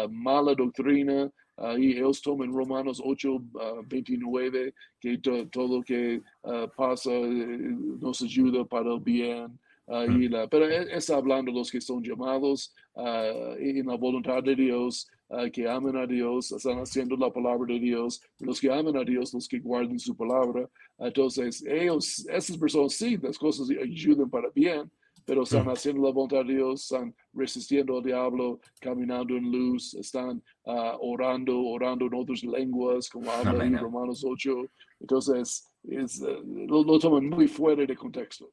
mala 0.10 0.56
doctrina, 0.56 1.32
Ahí 1.58 1.94
ellos 1.94 2.22
toman 2.22 2.54
Romanos 2.54 3.02
8, 3.04 3.42
29, 3.88 4.74
ah, 4.76 4.82
que 5.00 5.18
todo 5.18 5.78
lo 5.78 5.84
que 5.84 6.22
ah, 6.44 6.68
pasa 6.76 7.12
eh, 7.12 7.76
nos 8.00 8.22
ayuda 8.22 8.64
para 8.64 8.94
el 8.94 9.00
bien. 9.00 9.60
Mm. 9.88 10.30
la, 10.30 10.48
pero 10.48 10.68
e, 10.68 10.98
es, 10.98 11.10
hablando 11.10 11.50
los 11.50 11.72
que 11.72 11.80
son 11.80 12.04
llamados 12.04 12.76
uh, 12.96 13.56
en 13.58 13.88
la 13.88 13.96
voluntad 13.96 14.44
de 14.44 14.54
Dios, 14.54 15.08
que 15.54 15.68
aman 15.68 15.96
a 15.96 16.06
Dios, 16.06 16.52
están 16.52 16.80
haciendo 16.80 17.16
la 17.16 17.32
palabra 17.32 17.74
de 17.74 17.80
Dios, 17.80 18.22
los 18.40 18.60
que 18.60 18.70
aman 18.70 18.98
a 18.98 19.04
Dios, 19.04 19.34
los 19.34 19.48
que 19.48 19.60
guardan 19.60 19.98
su 19.98 20.16
palabra. 20.16 20.70
Entonces, 20.98 21.66
ellos, 21.66 22.26
esas 22.30 22.58
personas 22.58 22.94
sí, 22.94 23.18
las 23.18 23.38
cosas 23.38 23.70
ayudan 23.70 24.30
para 24.30 24.50
bien, 24.50 24.90
pero 25.28 25.44
están 25.44 25.68
haciendo 25.68 26.04
la 26.04 26.14
voluntad 26.14 26.46
de 26.46 26.54
Dios, 26.54 26.84
están 26.84 27.14
resistiendo 27.34 27.98
al 27.98 28.04
diablo, 28.04 28.62
caminando 28.80 29.36
en 29.36 29.52
luz, 29.52 29.94
están 29.96 30.42
ah, 30.66 30.96
orando, 31.02 31.60
orando 31.60 32.06
en 32.06 32.14
otras 32.14 32.46
lenguas, 32.46 33.10
como 33.10 33.30
habla 33.30 33.66
en 33.66 33.78
Romanos 33.78 34.24
8. 34.26 34.56
Entonces, 35.02 35.68
es, 35.84 36.22
eh, 36.22 36.42
lo, 36.46 36.82
lo, 36.82 36.98
toman 36.98 37.28
muy 37.28 37.50
fuera 37.50 37.86
de 37.86 37.94
contexto. 37.94 38.50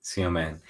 Sí, 0.00 0.22
amén. 0.22 0.60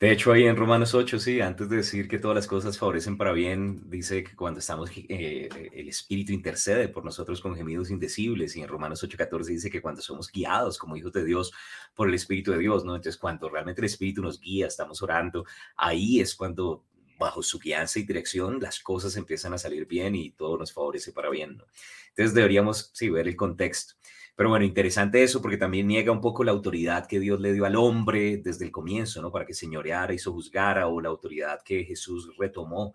De 0.00 0.12
hecho, 0.12 0.30
ahí 0.30 0.44
en 0.44 0.54
Romanos 0.54 0.94
8, 0.94 1.18
sí, 1.18 1.40
antes 1.40 1.68
de 1.68 1.78
decir 1.78 2.06
que 2.06 2.20
todas 2.20 2.36
las 2.36 2.46
cosas 2.46 2.78
favorecen 2.78 3.16
para 3.16 3.32
bien, 3.32 3.90
dice 3.90 4.22
que 4.22 4.36
cuando 4.36 4.60
estamos, 4.60 4.92
eh, 4.94 5.48
el 5.72 5.88
Espíritu 5.88 6.32
intercede 6.32 6.88
por 6.88 7.04
nosotros 7.04 7.40
con 7.40 7.56
gemidos 7.56 7.90
indecibles. 7.90 8.54
Y 8.54 8.62
en 8.62 8.68
Romanos 8.68 9.02
8, 9.02 9.18
14 9.18 9.50
dice 9.50 9.70
que 9.70 9.82
cuando 9.82 10.00
somos 10.00 10.30
guiados 10.30 10.78
como 10.78 10.96
hijos 10.96 11.12
de 11.12 11.24
Dios 11.24 11.52
por 11.96 12.06
el 12.08 12.14
Espíritu 12.14 12.52
de 12.52 12.58
Dios, 12.58 12.84
¿no? 12.84 12.94
Entonces, 12.94 13.18
cuando 13.18 13.48
realmente 13.48 13.80
el 13.80 13.86
Espíritu 13.86 14.22
nos 14.22 14.40
guía, 14.40 14.68
estamos 14.68 15.02
orando, 15.02 15.44
ahí 15.76 16.20
es 16.20 16.36
cuando 16.36 16.84
bajo 17.18 17.42
su 17.42 17.58
guianza 17.58 17.98
y 17.98 18.04
dirección, 18.04 18.60
las 18.60 18.78
cosas 18.78 19.16
empiezan 19.16 19.52
a 19.52 19.58
salir 19.58 19.86
bien 19.86 20.14
y 20.14 20.30
todo 20.30 20.56
nos 20.58 20.72
favorece 20.72 21.10
para 21.10 21.28
bien. 21.28 21.56
¿no? 21.56 21.64
Entonces 22.10 22.34
deberíamos, 22.34 22.90
sí, 22.94 23.10
ver 23.10 23.26
el 23.26 23.34
contexto. 23.34 23.94
Pero 24.38 24.50
bueno, 24.50 24.64
interesante 24.64 25.20
eso 25.24 25.42
porque 25.42 25.56
también 25.56 25.88
niega 25.88 26.12
un 26.12 26.20
poco 26.20 26.44
la 26.44 26.52
autoridad 26.52 27.08
que 27.08 27.18
Dios 27.18 27.40
le 27.40 27.52
dio 27.52 27.64
al 27.64 27.74
hombre 27.74 28.36
desde 28.36 28.64
el 28.64 28.70
comienzo, 28.70 29.20
¿no? 29.20 29.32
Para 29.32 29.44
que 29.44 29.52
señoreara 29.52 30.14
y 30.14 30.18
sojuzgara 30.20 30.86
o 30.86 31.00
la 31.00 31.08
autoridad 31.08 31.60
que 31.64 31.82
Jesús 31.82 32.30
retomó. 32.38 32.94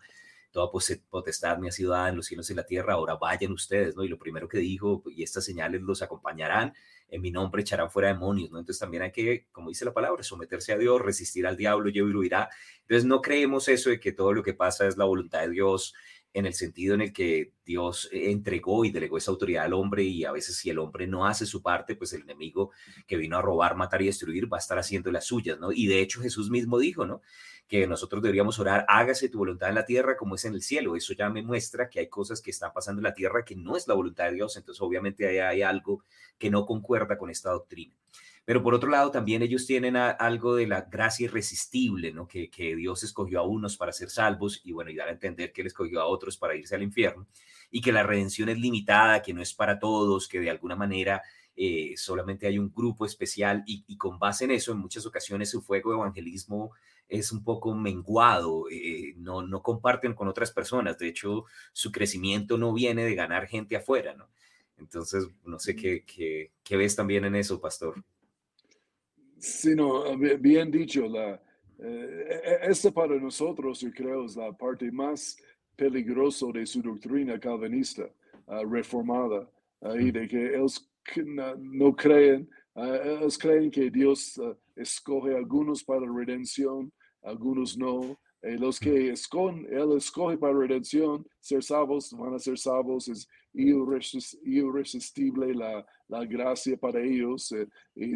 Toda 0.52 0.72
potestad 0.72 1.58
sido 1.72 1.92
dada 1.92 2.08
en 2.08 2.16
los 2.16 2.28
cielos 2.28 2.50
y 2.50 2.54
la 2.54 2.66
tierra, 2.66 2.94
ahora 2.94 3.16
vayan 3.16 3.52
ustedes, 3.52 3.94
¿no? 3.94 4.06
Y 4.06 4.08
lo 4.08 4.18
primero 4.18 4.48
que 4.48 4.60
dijo, 4.60 5.04
y 5.08 5.22
estas 5.22 5.44
señales 5.44 5.82
los 5.82 6.02
acompañarán, 6.02 6.74
en 7.10 7.22
mi 7.22 7.30
nombre 7.30 7.62
echarán 7.62 7.92
fuera 7.92 8.08
demonios, 8.08 8.50
¿no? 8.50 8.60
Entonces 8.60 8.80
también 8.80 9.04
hay 9.04 9.12
que, 9.12 9.48
como 9.52 9.68
dice 9.68 9.84
la 9.84 9.94
palabra, 9.94 10.24
someterse 10.24 10.72
a 10.72 10.78
Dios, 10.78 11.02
resistir 11.02 11.46
al 11.46 11.58
diablo 11.58 11.90
y 11.90 12.02
huirá. 12.02 12.48
Entonces 12.84 13.04
no 13.04 13.22
creemos 13.22 13.68
eso 13.68 13.90
de 13.90 14.00
que 14.00 14.14
todo 14.14 14.32
lo 14.32 14.44
que 14.44 14.54
pasa 14.54 14.88
es 14.88 14.96
la 14.96 15.04
voluntad 15.04 15.42
de 15.42 15.50
Dios, 15.50 15.94
en 16.34 16.48
el 16.48 16.54
sentido 16.54 16.96
en 16.96 17.02
el 17.02 17.14
que 17.14 17.54
Dios 17.64 18.10
eh, 18.12 18.32
entregó 18.32 18.86
y 18.86 18.92
delegó 18.92 19.18
esa 19.18 19.32
autoridad 19.32 19.66
al 19.66 19.74
hombre 19.74 20.04
y 20.04 20.26
a 20.26 20.32
veces 20.32 20.58
si 20.58 20.70
el 20.70 20.80
hombre 20.80 21.06
no 21.08 21.28
hace 21.28 21.46
su 21.46 21.62
parte, 21.62 21.96
pues 21.96 22.12
el 22.14 22.24
enemigo 22.24 22.72
que 23.08 23.18
vino 23.18 23.38
a 23.38 23.42
robar, 23.42 23.76
matar 23.76 24.02
y 24.02 24.08
destruir 24.08 24.52
va 24.52 24.58
a 24.58 24.60
estar 24.60 24.80
haciendo 24.80 25.12
las 25.12 25.26
suyas, 25.26 25.60
¿no? 25.60 25.72
Y 25.72 25.88
de 25.88 26.02
hecho 26.02 26.22
Jesús 26.22 26.50
mismo 26.50 26.80
dijo, 26.80 27.06
¿no? 27.06 27.22
Que 27.68 27.86
nosotros 27.88 28.22
deberíamos 28.24 28.60
orar, 28.60 28.84
hágase 28.90 29.30
tu 29.30 29.38
voluntad 29.38 29.70
en 29.70 29.76
la 29.76 29.86
tierra 29.86 30.18
como 30.18 30.36
es 30.36 30.46
en 30.46 30.54
el 30.54 30.64
cielo. 30.64 30.96
Eso 30.96 31.14
ya 31.14 31.30
me 31.30 31.44
muestra 31.44 31.90
que 31.90 32.00
hay 32.00 32.08
cosas 32.10 32.42
que 32.42 32.52
están 32.52 32.74
pasando 32.74 33.00
en 33.00 33.04
la 33.04 33.14
tierra 33.14 33.46
que 33.46 33.56
no 33.56 33.78
es 33.78 33.88
la 33.88 33.94
voluntad 33.94 34.26
de 34.26 34.34
Dios, 34.34 34.58
entonces 34.58 34.82
obviamente 34.82 35.28
hay, 35.28 35.38
hay 35.38 35.62
algo 35.62 36.04
que 36.40 36.50
no 36.50 36.66
concuerda 36.66 37.18
con 37.18 37.30
esta 37.30 37.52
doctrina. 37.52 37.96
Pero 38.46 38.62
por 38.62 38.74
otro 38.74 38.90
lado, 38.90 39.10
también 39.10 39.42
ellos 39.42 39.66
tienen 39.66 39.96
algo 39.96 40.56
de 40.56 40.68
la 40.68 40.82
gracia 40.82 41.26
irresistible, 41.26 42.12
¿no? 42.12 42.28
Que, 42.28 42.50
que, 42.50 42.76
Dios 42.76 43.04
escogió 43.04 43.40
a 43.40 43.48
unos 43.48 43.78
para 43.78 43.94
ser 43.94 44.10
salvos 44.10 44.62
y 44.66 44.74
bueno, 44.74 44.92
y 44.92 44.96
dar 44.96 45.08
a 45.08 45.12
entender 45.12 45.54
que 45.54 45.62
Él 45.62 45.68
escogió 45.68 46.02
a 46.02 46.08
otros 46.08 46.38
para 46.38 46.56
irse 46.56 46.76
al 46.76 46.84
infierno 46.84 47.28
y 47.72 47.82
que 47.82 47.92
la 47.92 48.04
redención 48.04 48.50
es 48.50 48.60
limitada, 48.60 49.22
que 49.22 49.34
no 49.34 49.42
es 49.42 49.54
para 49.54 49.80
todos, 49.80 50.28
que 50.28 50.40
de 50.40 50.50
alguna 50.50 50.76
manera 50.76 51.22
eh, 51.56 51.94
solamente 51.96 52.48
hay 52.48 52.60
un 52.60 52.74
grupo 52.74 53.06
especial 53.06 53.64
y, 53.66 53.84
y, 53.88 53.98
con 53.98 54.20
base 54.20 54.46
en 54.46 54.52
eso, 54.52 54.72
en 54.72 54.80
muchas 54.80 55.06
ocasiones 55.06 55.50
su 55.50 55.62
fuego 55.62 55.92
de 55.92 55.98
evangelismo 55.98 56.72
es 57.08 57.32
un 57.32 57.44
poco 57.44 57.74
menguado, 57.76 58.66
eh, 58.72 59.14
no, 59.18 59.42
no 59.42 59.62
comparten 59.62 60.14
con 60.14 60.28
otras 60.28 60.52
personas, 60.52 60.98
de 60.98 61.08
hecho 61.08 61.46
su 61.72 61.92
crecimiento 61.92 62.58
no 62.58 62.74
viene 62.74 63.06
de 63.06 63.16
ganar 63.16 63.48
gente 63.48 63.76
afuera, 63.76 64.16
¿no? 64.16 64.30
Entonces, 64.78 65.28
no 65.46 65.60
sé 65.60 65.76
qué, 65.76 66.04
qué, 66.06 66.52
qué 66.64 66.78
ves 66.78 66.96
también 66.96 67.26
en 67.26 67.36
eso, 67.36 67.62
pastor. 67.62 68.04
Sí, 69.44 69.76
no, 69.76 70.18
bien 70.40 70.72
dicho, 70.72 71.06
la, 71.06 71.38
eh, 71.78 72.60
esta 72.62 72.92
para 72.92 73.20
nosotros, 73.20 73.82
yo 73.82 73.92
creo, 73.92 74.24
es 74.24 74.38
la 74.38 74.54
parte 74.54 74.90
más 74.90 75.36
peligrosa 75.76 76.46
de 76.54 76.66
su 76.66 76.82
doctrina 76.82 77.38
calvinista, 77.38 78.10
uh, 78.48 78.64
reformada, 78.64 79.52
y 80.00 80.12
de 80.12 80.30
que 80.30 80.56
ellos 80.56 80.90
no, 81.58 81.94
creen, 81.94 82.50
uh, 82.76 82.84
ellos 83.04 83.38
creen 83.38 83.70
que 83.70 83.92
Dios 83.92 84.38
uh, 84.38 84.56
escoge 84.78 85.36
algunos 85.36 85.84
para 85.84 86.06
redención, 86.10 86.90
algunos 87.22 87.78
no, 87.78 88.18
y 88.44 88.58
los 88.58 88.80
que 88.80 89.12
escogen, 89.12 89.68
Él 89.70 89.98
escoge 89.98 90.38
para 90.38 90.54
redención, 90.54 91.28
ser 91.42 91.62
salvos, 91.62 92.14
van 92.14 92.34
a 92.34 92.40
ser 92.40 92.58
salvos, 92.58 93.10
es 93.10 93.28
irresistible 93.54 95.54
la, 95.54 95.86
la 96.08 96.26
gracia 96.26 96.78
para 96.78 97.02
ellos 97.02 97.52
eh, 97.52 97.68
y, 97.96 98.16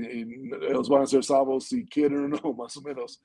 ellos 0.70 0.90
van 0.90 1.04
a 1.04 1.08
ser 1.08 1.24
salvos 1.24 1.66
si 1.66 1.86
quieren 1.86 2.26
o 2.26 2.28
no, 2.28 2.54
más 2.58 2.76
o 2.78 2.82
menos. 2.82 3.22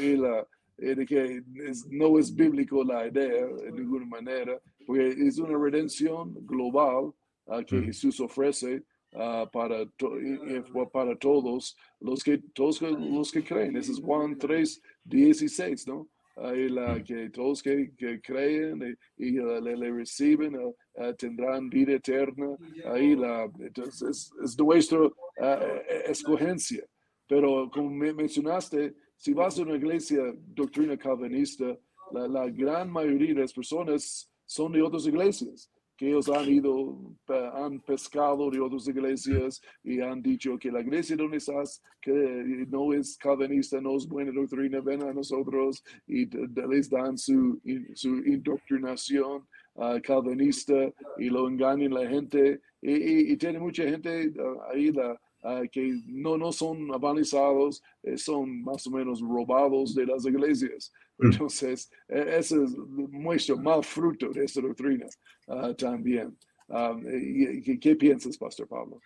y 0.00 0.16
la, 0.16 0.46
de 0.76 1.06
que 1.06 1.42
no 1.90 2.18
es 2.18 2.34
bíblico 2.34 2.82
la 2.82 3.06
idea 3.06 3.46
de 3.46 3.72
ninguna 3.72 4.06
manera, 4.06 4.60
porque 4.86 5.08
es 5.08 5.38
una 5.38 5.56
redención 5.56 6.34
global 6.46 7.12
uh, 7.46 7.64
que 7.64 7.82
Jesús 7.82 8.18
ofrece 8.20 8.82
uh, 9.12 9.48
para, 9.52 9.86
to 9.96 10.14
para 10.92 11.16
todos 11.16 11.76
los 12.00 12.24
que, 12.24 12.38
todos 12.52 12.82
los 12.82 13.30
que 13.30 13.44
creen. 13.44 13.76
Ese 13.76 13.92
es 13.92 14.00
Juan 14.00 14.36
3, 14.36 14.82
16, 15.04 15.86
¿no? 15.86 16.08
Ahí 16.36 16.68
la, 16.68 17.02
que 17.02 17.30
todos 17.30 17.62
que, 17.62 17.92
que 17.96 18.20
creen 18.20 18.96
y, 19.16 19.32
le, 19.32 19.90
reciben 19.90 20.56
uh, 20.56 20.74
tendrán 21.18 21.68
vida 21.68 21.92
eterna. 21.94 22.56
Ahí 22.86 23.14
la, 23.14 23.50
entonces 23.58 24.30
es, 24.42 24.58
nuestra 24.58 25.00
uh, 25.00 25.12
escogencia. 26.06 26.84
Pero 27.26 27.70
como 27.70 27.90
me 27.90 28.12
mencionaste, 28.12 28.94
si 29.16 29.32
vas 29.32 29.58
a 29.58 29.62
una 29.62 29.76
iglesia 29.76 30.22
doctrina 30.36 30.96
calvinista, 30.96 31.78
la, 32.12 32.28
la 32.28 32.48
gran 32.48 32.90
mayoría 32.90 33.34
de 33.34 33.40
las 33.40 33.52
personas 33.52 34.30
son 34.44 34.72
de 34.72 34.82
otras 34.82 35.06
iglesias 35.06 35.70
que 36.02 36.08
ellos 36.08 36.28
han 36.28 36.52
ido, 36.52 36.98
han 37.28 37.78
pescado 37.78 38.50
de 38.50 38.58
otras 38.58 38.88
iglesias 38.88 39.62
y 39.84 40.00
han 40.00 40.20
dicho 40.20 40.58
que 40.58 40.72
la 40.72 40.80
iglesia 40.80 41.14
donde 41.14 41.36
estás, 41.36 41.80
que 42.00 42.66
no 42.68 42.92
es 42.92 43.16
calvinista, 43.16 43.80
no 43.80 43.96
es 43.96 44.08
buena 44.08 44.32
doctrina, 44.32 44.80
ven 44.80 45.04
a 45.04 45.12
nosotros 45.12 45.84
y 46.08 46.26
les 46.68 46.90
dan 46.90 47.16
su, 47.16 47.60
su 47.94 48.16
indoctrinación 48.16 49.46
uh, 49.74 50.00
calvinista 50.02 50.92
y 51.18 51.30
lo 51.30 51.46
engañan 51.46 51.94
la 51.94 52.08
gente. 52.08 52.60
Y, 52.80 53.36
tiene 53.36 53.60
mucha 53.60 53.84
gente 53.84 54.32
uh, 54.40 54.60
ahí 54.72 54.90
la, 54.90 55.16
uh, 55.42 55.68
que 55.70 56.00
no, 56.06 56.36
no 56.36 56.52
son 56.52 56.92
avanizados, 56.92 57.82
eh, 58.02 58.16
son 58.16 58.62
más 58.62 58.86
o 58.86 58.90
menos 58.90 59.20
robados 59.20 59.94
de 59.94 60.06
las 60.06 60.24
iglesias. 60.26 60.92
Mm. 61.18 61.30
Entonces, 61.30 61.90
e, 62.08 62.38
ese 62.38 62.56
muestra 63.10 63.54
mal 63.54 63.84
fruto 63.84 64.30
de 64.30 64.44
esta 64.46 64.62
doctrina 64.62 65.06
uh, 65.46 65.74
también. 65.74 66.34
Um, 66.68 67.02
¿qué, 67.62 67.78
¿Qué 67.78 67.94
piensas, 67.94 68.38
Pastor 68.38 68.66
Pablo? 68.66 68.98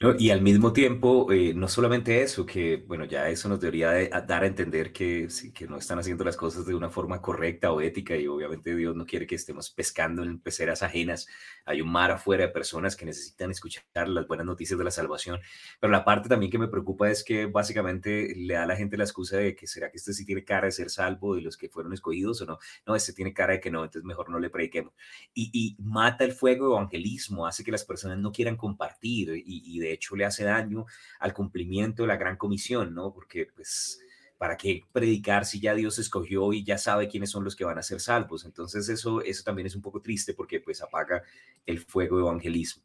Y 0.00 0.30
al 0.30 0.42
mismo 0.42 0.72
tiempo, 0.72 1.30
eh, 1.30 1.54
no 1.54 1.68
solamente 1.68 2.20
eso, 2.20 2.44
que 2.44 2.78
bueno, 2.78 3.04
ya 3.04 3.28
eso 3.28 3.48
nos 3.48 3.60
debería 3.60 3.92
dar 4.26 4.42
a 4.42 4.46
entender 4.46 4.92
que, 4.92 5.28
que 5.54 5.68
no 5.68 5.78
están 5.78 6.00
haciendo 6.00 6.24
las 6.24 6.36
cosas 6.36 6.66
de 6.66 6.74
una 6.74 6.90
forma 6.90 7.22
correcta 7.22 7.70
o 7.70 7.80
ética 7.80 8.16
y 8.16 8.26
obviamente 8.26 8.74
Dios 8.74 8.96
no 8.96 9.06
quiere 9.06 9.24
que 9.24 9.36
estemos 9.36 9.70
pescando 9.70 10.24
en 10.24 10.40
peceras 10.40 10.82
ajenas. 10.82 11.28
Hay 11.64 11.80
un 11.80 11.92
mar 11.92 12.10
afuera 12.10 12.44
de 12.44 12.52
personas 12.52 12.96
que 12.96 13.04
necesitan 13.04 13.52
escuchar 13.52 14.08
las 14.08 14.26
buenas 14.26 14.46
noticias 14.46 14.76
de 14.76 14.84
la 14.84 14.90
salvación. 14.90 15.38
Pero 15.78 15.92
la 15.92 16.04
parte 16.04 16.28
también 16.28 16.50
que 16.50 16.58
me 16.58 16.66
preocupa 16.66 17.08
es 17.08 17.22
que 17.22 17.46
básicamente 17.46 18.34
le 18.34 18.54
da 18.54 18.64
a 18.64 18.66
la 18.66 18.76
gente 18.76 18.96
la 18.96 19.04
excusa 19.04 19.36
de 19.36 19.54
que 19.54 19.68
será 19.68 19.92
que 19.92 19.98
este 19.98 20.12
sí 20.12 20.26
tiene 20.26 20.44
cara 20.44 20.66
de 20.66 20.72
ser 20.72 20.90
salvo 20.90 21.36
de 21.36 21.42
los 21.42 21.56
que 21.56 21.68
fueron 21.68 21.92
escogidos 21.92 22.42
o 22.42 22.46
no. 22.46 22.58
No, 22.84 22.96
este 22.96 23.12
tiene 23.12 23.32
cara 23.32 23.52
de 23.52 23.60
que 23.60 23.70
no, 23.70 23.84
entonces 23.84 24.04
mejor 24.04 24.28
no 24.28 24.40
le 24.40 24.50
prediquemos. 24.50 24.92
Y, 25.32 25.50
y 25.52 25.76
mata 25.80 26.24
el 26.24 26.32
fuego 26.32 26.66
de 26.66 26.74
evangelismo, 26.74 27.46
hace 27.46 27.62
que 27.62 27.70
las 27.70 27.84
personas 27.84 28.18
no 28.18 28.32
quieran 28.32 28.56
compartir 28.56 29.30
y, 29.36 29.62
y 29.64 29.83
de 29.84 29.92
hecho 29.92 30.16
le 30.16 30.24
hace 30.24 30.44
daño 30.44 30.86
al 31.20 31.32
cumplimiento 31.32 32.02
de 32.02 32.08
la 32.08 32.16
gran 32.16 32.36
comisión, 32.36 32.94
¿no? 32.94 33.12
Porque 33.12 33.46
pues, 33.54 34.00
¿para 34.38 34.56
qué 34.56 34.82
predicar 34.92 35.44
si 35.44 35.60
ya 35.60 35.74
Dios 35.74 35.98
escogió 35.98 36.52
y 36.52 36.64
ya 36.64 36.78
sabe 36.78 37.08
quiénes 37.08 37.30
son 37.30 37.44
los 37.44 37.56
que 37.56 37.64
van 37.64 37.78
a 37.78 37.82
ser 37.82 38.00
salvos? 38.00 38.44
Entonces 38.44 38.88
eso, 38.88 39.22
eso 39.22 39.42
también 39.44 39.66
es 39.66 39.76
un 39.76 39.82
poco 39.82 40.00
triste 40.00 40.34
porque 40.34 40.60
pues 40.60 40.82
apaga 40.82 41.22
el 41.66 41.78
fuego 41.80 42.16
de 42.16 42.22
evangelismo. 42.22 42.82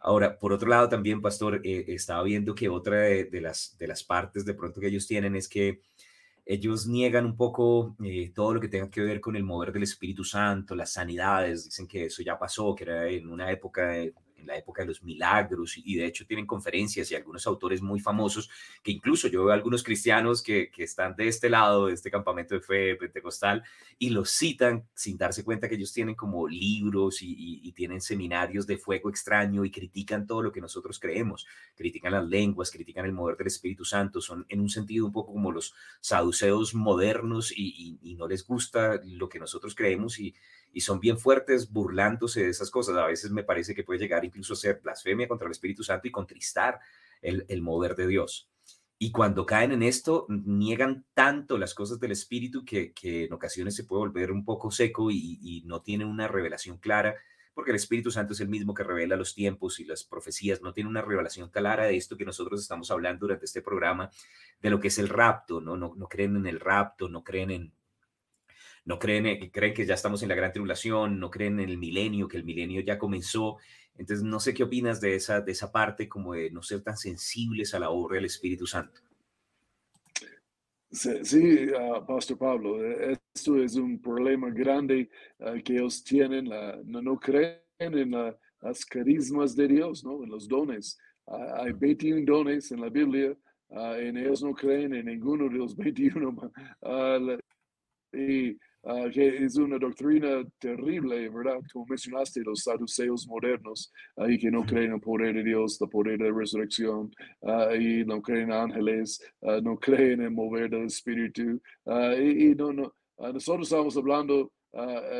Ahora, 0.00 0.38
por 0.38 0.52
otro 0.52 0.68
lado, 0.68 0.88
también, 0.88 1.20
pastor, 1.20 1.60
eh, 1.64 1.84
estaba 1.88 2.22
viendo 2.22 2.54
que 2.54 2.68
otra 2.68 2.98
de, 2.98 3.40
las, 3.40 3.76
de 3.78 3.88
las 3.88 4.04
partes 4.04 4.44
de 4.44 4.54
pronto 4.54 4.80
que 4.80 4.86
ellos 4.86 5.06
tienen 5.06 5.34
es 5.34 5.48
que 5.48 5.80
ellos 6.46 6.86
niegan 6.86 7.26
un 7.26 7.36
poco 7.36 7.94
eh, 8.02 8.32
todo 8.34 8.54
lo 8.54 8.60
que 8.60 8.68
tenga 8.68 8.88
que 8.90 9.02
ver 9.02 9.20
con 9.20 9.36
el 9.36 9.44
mover 9.44 9.70
del 9.70 9.82
Espíritu 9.82 10.24
Santo, 10.24 10.74
las 10.74 10.92
sanidades, 10.92 11.66
dicen 11.66 11.86
que 11.86 12.06
eso 12.06 12.22
ya 12.22 12.38
pasó, 12.38 12.74
que 12.74 12.84
era 12.84 13.06
en 13.08 13.28
una 13.28 13.50
época 13.50 13.98
en 13.98 14.14
la 14.48 14.56
época 14.56 14.82
de 14.82 14.88
los 14.88 15.02
milagros 15.02 15.76
y 15.76 15.94
de 15.94 16.06
hecho 16.06 16.26
tienen 16.26 16.46
conferencias 16.46 17.10
y 17.10 17.14
algunos 17.14 17.46
autores 17.46 17.80
muy 17.80 18.00
famosos 18.00 18.50
que 18.82 18.90
incluso 18.90 19.28
yo 19.28 19.44
veo 19.44 19.52
algunos 19.52 19.84
cristianos 19.84 20.42
que, 20.42 20.70
que 20.70 20.82
están 20.82 21.14
de 21.14 21.28
este 21.28 21.48
lado, 21.48 21.86
de 21.86 21.94
este 21.94 22.10
campamento 22.10 22.54
de 22.54 22.60
fe 22.60 22.96
pentecostal 22.96 23.62
y 23.98 24.10
los 24.10 24.30
citan 24.30 24.88
sin 24.94 25.16
darse 25.16 25.44
cuenta 25.44 25.68
que 25.68 25.74
ellos 25.74 25.92
tienen 25.92 26.14
como 26.14 26.48
libros 26.48 27.18
y, 27.22 27.72
tienen 27.78 28.00
seminarios 28.00 28.66
de 28.66 28.76
fuego 28.76 29.08
extraño 29.08 29.64
y 29.64 29.70
critican 29.70 30.26
todo 30.26 30.42
lo 30.42 30.50
que 30.50 30.60
nosotros 30.60 30.98
creemos, 30.98 31.46
critican 31.76 32.12
las 32.12 32.26
lenguas, 32.26 32.72
critican 32.72 33.04
el 33.04 33.12
mover 33.12 33.36
del 33.36 33.46
Espíritu 33.46 33.84
Santo, 33.84 34.20
son 34.20 34.44
en 34.48 34.60
un 34.60 34.68
sentido 34.68 35.06
un 35.06 35.12
poco 35.12 35.32
como 35.32 35.52
los 35.52 35.74
saduceos 36.00 36.74
modernos 36.74 37.52
y, 37.56 37.98
y 38.02 38.14
no 38.16 38.26
les 38.26 38.44
gusta 38.44 39.00
lo 39.04 39.28
que 39.28 39.38
nosotros 39.38 39.76
creemos 39.76 40.18
y 40.18 40.34
y 40.72 40.80
son 40.80 41.00
bien 41.00 41.18
fuertes 41.18 41.70
burlándose 41.72 42.42
de 42.42 42.50
esas 42.50 42.70
cosas. 42.70 42.96
A 42.96 43.06
veces 43.06 43.30
me 43.30 43.44
parece 43.44 43.74
que 43.74 43.84
puede 43.84 44.00
llegar 44.00 44.24
incluso 44.24 44.52
a 44.52 44.56
ser 44.56 44.80
blasfemia 44.82 45.28
contra 45.28 45.46
el 45.46 45.52
Espíritu 45.52 45.82
Santo 45.82 46.08
y 46.08 46.12
contristar 46.12 46.80
el, 47.22 47.44
el 47.48 47.62
mover 47.62 47.96
de 47.96 48.06
Dios. 48.06 48.50
Y 49.00 49.12
cuando 49.12 49.46
caen 49.46 49.70
en 49.70 49.84
esto, 49.84 50.26
niegan 50.28 51.04
tanto 51.14 51.56
las 51.56 51.72
cosas 51.72 52.00
del 52.00 52.10
Espíritu 52.10 52.64
que, 52.64 52.92
que 52.92 53.26
en 53.26 53.32
ocasiones 53.32 53.76
se 53.76 53.84
puede 53.84 54.00
volver 54.00 54.32
un 54.32 54.44
poco 54.44 54.72
seco 54.72 55.12
y, 55.12 55.38
y, 55.40 55.62
no 55.66 55.82
tiene 55.82 56.04
una 56.04 56.26
revelación 56.26 56.78
clara, 56.78 57.14
porque 57.54 57.70
el 57.70 57.76
Espíritu 57.76 58.10
Santo 58.10 58.32
es 58.32 58.40
el 58.40 58.48
mismo 58.48 58.74
que 58.74 58.82
revela 58.82 59.14
los 59.14 59.36
tiempos 59.36 59.78
y 59.78 59.84
las 59.84 60.02
profecías, 60.02 60.62
no 60.62 60.72
tiene 60.72 60.90
una 60.90 61.02
revelación 61.02 61.48
clara 61.48 61.84
de 61.84 61.96
esto 61.96 62.16
que 62.16 62.24
nosotros 62.24 62.60
estamos 62.60 62.90
hablando 62.90 63.20
durante 63.20 63.44
este 63.44 63.62
programa, 63.62 64.10
de 64.60 64.70
lo 64.70 64.80
que 64.80 64.88
es 64.88 64.98
el 64.98 65.08
rapto, 65.08 65.60
¿no? 65.60 65.76
No, 65.76 65.94
no 65.96 66.08
creen 66.08 66.34
en 66.34 66.46
el 66.48 66.58
rapto, 66.58 67.08
no 67.08 67.22
creen 67.22 67.52
en, 67.52 67.72
no 68.88 68.98
creen, 68.98 69.50
creen 69.50 69.74
que 69.74 69.84
ya 69.84 69.92
estamos 69.92 70.22
en 70.22 70.30
la 70.30 70.34
gran 70.34 70.50
tribulación, 70.50 71.20
no 71.20 71.30
creen 71.30 71.60
en 71.60 71.68
el 71.68 71.76
milenio, 71.76 72.26
que 72.26 72.38
el 72.38 72.44
milenio 72.44 72.80
ya 72.80 72.98
comenzó. 72.98 73.58
Entonces, 73.98 74.24
no 74.24 74.40
sé 74.40 74.54
qué 74.54 74.62
opinas 74.62 74.98
de 74.98 75.14
esa, 75.14 75.42
de 75.42 75.52
esa 75.52 75.70
parte 75.70 76.08
como 76.08 76.32
de 76.32 76.50
no 76.50 76.62
ser 76.62 76.80
tan 76.80 76.96
sensibles 76.96 77.74
a 77.74 77.80
la 77.80 77.90
obra 77.90 78.14
del 78.14 78.24
Espíritu 78.24 78.66
Santo. 78.66 79.02
Sí, 80.90 81.68
ah, 81.78 82.02
Pastor 82.06 82.38
Pablo, 82.38 82.82
eh, 82.82 83.18
esto 83.34 83.62
es 83.62 83.76
un 83.76 84.00
problema 84.00 84.48
grande 84.48 85.10
ah, 85.40 85.52
que 85.62 85.74
ellos 85.74 86.02
tienen, 86.02 86.46
no, 86.86 87.02
no, 87.02 87.20
creen 87.20 87.60
en 87.78 88.12
las 88.62 88.86
carismas 88.86 89.54
de 89.54 89.68
Dios, 89.68 90.02
¿no? 90.02 90.24
en 90.24 90.30
los 90.30 90.48
dones. 90.48 90.98
Hay 91.26 91.72
21 91.72 92.24
dones 92.24 92.72
en 92.72 92.80
la 92.80 92.88
Biblia, 92.88 93.36
en 93.68 94.16
ellos 94.16 94.42
no 94.42 94.54
creen 94.54 94.94
en 94.94 95.04
ninguno 95.04 95.44
de 95.50 95.58
los 95.58 95.76
21. 95.76 96.52
y 98.14 98.56
Ah, 98.84 99.08
que 99.12 99.44
es 99.44 99.56
una 99.56 99.76
doctrina 99.76 100.44
terrible, 100.58 101.28
¿verdad? 101.30 101.60
Como 101.72 101.84
mencionaste, 101.86 102.40
los 102.42 102.62
saduceos 102.62 103.26
modernos, 103.26 103.92
ahí 104.16 104.38
que 104.38 104.50
no 104.50 104.64
creen 104.64 104.86
en 104.86 104.92
el 104.94 105.00
poder 105.00 105.34
de 105.34 105.42
Dios, 105.42 105.80
el 105.80 105.88
poder 105.88 106.16
de 106.18 106.30
la 106.30 106.38
resurrección, 106.38 107.10
y 107.78 108.04
no 108.04 108.22
creen 108.22 108.44
en 108.44 108.52
ángeles, 108.52 109.20
ah, 109.42 109.58
no 109.62 109.76
creen 109.80 110.22
en 110.22 110.32
mover 110.32 110.70
del 110.70 110.86
Espíritu. 110.86 111.60
Ah, 111.86 112.14
y, 112.14 112.54
no, 112.54 112.72
no, 112.72 112.94
nosotros 113.18 113.68
estamos 113.68 113.96
hablando 113.96 114.52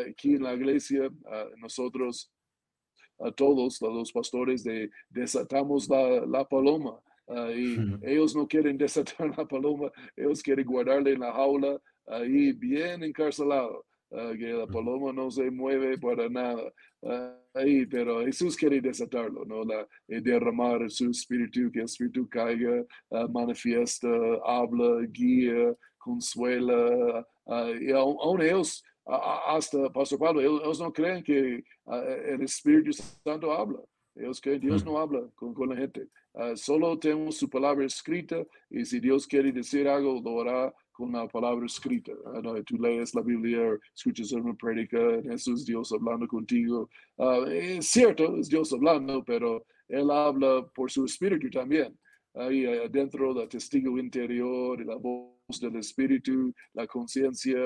aquí 0.09 0.35
en 0.35 0.45
la 0.45 0.55
iglesia, 0.55 1.11
nosotros, 1.57 2.31
a 3.19 3.33
todos 3.33 3.81
los 3.83 4.13
pastores, 4.13 4.63
de 4.63 4.89
desatamos 5.09 5.89
la, 5.89 6.25
la 6.27 6.45
paloma. 6.45 7.01
y 7.57 7.77
ellos 8.03 8.37
no 8.37 8.47
quieren 8.47 8.79
desatar 8.79 9.29
la 9.37 9.45
paloma, 9.49 9.91
ellos 10.17 10.43
quieren 10.43 10.65
guardarla 10.65 11.11
en 11.11 11.21
la 11.21 11.33
jaula 11.33 11.81
ahí 12.11 12.53
bien 12.53 13.03
encarcelado, 13.03 13.85
ah, 14.13 14.33
que 14.37 14.53
la 14.53 14.67
paloma 14.67 15.13
no 15.13 15.31
se 15.31 15.51
mueve 15.51 15.99
para 15.99 16.29
nada. 16.29 16.73
Ah, 17.03 17.37
ahí, 17.55 17.87
pero 17.87 18.25
Jesús 18.25 18.57
quiere 18.57 18.81
desatarlo, 18.81 19.45
¿no? 19.45 19.65
La, 19.65 19.87
eh, 20.09 20.21
derramar 20.21 20.91
su 20.91 21.11
espíritu, 21.11 21.71
que 21.71 21.81
el 21.81 21.85
espíritu 21.85 22.29
caiga, 22.29 22.85
uh, 23.11 23.29
manifiesta, 23.29 24.09
habla, 24.45 25.07
guía, 25.11 25.75
consuela. 25.99 27.27
y 27.81 27.91
aún, 27.93 28.43
ellos, 28.43 28.83
hasta 29.07 29.91
Pastor 29.91 30.19
Pablo, 30.19 30.41
ellos, 30.41 30.81
no 30.81 30.93
creen 30.93 31.23
que 31.23 31.65
el 31.87 32.43
Espíritu 32.43 32.93
Santo 32.93 33.53
habla. 33.53 33.81
Ellos 34.15 34.41
creen 34.41 34.61
Dios 34.61 34.85
no 34.85 34.99
habla 34.99 35.23
con, 35.35 35.55
con 35.55 35.71
la 35.71 35.77
gente. 35.77 36.09
solo 36.57 36.99
tenemos 36.99 37.37
su 37.37 37.49
palabra 37.49 37.87
escrita 37.87 38.45
y 38.69 38.85
si 38.85 39.01
Dios 39.01 39.27
quiere 39.27 39.51
decir 39.53 39.89
algo, 39.89 40.21
lo 40.23 40.41
hará 40.43 40.75
con 40.99 41.13
la 41.13 41.29
palabra 41.29 41.65
escrita. 41.65 42.13
¿no? 42.43 42.63
Tú 42.65 42.77
lees 42.77 43.15
la 43.15 43.23
Biblia, 43.23 43.79
escuchas 43.95 44.33
una 44.33 44.53
prédica, 44.55 44.99
eso 45.33 45.53
es 45.55 45.65
Dios 45.65 45.93
hablando 45.93 46.27
contigo. 46.27 46.91
Ah, 47.17 47.45
es 47.49 47.87
cierto, 47.87 48.37
es 48.37 48.49
Dios 48.49 48.73
hablando, 48.73 49.23
pero 49.25 49.65
Él 49.89 50.11
habla 50.11 50.67
por 50.75 50.91
su 50.91 51.05
espíritu 51.05 51.49
también. 51.51 51.97
Ahí 52.35 52.67
adentro 52.67 53.33
del 53.33 53.49
testigo 53.49 53.97
interior, 53.97 54.85
la 54.85 54.97
voz 54.97 55.61
del 55.61 55.77
espíritu, 55.77 56.53
la 56.75 56.87
conciencia 56.87 57.59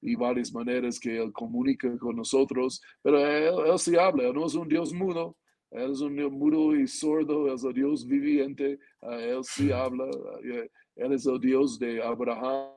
y 0.00 0.14
varias 0.14 0.50
maneras 0.50 0.98
que 0.98 1.18
Él 1.22 1.30
comunica 1.30 1.98
con 1.98 2.16
nosotros. 2.16 2.80
Pero 3.02 3.18
Él, 3.18 3.70
él 3.70 3.78
sí 3.78 3.96
habla, 3.96 4.32
no 4.32 4.46
es 4.46 4.54
un 4.54 4.66
Dios 4.66 4.94
mudo. 4.94 5.36
Él 5.70 5.92
es 5.92 6.00
un 6.00 6.16
mudo 6.38 6.74
y 6.74 6.86
sordo, 6.86 7.52
es 7.52 7.62
un 7.62 7.72
Dios 7.74 8.06
viviente. 8.06 8.78
Ah, 9.00 9.18
él 9.18 9.42
sí 9.42 9.72
habla. 9.72 10.04
Él 10.42 10.70
es 10.96 11.26
el 11.26 11.40
Dios 11.40 11.78
de 11.78 12.02
Abraham, 12.02 12.72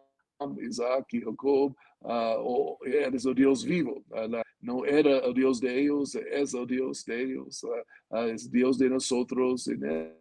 Isaac 0.61 1.07
y 1.13 1.21
Jacob, 1.21 1.75
uh, 2.01 2.35
o 2.39 2.77
Él 2.85 3.15
es 3.15 3.25
el 3.25 3.35
Dios 3.35 3.65
vivo. 3.65 4.03
Uh, 4.09 4.41
no 4.59 4.85
era 4.85 5.19
el 5.19 5.33
Dios 5.33 5.59
de 5.59 5.79
ellos, 5.79 6.15
es 6.15 6.53
el 6.53 6.67
Dios 6.67 7.05
de 7.05 7.23
ellos, 7.23 7.63
uh, 7.63 8.17
es 8.17 8.49
Dios 8.51 8.77
de 8.77 8.89
nosotros. 8.89 9.67
En 9.67 9.83
él. 9.85 10.15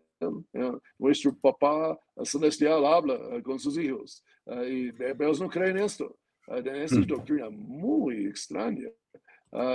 Nuestro 0.98 1.36
papá 1.36 1.98
celestial 2.22 2.86
habla 2.86 3.18
con 3.42 3.58
sus 3.58 3.76
hijos 3.76 4.24
y 4.46 4.88
ellos 5.02 5.40
no 5.40 5.50
creen 5.50 5.78
esto. 5.78 6.16
esta 6.46 7.00
es 7.00 7.06
doctrina 7.06 7.50
muy 7.50 8.26
extraña. 8.26 8.88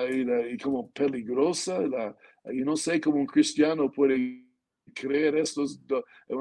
y, 0.10 0.54
y, 0.54 0.58
como 0.58 0.90
peligrosa, 0.92 1.82
la, 1.82 2.18
y 2.52 2.62
no 2.62 2.76
sé 2.76 3.00
cómo 3.00 3.18
un 3.18 3.28
cristiano 3.28 3.92
puede 3.92 4.49
creer 4.94 5.36
estos, 5.38 5.80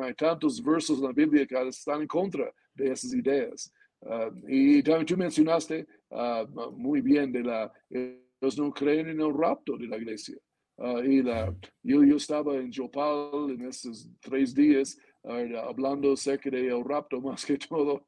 hay 0.02 0.14
tantos 0.14 0.62
versos 0.62 0.98
en 0.98 1.04
la 1.04 1.12
Biblia 1.12 1.46
que 1.46 1.68
están 1.68 2.02
en 2.02 2.06
contra 2.06 2.52
de 2.74 2.92
esas 2.92 3.14
ideas. 3.14 3.72
Ah, 4.02 4.30
y 4.46 4.82
también 4.82 5.06
tú 5.06 5.16
mencionaste 5.16 5.86
ah, 6.10 6.46
muy 6.72 7.00
bien 7.00 7.32
de 7.32 7.42
la, 7.42 7.72
ellos 7.90 8.58
no 8.58 8.72
creen 8.72 9.08
en 9.08 9.20
el 9.20 9.34
rapto 9.34 9.76
de 9.76 9.86
la 9.86 9.96
iglesia. 9.96 10.36
Ah, 10.78 11.00
y 11.04 11.22
la, 11.22 11.54
yo, 11.82 12.04
yo 12.04 12.16
estaba 12.16 12.56
en 12.56 12.72
Jopal 12.72 13.50
en 13.50 13.66
estos 13.66 14.08
tres 14.20 14.54
días 14.54 14.96
hablando 15.22 16.12
acerca 16.12 16.50
del 16.50 16.84
rapto 16.84 17.20
más 17.20 17.44
que 17.44 17.58
todo. 17.58 18.06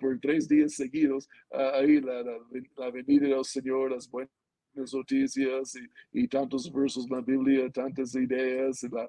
por 0.00 0.20
tres 0.20 0.48
días 0.48 0.74
seguidos, 0.74 1.28
ahí 1.50 2.00
la, 2.00 2.22
la, 2.22 2.38
la, 2.76 2.90
venida 2.90 3.28
del 3.28 3.44
Señor, 3.44 3.90
las 3.90 4.08
buenas 4.08 4.41
noticias 4.74 5.74
y, 6.12 6.28
tantos 6.28 6.72
versos 6.72 7.04
en 7.04 7.16
la 7.16 7.22
Biblia, 7.22 7.70
tantas 7.70 8.14
ideas. 8.14 8.82
La, 8.84 9.08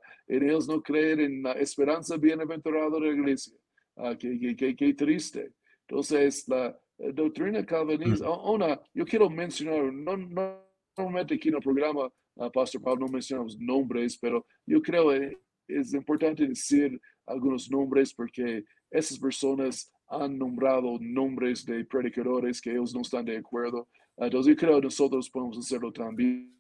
no 0.68 0.82
creer 0.82 1.22
en 1.22 1.44
la 1.44 1.54
esperanza 1.54 2.18
bienaventurada 2.18 2.90
de 2.90 3.00
la 3.00 3.08
iglesia. 3.08 3.58
Ah, 3.96 4.16
qué, 4.18 4.56
qué, 4.58 4.76
qué, 4.76 4.94
triste. 4.94 5.52
Entonces, 5.88 6.48
la 6.48 6.78
doctrina 6.98 7.66
calvinista, 7.66 8.30
una, 8.30 8.80
yo 8.94 9.06
quiero 9.06 9.30
mencionar, 9.30 9.94
no, 9.94 10.18
no 10.18 10.64
normalmente 10.98 11.36
aquí 11.36 11.50
en 11.50 11.56
el 11.56 11.62
programa, 11.62 12.12
uh, 12.36 12.52
Pastor 12.52 12.82
Pablo, 12.82 13.06
no 13.06 13.12
mencionamos 13.12 13.58
nombres, 13.60 14.18
pero 14.18 14.46
yo 14.66 14.82
creo 14.82 15.10
que 15.10 15.38
es 15.68 15.94
importante 15.94 16.48
decir 16.48 17.00
algunos 17.26 17.70
nombres 17.72 18.14
porque 18.14 18.64
esas 18.92 19.18
personas 19.18 19.92
han 20.08 20.38
nombrado 20.38 20.98
nombres 21.00 21.66
de 21.66 21.84
predicadores 21.86 22.62
que 22.62 22.72
ellos 22.72 22.94
no 22.94 23.02
están 23.02 23.26
de 23.26 23.38
acuerdo. 23.38 23.88
Entonces 24.18 24.56
yo 24.56 24.60
creo 24.60 24.76
que 24.80 24.86
nosotros 24.86 25.30
podemos 25.30 25.58
hacerlo 25.58 25.92
también. 25.92 26.52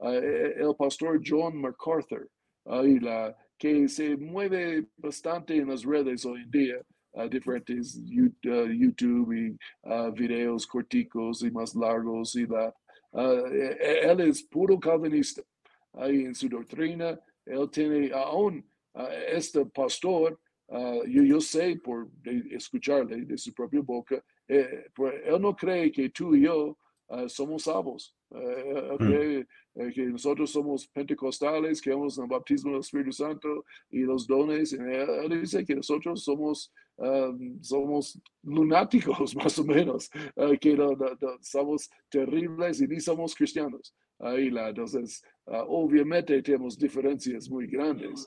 Ah, 0.00 0.14
e, 0.14 0.18
e, 0.18 0.62
el 0.62 0.74
pastor 0.76 1.20
John 1.24 1.60
MacArthur, 1.60 2.28
la, 2.64 3.36
que 3.58 3.88
se 3.88 4.16
mueve 4.16 4.86
bastante 4.96 5.56
en 5.56 5.68
las 5.68 5.84
redes 5.84 6.24
hoy 6.24 6.42
en 6.42 6.50
día, 6.50 6.76
diferentes 7.30 8.00
YouTube 8.04 9.32
y 9.32 9.56
videos 10.14 10.66
corticos 10.66 11.42
y 11.42 11.50
más 11.50 11.74
largos. 11.74 12.34
Y 12.34 12.46
la, 12.46 12.74
e, 13.14 14.00
él 14.02 14.20
es 14.20 14.42
puro 14.42 14.78
calvinista. 14.78 15.42
Ahí 15.92 16.24
en 16.24 16.34
su 16.34 16.48
doctrina, 16.48 17.18
él 17.46 17.70
tiene 17.70 18.10
aún 18.12 18.64
este 19.28 19.64
pastor, 19.66 20.38
yo, 21.06 21.22
yo 21.22 21.40
sé 21.40 21.76
por 21.76 22.08
escucharle 22.50 23.24
de 23.24 23.38
su 23.38 23.52
propia 23.52 23.80
boca, 23.80 24.22
eh, 24.48 24.86
pues, 24.94 25.14
él 25.24 25.40
no 25.40 25.54
cree 25.56 25.90
que 25.90 26.10
tú 26.10 26.34
y 26.34 26.42
yo 26.42 26.76
uh, 27.08 27.28
somos 27.28 27.64
salvos. 27.64 28.14
Uh, 28.30 28.38
él 28.38 28.92
mm. 28.92 28.96
cree 28.96 29.46
uh, 29.74 29.92
que 29.92 30.02
nosotros 30.06 30.50
somos 30.50 30.86
pentecostales, 30.88 31.80
que 31.80 31.92
hemos 31.92 32.18
el 32.18 32.26
bautismo 32.26 32.72
del 32.72 32.80
Espíritu 32.80 33.12
Santo 33.12 33.64
y 33.90 34.00
los 34.00 34.26
dones. 34.26 34.72
Él, 34.72 34.82
él 34.82 35.40
dice 35.40 35.64
que 35.64 35.76
nosotros 35.76 36.24
somos, 36.24 36.72
um, 36.96 37.62
somos 37.62 38.20
lunáticos, 38.42 39.34
más 39.36 39.58
o 39.58 39.64
menos, 39.64 40.10
que 40.60 40.74
no, 40.74 40.92
no, 40.92 41.16
no, 41.20 41.38
somos 41.40 41.88
terribles 42.10 42.80
y 42.80 42.86
ni 42.86 43.00
somos 43.00 43.34
cristianos. 43.34 43.94
Ahí 44.20 44.48
la, 44.48 44.68
entonces, 44.68 45.22
obviamente 45.44 46.40
tenemos 46.40 46.78
diferencias 46.78 47.50
muy 47.50 47.66
grandes 47.66 48.26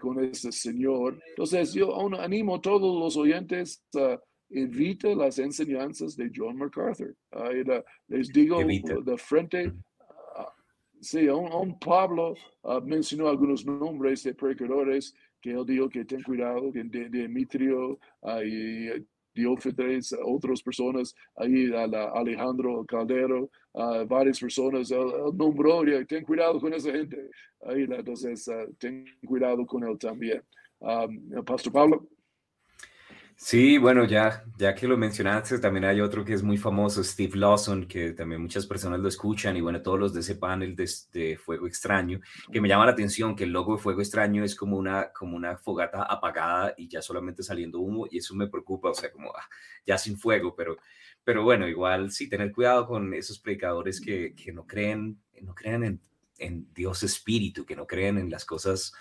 con 0.00 0.24
este 0.24 0.50
Señor. 0.50 1.22
Entonces, 1.28 1.74
yo 1.74 1.94
animo 2.18 2.56
a 2.56 2.60
todos 2.60 2.98
los 2.98 3.18
oyentes 3.18 3.84
a 3.94 4.18
evita 4.50 5.08
las 5.14 5.38
enseñanzas 5.38 6.16
de 6.16 6.30
John 6.34 6.56
MacArthur. 6.56 7.14
les 8.08 8.28
digo 8.32 8.60
de 8.62 9.18
frente, 9.18 9.68
uh, 9.68 10.50
sí, 11.00 11.28
un, 11.28 11.78
Pablo 11.78 12.34
uh, 12.62 12.80
mencionó 12.82 13.28
algunos 13.28 13.64
nombres 13.64 14.22
de 14.22 14.34
predicadores 14.34 15.14
que 15.40 15.50
él 15.50 15.64
dijo 15.66 15.88
que 15.88 16.04
ten 16.04 16.22
cuidado, 16.22 16.72
que 16.72 16.84
de, 16.84 17.08
Demetrio 17.08 17.98
uh, 18.20 18.42
y 18.44 19.06
Diófetes, 19.34 20.16
otras 20.24 20.62
personas, 20.62 21.14
ahí 21.34 21.70
Alejandro 21.74 22.86
Caldero, 22.86 23.50
varias 24.08 24.40
personas, 24.40 24.90
él, 24.90 25.06
nombró, 25.34 25.86
y 25.86 26.06
ten 26.06 26.24
cuidado 26.24 26.58
con 26.58 26.72
esa 26.72 26.90
gente. 26.90 27.28
Ahí, 27.60 27.82
entonces, 27.82 28.48
ten 28.78 29.04
cuidado 29.26 29.66
con 29.66 29.84
él 29.84 29.98
también. 29.98 30.42
Um, 30.80 31.44
Pastor 31.44 31.72
Pablo. 31.72 32.08
Sí, 33.38 33.76
bueno, 33.76 34.06
ya, 34.06 34.44
ya 34.56 34.74
que 34.74 34.88
lo 34.88 34.96
mencionaste, 34.96 35.58
también 35.58 35.84
hay 35.84 36.00
otro 36.00 36.24
que 36.24 36.32
es 36.32 36.42
muy 36.42 36.56
famoso, 36.56 37.04
Steve 37.04 37.36
Lawson, 37.36 37.86
que 37.86 38.12
también 38.12 38.40
muchas 38.40 38.66
personas 38.66 38.98
lo 38.98 39.08
escuchan 39.08 39.54
y 39.56 39.60
bueno, 39.60 39.82
todos 39.82 40.00
los 40.00 40.14
de 40.14 40.20
ese 40.20 40.36
panel 40.36 40.74
de, 40.74 41.36
Fuego 41.36 41.66
Extraño, 41.66 42.18
que 42.50 42.62
me 42.62 42.68
llama 42.68 42.86
la 42.86 42.92
atención 42.92 43.36
que 43.36 43.44
el 43.44 43.50
logo 43.50 43.76
de 43.76 43.82
Fuego 43.82 44.00
Extraño 44.00 44.42
es 44.42 44.56
como 44.56 44.78
una, 44.78 45.12
como 45.12 45.36
una 45.36 45.58
fogata 45.58 46.04
apagada 46.04 46.72
y 46.78 46.88
ya 46.88 47.02
solamente 47.02 47.42
saliendo 47.42 47.80
humo 47.80 48.06
y 48.10 48.18
eso 48.18 48.34
me 48.34 48.48
preocupa, 48.48 48.88
o 48.88 48.94
sea, 48.94 49.12
como 49.12 49.30
ah, 49.36 49.46
ya 49.86 49.98
sin 49.98 50.18
fuego, 50.18 50.56
pero, 50.56 50.78
pero 51.22 51.44
bueno, 51.44 51.68
igual 51.68 52.10
sí, 52.12 52.30
tener 52.30 52.52
cuidado 52.52 52.86
con 52.86 53.12
esos 53.12 53.38
predicadores 53.38 54.00
que, 54.00 54.34
que 54.34 54.50
no 54.50 54.66
creen, 54.66 55.20
no 55.42 55.54
creen 55.54 55.84
en, 55.84 56.00
en 56.38 56.72
Dios 56.72 57.02
Espíritu, 57.02 57.66
que 57.66 57.76
no 57.76 57.86
creen 57.86 58.16
en 58.16 58.30
las 58.30 58.46
cosas 58.46 58.94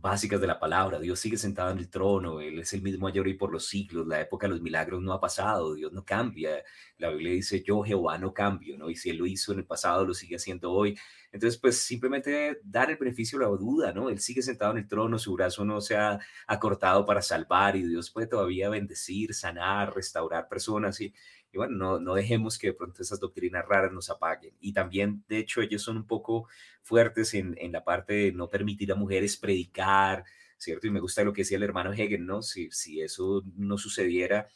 básicas 0.00 0.40
de 0.40 0.46
la 0.46 0.58
palabra. 0.58 1.00
Dios 1.00 1.18
sigue 1.18 1.36
sentado 1.36 1.70
en 1.70 1.78
el 1.78 1.90
trono, 1.90 2.40
Él 2.40 2.58
es 2.60 2.72
el 2.72 2.82
mismo 2.82 3.08
ayer 3.08 3.26
y 3.26 3.34
por 3.34 3.52
los 3.52 3.66
siglos, 3.66 4.06
la 4.06 4.20
época 4.20 4.46
de 4.46 4.52
los 4.52 4.60
milagros 4.62 5.02
no 5.02 5.12
ha 5.12 5.20
pasado, 5.20 5.74
Dios 5.74 5.92
no 5.92 6.04
cambia. 6.04 6.62
La 6.98 7.10
Biblia 7.10 7.32
dice, 7.32 7.62
yo 7.62 7.82
Jehová 7.82 8.18
no 8.18 8.32
cambio, 8.32 8.78
¿no? 8.78 8.90
Y 8.90 8.96
si 8.96 9.10
Él 9.10 9.18
lo 9.18 9.26
hizo 9.26 9.52
en 9.52 9.60
el 9.60 9.66
pasado, 9.66 10.04
lo 10.04 10.14
sigue 10.14 10.36
haciendo 10.36 10.72
hoy. 10.72 10.98
Entonces, 11.30 11.60
pues 11.60 11.78
simplemente 11.78 12.60
dar 12.62 12.90
el 12.90 12.96
beneficio 12.96 13.38
de 13.38 13.44
la 13.44 13.50
duda, 13.50 13.92
¿no? 13.92 14.08
Él 14.08 14.18
sigue 14.18 14.40
sentado 14.40 14.72
en 14.72 14.78
el 14.78 14.88
trono, 14.88 15.18
su 15.18 15.34
brazo 15.34 15.64
no 15.64 15.80
se 15.80 15.96
ha 15.96 16.18
acortado 16.46 17.04
para 17.04 17.20
salvar 17.20 17.76
y 17.76 17.82
Dios 17.82 18.10
puede 18.10 18.26
todavía 18.26 18.68
bendecir, 18.70 19.34
sanar, 19.34 19.94
restaurar 19.94 20.48
personas 20.48 21.00
y, 21.00 21.12
y 21.52 21.56
bueno, 21.58 21.76
no, 21.76 21.98
no 22.00 22.14
dejemos 22.14 22.58
que 22.58 22.68
de 22.68 22.72
pronto 22.74 23.02
esas 23.02 23.20
doctrinas 23.20 23.64
raras 23.66 23.92
nos 23.92 24.10
apaguen. 24.10 24.54
Y 24.60 24.72
también, 24.72 25.24
de 25.28 25.38
hecho, 25.38 25.62
ellos 25.62 25.82
son 25.82 25.96
un 25.96 26.06
poco 26.06 26.46
fuertes 26.82 27.34
en, 27.34 27.56
en 27.58 27.72
la 27.72 27.84
parte 27.84 28.14
de 28.14 28.32
no 28.32 28.50
permitir 28.50 28.92
a 28.92 28.96
mujeres 28.96 29.36
predicar, 29.36 30.24
¿cierto? 30.58 30.86
Y 30.86 30.90
me 30.90 31.00
gusta 31.00 31.24
lo 31.24 31.32
que 31.32 31.42
decía 31.42 31.56
el 31.56 31.62
hermano 31.62 31.92
Hegel, 31.92 32.26
¿no? 32.26 32.42
Si, 32.42 32.70
si 32.70 33.00
eso 33.00 33.42
no 33.56 33.78
sucediera, 33.78 34.48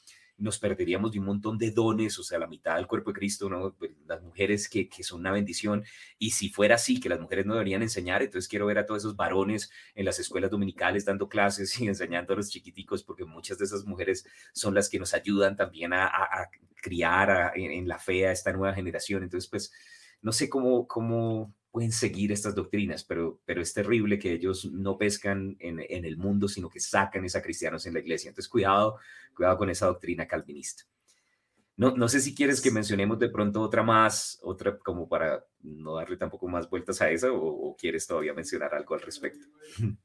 nos 0.43 0.59
perderíamos 0.59 1.13
de 1.13 1.21
un 1.21 1.27
montón 1.27 1.57
de 1.57 1.71
dones, 1.71 2.19
o 2.19 2.25
sea, 2.25 2.39
la 2.39 2.49
mitad 2.49 2.75
del 2.75 2.89
cuerpo 2.89 3.11
de 3.11 3.19
Cristo, 3.19 3.49
¿no? 3.49 3.75
Pues, 3.75 3.93
las 4.07 4.21
mujeres 4.23 4.69
que, 4.69 4.89
que, 4.89 5.05
son 5.05 5.21
una 5.21 5.31
bendición. 5.31 5.85
Y 6.19 6.33
si 6.33 6.49
fuera 6.49 6.75
así, 6.75 6.99
que 6.99 7.09
las 7.09 7.21
mujeres 7.21 7.47
no 7.47 7.55
deberían 7.55 7.83
enseñar, 7.83 8.23
entonces 8.23 8.49
quiero 8.49 8.67
ver 8.67 8.79
a 8.79 8.85
todos 8.85 9.03
esos 9.03 9.15
varones 9.15 9.71
en 9.95 10.05
las 10.05 10.19
escuelas 10.19 10.51
dominicales 10.51 11.05
dando 11.05 11.29
clases 11.29 11.81
y 11.81 11.87
enseñando 11.89 12.33
a 12.33 12.37
los 12.37 12.51
chiquiticos, 12.51 13.05
porque 13.05 13.25
muchas 13.25 13.57
de 13.59 13.67
esas 13.67 13.85
mujeres 13.85 14.27
son 14.53 14.75
las 14.75 14.89
que 14.89 14.99
nos 14.99 15.15
ayudan 15.15 15.57
también 15.57 15.93
a, 15.93 16.07
a, 16.07 16.51
criar 16.83 17.53
en, 17.55 17.87
la 17.87 18.01
fe 18.01 18.27
a 18.27 18.33
esta 18.33 18.53
nueva 18.53 18.75
generación. 18.75 19.23
Entonces, 19.23 19.49
pues, 19.49 19.73
no 20.23 20.33
sé 20.33 20.49
cómo, 20.49 20.89
cómo 20.89 21.55
pueden 21.73 21.91
seguir 21.91 22.31
estas 22.31 22.55
doctrinas, 22.55 23.03
pero, 23.03 23.41
pero 23.47 23.63
es 23.63 23.73
terrible 23.73 24.19
que 24.19 24.33
ellos 24.33 24.71
no 24.71 24.99
pescan 24.99 25.57
en, 25.59 25.81
en, 25.81 26.05
el 26.05 26.19
mundo, 26.19 26.47
sino 26.47 26.69
que 26.69 26.79
sacan 26.79 27.25
esa 27.25 27.43
cristianos 27.43 27.87
en 27.87 27.95
la 27.95 28.01
iglesia. 28.01 28.29
Entonces, 28.29 28.51
cuidado, 28.51 28.99
cuidado 29.35 29.57
con 29.57 29.71
esa 29.71 29.87
doctrina 29.87 30.29
calvinista. 30.29 30.85
No, 31.79 31.97
no 31.97 32.09
sé 32.09 32.21
si 32.21 32.35
quieres 32.35 32.61
que 32.61 32.71
mencionemos 32.71 33.19
de 33.19 33.31
pronto 33.31 33.63
otra 33.63 33.83
más, 33.83 34.39
otra 34.43 34.79
como 34.79 35.09
para 35.09 35.43
no 35.63 35.97
darle 35.97 36.19
tampoco 36.19 36.47
más 36.47 36.69
vueltas 36.69 37.01
a 37.01 37.11
esa, 37.11 37.33
o, 37.33 37.75
quieres 37.75 38.07
todavía 38.07 38.35
mencionar 38.35 38.75
algo 38.75 38.95
al 38.95 39.01
respecto. 39.01 39.47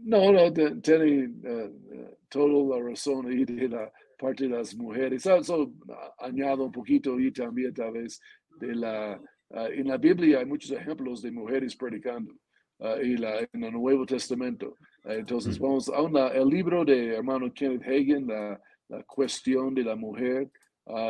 No, 0.00 0.32
no, 0.32 0.50
tiene 0.80 1.26
uh, 1.26 2.16
toda 2.30 2.78
la 2.78 2.88
razón 2.88 3.26
ahí 3.26 3.44
de 3.44 3.68
la 3.68 3.92
parte 4.18 4.44
de 4.44 4.56
las 4.56 4.74
mujeres. 4.74 5.24
Solo 5.42 5.70
añado 6.18 6.64
un 6.64 6.72
poquito 6.72 7.20
y 7.20 7.30
también 7.30 7.74
tal 7.74 7.92
vez 7.92 8.18
de 8.58 8.74
la 8.74 9.20
Ah, 9.50 9.68
en 9.72 9.88
la 9.88 9.96
Biblia 9.96 10.40
hay 10.40 10.44
muchos 10.44 10.70
ejemplos 10.72 11.22
de 11.22 11.30
mujeres 11.30 11.74
predicando 11.74 12.34
uh, 12.80 13.00
y 13.02 13.16
la, 13.16 13.40
en 13.50 13.64
el 13.64 13.72
Nuevo 13.72 14.04
Testamento. 14.04 14.76
Uh, 15.04 15.12
entonces, 15.12 15.58
vamos 15.58 15.88
a 15.88 16.28
el 16.28 16.48
libro 16.48 16.84
de 16.84 17.14
hermano 17.14 17.52
Kenneth 17.52 17.82
Hagen, 17.82 18.26
la, 18.26 18.60
la 18.88 19.02
cuestión 19.04 19.74
de 19.74 19.84
la 19.84 19.96
mujer, 19.96 20.50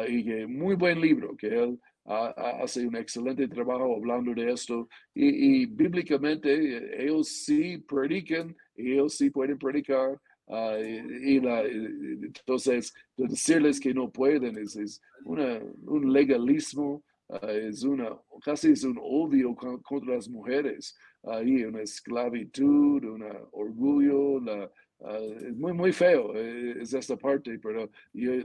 y 0.08 0.24
que 0.24 0.44
muy 0.44 0.74
buen 0.74 1.00
libro, 1.00 1.36
que 1.36 1.46
él 1.46 1.78
hace 2.04 2.84
un 2.84 2.96
excelente 2.96 3.46
trabajo 3.46 3.94
hablando 3.94 4.34
de 4.34 4.50
esto. 4.50 4.88
Y, 5.14 5.62
y 5.62 5.66
bíblicamente, 5.66 6.52
eh, 6.52 7.04
ellos 7.04 7.28
sí 7.28 7.78
predican, 7.78 8.56
ellos 8.74 9.16
sí 9.16 9.30
pueden 9.30 9.56
predicar. 9.56 10.20
Uh, 10.46 10.78
y, 11.22 11.38
la, 11.40 11.62
entonces, 11.62 12.92
decirles 13.16 13.78
que 13.78 13.94
no 13.94 14.10
pueden 14.10 14.58
es, 14.58 14.74
es 14.76 15.00
una, 15.24 15.60
un 15.86 16.12
legalismo 16.12 17.02
Ah, 17.02 17.07
es 17.28 17.82
una, 17.82 18.18
casi 18.42 18.72
es 18.72 18.84
un 18.84 18.98
odio 19.00 19.54
contra 19.54 20.14
las 20.14 20.28
mujeres, 20.28 20.96
ahí 21.22 21.64
una 21.64 21.82
esclavitud, 21.82 23.04
un 23.04 23.24
orgullo, 23.52 24.40
la, 24.40 24.70
ah, 25.00 25.18
es 25.18 25.56
muy, 25.56 25.72
muy 25.72 25.92
feo, 25.92 26.34
eh, 26.34 26.76
es 26.80 26.94
esta 26.94 27.16
parte, 27.16 27.58
pero 27.58 27.90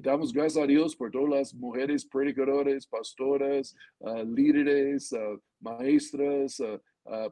damos 0.02 0.34
gracias 0.34 0.64
a 0.64 0.68
Dios 0.68 0.96
por 0.96 1.12
todas 1.12 1.30
las 1.30 1.54
mujeres 1.54 2.06
predicadores, 2.06 2.86
pastoras, 2.86 3.76
uh, 4.00 4.24
líderes, 4.24 5.14
maestras, 5.60 6.62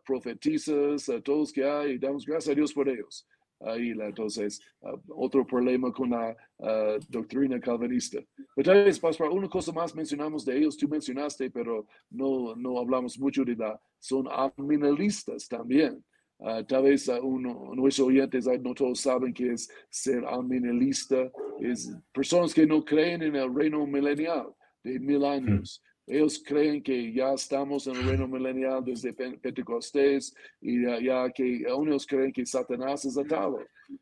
profetizas, 0.05 1.09
todos 1.23 1.51
que 1.51 1.63
hay, 1.63 1.97
damos 1.97 2.25
gracias 2.25 2.51
a 2.51 2.55
Dios 2.55 2.73
por 2.73 2.89
ellos 2.89 3.25
ahí 3.65 3.91
entonces 3.91 4.61
uh, 4.81 4.97
otro 5.09 5.45
problema 5.45 5.91
con 5.91 6.09
la 6.09 6.35
uh, 6.57 6.99
doctrina 7.09 7.59
calvinista. 7.59 8.19
Pero 8.55 8.73
tal 8.73 8.85
una 9.31 9.49
cosa 9.49 9.71
más 9.71 9.95
mencionamos 9.95 10.45
de 10.45 10.57
ellos, 10.57 10.77
tú 10.77 10.87
mencionaste, 10.87 11.49
pero 11.49 11.87
no, 12.09 12.55
no 12.55 12.79
hablamos 12.79 13.19
mucho 13.19 13.43
de 13.43 13.55
la, 13.55 13.79
son 13.99 14.27
aminalistas 14.29 15.47
también. 15.47 16.03
Uh, 16.37 16.63
tal 16.63 16.83
vez 16.83 17.07
uno, 17.07 17.71
nuestros 17.75 18.07
oyentes 18.07 18.47
no 18.61 18.73
todos 18.73 18.99
saben 18.99 19.31
que 19.31 19.53
es 19.53 19.69
ser 19.89 20.25
aminalista, 20.25 21.31
es 21.59 21.91
personas 22.11 22.53
que 22.53 22.65
no 22.65 22.83
creen 22.83 23.21
en 23.21 23.35
el 23.35 23.53
reino 23.53 23.85
milenial 23.85 24.47
de 24.83 24.99
mil 24.99 25.19
hmm. 25.19 25.25
años. 25.25 25.83
Ellos 26.07 26.41
creen 26.45 26.81
que 26.81 27.13
ya 27.13 27.33
estamos 27.33 27.87
en 27.87 27.95
el 27.95 28.07
reino 28.07 28.27
milenial 28.27 28.83
desde 28.83 29.13
Pentecostés 29.13 30.35
y 30.59 30.83
ya, 30.83 31.29
que 31.31 31.65
aún 31.69 31.89
ellos 31.89 32.07
creen 32.07 32.33
que 32.33 32.45
Satanás 32.45 33.05
es 33.05 33.17
atado. 33.17 33.59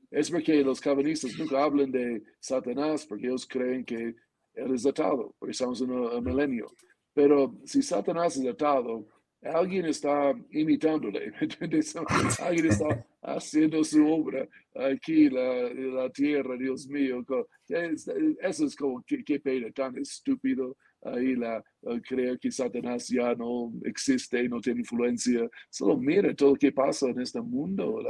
Es 0.09 0.31
porque 0.31 0.63
los 0.63 0.79
calvinistas 0.79 1.37
nunca 1.37 1.63
hablan 1.63 1.91
de 1.91 2.23
Satanás 2.39 3.05
porque 3.05 3.27
ellos 3.27 3.45
creen 3.47 3.83
que 3.83 4.15
él 4.53 4.73
es 4.73 4.85
atado, 4.85 5.35
porque 5.37 5.51
estamos 5.51 5.81
en 5.81 5.91
el 5.91 6.21
milenio. 6.21 6.71
Pero 7.13 7.55
si 7.65 7.81
Satanás 7.81 8.37
es 8.37 8.47
atado, 8.47 9.05
alguien 9.41 9.85
está 9.85 10.33
imitándole, 10.51 11.31
Alguien 12.39 12.65
está 12.67 13.05
haciendo 13.21 13.83
su 13.83 14.05
obra 14.07 14.47
aquí 14.73 15.27
en 15.27 15.95
la, 15.95 16.09
tierra, 16.09 16.55
Dios 16.57 16.87
mío. 16.87 17.25
Eso 17.67 18.65
es 18.65 18.75
como, 18.75 19.03
qué 19.05 19.39
pena 19.39 19.71
tan 19.71 19.97
estúpido 19.97 20.77
ahí 21.03 21.35
la, 21.35 21.63
creo 22.07 22.37
que 22.37 22.51
Satanás 22.51 23.07
ya 23.07 23.33
no 23.35 23.71
existe, 23.83 24.47
no 24.49 24.59
tiene 24.61 24.81
influencia. 24.81 25.49
Solo 25.69 25.97
mira 25.97 26.33
todo 26.35 26.51
lo 26.51 26.55
que 26.55 26.71
pasa 26.71 27.07
en 27.09 27.21
este 27.21 27.41
mundo, 27.41 28.03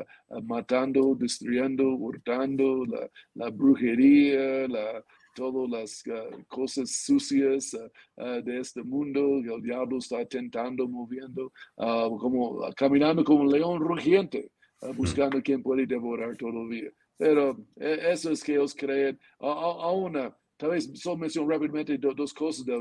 matando, 0.43 1.15
destruyendo, 1.15 1.89
hurtando, 1.89 2.85
la, 2.85 3.09
la 3.35 3.49
brujería, 3.49 4.67
la, 4.67 5.03
todas 5.39 5.69
las 5.69 6.03
ah, 6.07 6.37
cosas 6.47 6.89
sucias 6.91 7.73
ah, 7.73 7.89
ah, 8.17 8.41
de 8.41 8.59
este 8.59 8.83
mundo, 8.83 9.37
el 9.37 9.61
diablo 9.61 9.97
está 9.97 10.25
tentando, 10.25 10.87
moviendo, 10.87 11.51
como 11.75 12.59
caminando 12.75 13.23
como 13.23 13.41
un 13.41 13.51
león 13.51 13.79
rugiente, 13.79 14.51
buscando 14.95 15.41
quien 15.41 15.63
puede 15.63 15.85
devorar 15.85 16.35
día. 16.69 16.91
Pero 17.17 17.57
eh, 17.77 17.99
eso 18.11 18.31
es 18.31 18.43
que 18.43 18.53
ellos 18.53 18.75
creen, 18.75 19.19
aún 19.39 20.17
tal 20.59 20.71
vez 20.71 20.91
solo 20.93 21.17
menciono 21.17 21.49
rápidamente 21.49 21.97
dos 21.97 22.33
cosas 22.33 22.65
de 22.65 22.73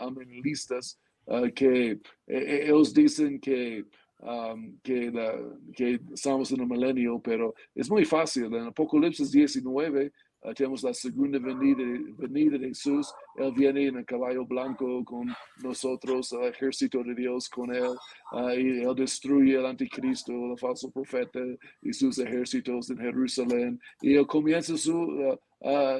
amenlistas 0.00 0.98
uh, 1.26 1.52
que 1.54 1.90
eh, 1.90 2.00
eh, 2.26 2.62
ellos 2.64 2.94
dicen 2.94 3.38
que, 3.38 3.84
um, 4.20 4.78
que, 4.82 5.12
que, 5.76 6.00
estamos 6.14 6.50
en 6.52 6.60
el 6.62 6.66
milenio, 6.66 7.20
pero 7.20 7.54
es 7.74 7.90
muy 7.90 8.06
fácil. 8.06 8.46
En 8.46 8.68
Apocalipsis 8.68 9.30
19 9.30 10.10
uh, 10.40 10.54
tenemos 10.54 10.82
la 10.82 10.94
segunda 10.94 11.38
venida, 11.38 11.84
venida, 12.16 12.56
de 12.56 12.68
Jesús. 12.68 13.12
Él 13.36 13.52
viene 13.54 13.88
en 13.88 13.98
el 13.98 14.06
caballo 14.06 14.46
blanco 14.46 15.04
con 15.04 15.28
nosotros, 15.62 16.32
el 16.32 16.44
ejército 16.44 17.04
de 17.04 17.14
Dios 17.14 17.46
con 17.50 17.74
él, 17.74 17.92
uh, 18.32 18.50
y 18.52 18.84
él 18.84 18.94
destruye 18.94 19.54
el 19.54 19.66
anticristo, 19.66 20.32
el 20.32 20.58
falso 20.58 20.90
profeta 20.90 21.40
y 21.82 21.92
sus 21.92 22.18
ejércitos 22.20 22.88
en 22.88 22.96
Jerusalén, 22.96 23.78
y 24.00 24.14
él 24.14 24.26
comienza 24.26 24.78
su, 24.78 25.38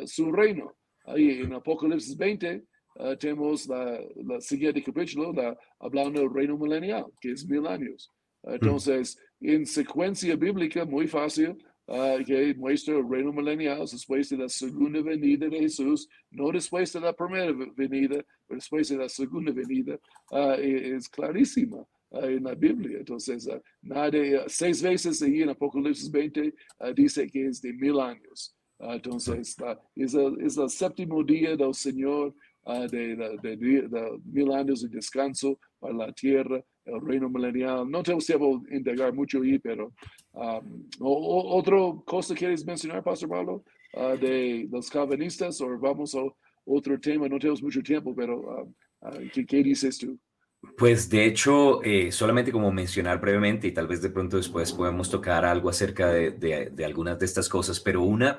su 0.06 0.32
reino. 0.32 0.77
Ahí 1.08 1.40
en 1.40 1.54
Apocalipsis 1.54 2.16
20 2.16 2.64
ah, 2.98 3.16
tenemos 3.16 3.66
la, 3.66 3.98
la, 4.16 4.40
siguiente 4.40 4.82
capítulo 4.82 5.32
hablando 5.78 6.20
del 6.20 6.32
reino 6.32 6.58
milenial, 6.58 7.06
que 7.20 7.32
es 7.32 7.46
mil 7.46 7.66
años. 7.66 8.10
Ah, 8.44 8.50
mm. 8.50 8.54
entonces, 8.54 9.18
en 9.40 9.64
secuencia 9.64 10.36
bíblica, 10.36 10.84
muy 10.84 11.06
fácil, 11.06 11.56
uh, 11.86 12.22
que 12.26 12.54
muestra 12.54 12.98
el 12.98 13.08
reino 13.08 13.32
milenial 13.32 13.86
después 13.90 14.28
de 14.28 14.36
la 14.36 14.48
segunda 14.50 15.00
venida 15.00 15.48
de 15.48 15.60
Jesús, 15.60 16.08
no 16.30 16.52
después 16.52 16.92
de 16.92 17.00
la 17.00 17.14
primera 17.14 17.52
venida, 17.74 18.22
pero 18.46 18.58
después 18.58 18.88
de 18.88 18.98
la 18.98 19.08
segunda 19.08 19.52
venida, 19.52 19.98
es 20.58 21.08
clarísima. 21.08 21.86
en 22.10 22.44
la 22.44 22.54
Biblia. 22.54 22.98
Entonces, 22.98 23.48
nadie, 23.82 24.42
seis 24.46 24.82
veces 24.82 25.20
ahí 25.22 25.42
en 25.42 25.50
Apocalipsis 25.50 26.10
20 26.10 26.54
dice 26.94 27.26
que 27.26 27.46
es 27.48 27.60
de 27.60 27.72
mil 27.74 28.00
años. 28.00 28.57
Ah, 28.80 28.94
entonces, 28.94 29.56
es, 29.96 30.14
el, 30.14 30.40
es 30.40 30.56
el 30.56 30.70
séptimo 30.70 31.24
día 31.24 31.56
del 31.56 31.74
Señor 31.74 32.34
de, 32.90 33.38
de, 33.42 34.20
mil 34.24 34.52
años 34.52 34.82
de 34.82 34.88
descanso 34.88 35.58
para 35.78 35.94
la 35.94 36.12
tierra, 36.12 36.62
el 36.84 37.00
reino 37.00 37.28
milenial. 37.28 37.90
No 37.90 38.02
tenemos 38.02 38.26
tiempo 38.26 38.62
de 38.68 38.76
indagar 38.76 39.12
mucho 39.12 39.42
ahí, 39.42 39.58
pero 39.58 39.92
um, 40.32 40.86
¿otra 41.00 41.76
cosa 42.04 42.34
quieres 42.34 42.64
mencionar, 42.64 43.02
Pastor 43.02 43.28
Pablo, 43.28 43.64
de 44.20 44.68
los 44.70 44.90
calvinistas 44.90 45.60
o 45.60 45.78
vamos 45.78 46.14
a 46.14 46.20
otro 46.64 47.00
tema? 47.00 47.28
No 47.28 47.38
tenemos 47.38 47.62
mucho 47.62 47.82
tiempo, 47.82 48.14
pero 48.14 48.68
¿qué, 49.32 49.46
¿qué 49.46 49.62
dices 49.62 49.98
tú? 49.98 50.18
Pues 50.76 51.08
de 51.08 51.24
hecho, 51.24 51.82
eh, 51.84 52.10
solamente 52.10 52.50
como 52.50 52.72
mencionar 52.72 53.20
brevemente 53.20 53.68
y 53.68 53.72
tal 53.72 53.86
vez 53.86 54.02
de 54.02 54.10
pronto 54.10 54.36
después 54.36 54.72
podemos 54.72 55.08
tocar 55.08 55.44
algo 55.44 55.68
acerca 55.70 56.08
de, 56.08 56.32
de, 56.32 56.84
algunas 56.84 57.18
de 57.18 57.26
estas 57.26 57.48
cosas, 57.48 57.78
pero 57.78 58.02
una, 58.02 58.38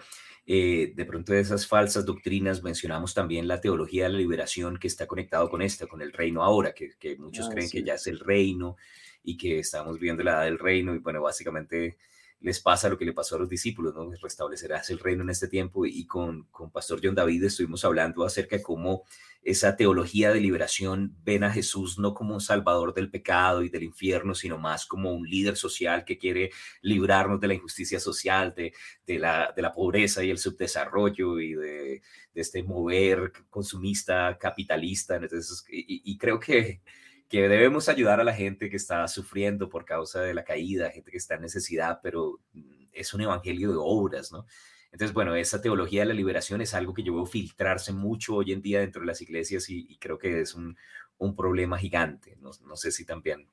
eh, 0.52 0.94
de 0.96 1.06
pronto 1.06 1.32
de 1.32 1.42
esas 1.42 1.68
falsas 1.68 2.08
doctrinas, 2.08 2.64
mencionamos 2.64 3.14
también 3.14 3.48
la 3.48 3.62
teología 3.62 4.06
de 4.06 4.10
la 4.10 4.18
liberación 4.18 4.80
que 4.80 4.88
está 4.88 5.06
conectado 5.06 5.48
con 5.48 5.62
esta, 5.62 5.86
con 5.86 6.02
el 6.02 6.12
reino 6.12 6.44
ahora, 6.44 6.74
que, 6.74 6.96
que 6.98 7.18
muchos 7.18 7.46
ah, 7.46 7.50
creen 7.52 7.70
que 7.70 7.84
ya 7.84 7.94
es 7.94 8.08
el 8.08 8.20
reino 8.20 8.76
y 9.24 9.38
que 9.38 9.60
estamos 9.60 10.00
viendo 10.00 10.24
la 10.24 10.32
edad 10.32 10.46
del 10.46 10.58
reino 10.58 10.96
y 10.96 10.98
bueno, 10.98 11.22
básicamente 11.22 12.00
les 12.42 12.62
pasa 12.62 12.88
lo 12.88 12.98
que 12.98 13.06
le 13.06 13.14
pasó 13.14 13.36
a 13.36 13.40
los 13.40 13.50
discípulos, 13.50 13.94
¿no? 13.94 14.10
Restablecerás 14.22 14.90
el 14.90 15.00
reino 15.00 15.24
en 15.24 15.30
este 15.30 15.50
tiempo 15.50 15.86
y 15.86 16.06
con, 16.06 16.44
con 16.52 16.72
Pastor 16.72 17.02
John 17.04 17.16
David 17.16 17.44
estuvimos 17.44 17.84
hablando 17.84 18.24
acerca 18.24 18.56
de 18.56 18.64
cómo 18.64 19.04
esa 19.42 19.76
teología 19.76 20.32
de 20.32 20.40
liberación 20.40 21.16
ven 21.24 21.44
a 21.44 21.52
Jesús 21.52 22.00
no 22.00 22.14
como 22.14 22.34
un 22.34 22.42
salvador 22.42 22.94
del 22.94 23.10
pecado 23.10 23.62
y 23.64 23.70
del 23.70 23.84
infierno, 23.84 24.36
sino 24.36 24.58
más 24.58 24.86
como 24.86 25.12
un 25.14 25.28
líder 25.30 25.58
social 25.58 26.06
que 26.06 26.18
quiere 26.18 26.52
librarnos 26.82 27.42
de 27.42 27.48
la 27.48 27.54
injusticia 27.56 28.00
social, 28.00 28.54
de, 28.56 28.74
de, 29.06 29.20
la, 29.20 29.54
de 29.54 29.62
la 29.62 29.74
pobreza 29.74 30.24
y 30.24 30.30
el 30.30 30.38
subdesarrollo 30.38 31.40
y 31.40 31.56
de, 31.56 32.02
este 32.34 32.64
mover 32.64 33.34
consumista, 33.50 34.38
capitalista. 34.40 35.16
Entonces, 35.18 35.66
y 35.68 36.18
creo 36.18 36.40
que 36.40 36.82
que 37.30 37.48
debemos 37.48 37.88
ayudar 37.88 38.20
a 38.20 38.24
la 38.24 38.34
gente 38.34 38.70
que 38.70 38.76
está 38.76 39.08
sufriendo 39.08 39.70
por 39.70 39.86
causa 39.86 40.22
de 40.22 40.34
la 40.34 40.44
caída, 40.44 40.90
gente 40.90 41.12
que 41.12 41.18
está 41.18 41.36
en 41.36 41.42
necesidad, 41.42 42.00
pero 42.02 42.40
mm, 42.54 42.88
es 42.92 43.14
un 43.14 43.22
evangelio 43.22 43.70
de 43.70 43.78
obras, 43.80 44.32
¿no? 44.32 44.46
Entonces, 44.92 45.14
bueno, 45.14 45.36
esa 45.36 45.62
teología 45.62 46.02
de 46.02 46.08
la 46.08 46.14
liberación 46.16 46.62
es 46.62 46.74
algo 46.74 46.96
que 46.96 47.04
yo 47.04 47.14
veo 47.14 47.28
filtrarse 47.28 47.94
mucho 47.94 48.36
hoy 48.36 48.52
en 48.52 48.62
día 48.64 48.80
dentro 48.80 49.02
de 49.02 49.08
las 49.08 49.22
iglesias 49.22 49.70
y, 49.70 49.96
creo 50.00 50.18
que 50.18 50.42
es 50.42 50.56
un, 50.56 50.76
un 51.20 51.36
problema 51.36 51.78
gigante. 51.78 52.36
No, 52.42 52.50
no, 52.66 52.76
sé 52.76 52.92
si 52.92 53.06
también 53.06 53.48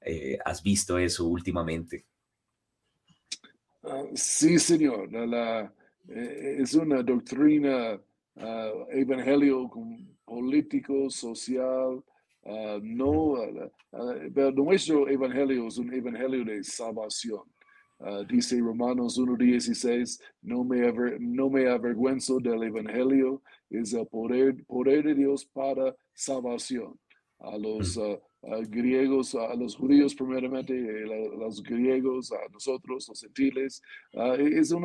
eh, 0.00 0.38
has 0.44 0.62
visto 0.62 0.96
eso 0.96 1.26
últimamente. 1.26 2.04
Ah, 3.82 4.04
sí, 4.14 4.60
señor. 4.60 5.12
La, 5.12 5.72
eh, 6.08 6.58
es 6.60 6.74
una 6.74 7.02
doctrina 7.02 8.00
uh, 8.36 8.90
evangelio 8.92 9.68
político, 10.24 11.10
social, 11.10 12.04
uh, 12.42 12.78
no, 12.82 13.34
pero 14.34 14.52
nuestro 14.52 15.08
evangelio 15.08 15.66
es 15.66 15.78
un 15.78 15.92
evangelio 15.92 16.44
de 16.44 16.62
salvación. 16.64 17.42
Uh, 18.00 18.24
dice 18.24 18.60
Romanos 18.60 19.18
1.16, 19.18 20.20
no 20.42 20.62
me, 20.62 20.86
aver, 20.86 21.20
no 21.20 21.50
me 21.50 21.68
avergüenzo 21.68 22.38
del 22.38 22.62
Evangelio, 22.62 23.42
es 23.70 23.92
el 23.92 24.06
poder, 24.06 24.54
poder 24.66 25.04
de 25.04 25.14
Dios 25.16 25.44
para 25.46 25.96
salvación. 26.14 26.96
A 27.40 27.58
los 27.58 27.96
uh, 27.96 28.16
griegos, 28.68 29.34
a 29.34 29.52
los 29.56 29.74
judíos 29.74 30.14
primeramente, 30.14 30.74
a 30.74 31.38
los 31.38 31.60
griegos, 31.60 32.30
a 32.30 32.48
nosotros, 32.52 33.08
los 33.08 33.20
gentiles, 33.20 33.82
uh, 34.12 34.34
es 34.34 34.70
un 34.70 34.84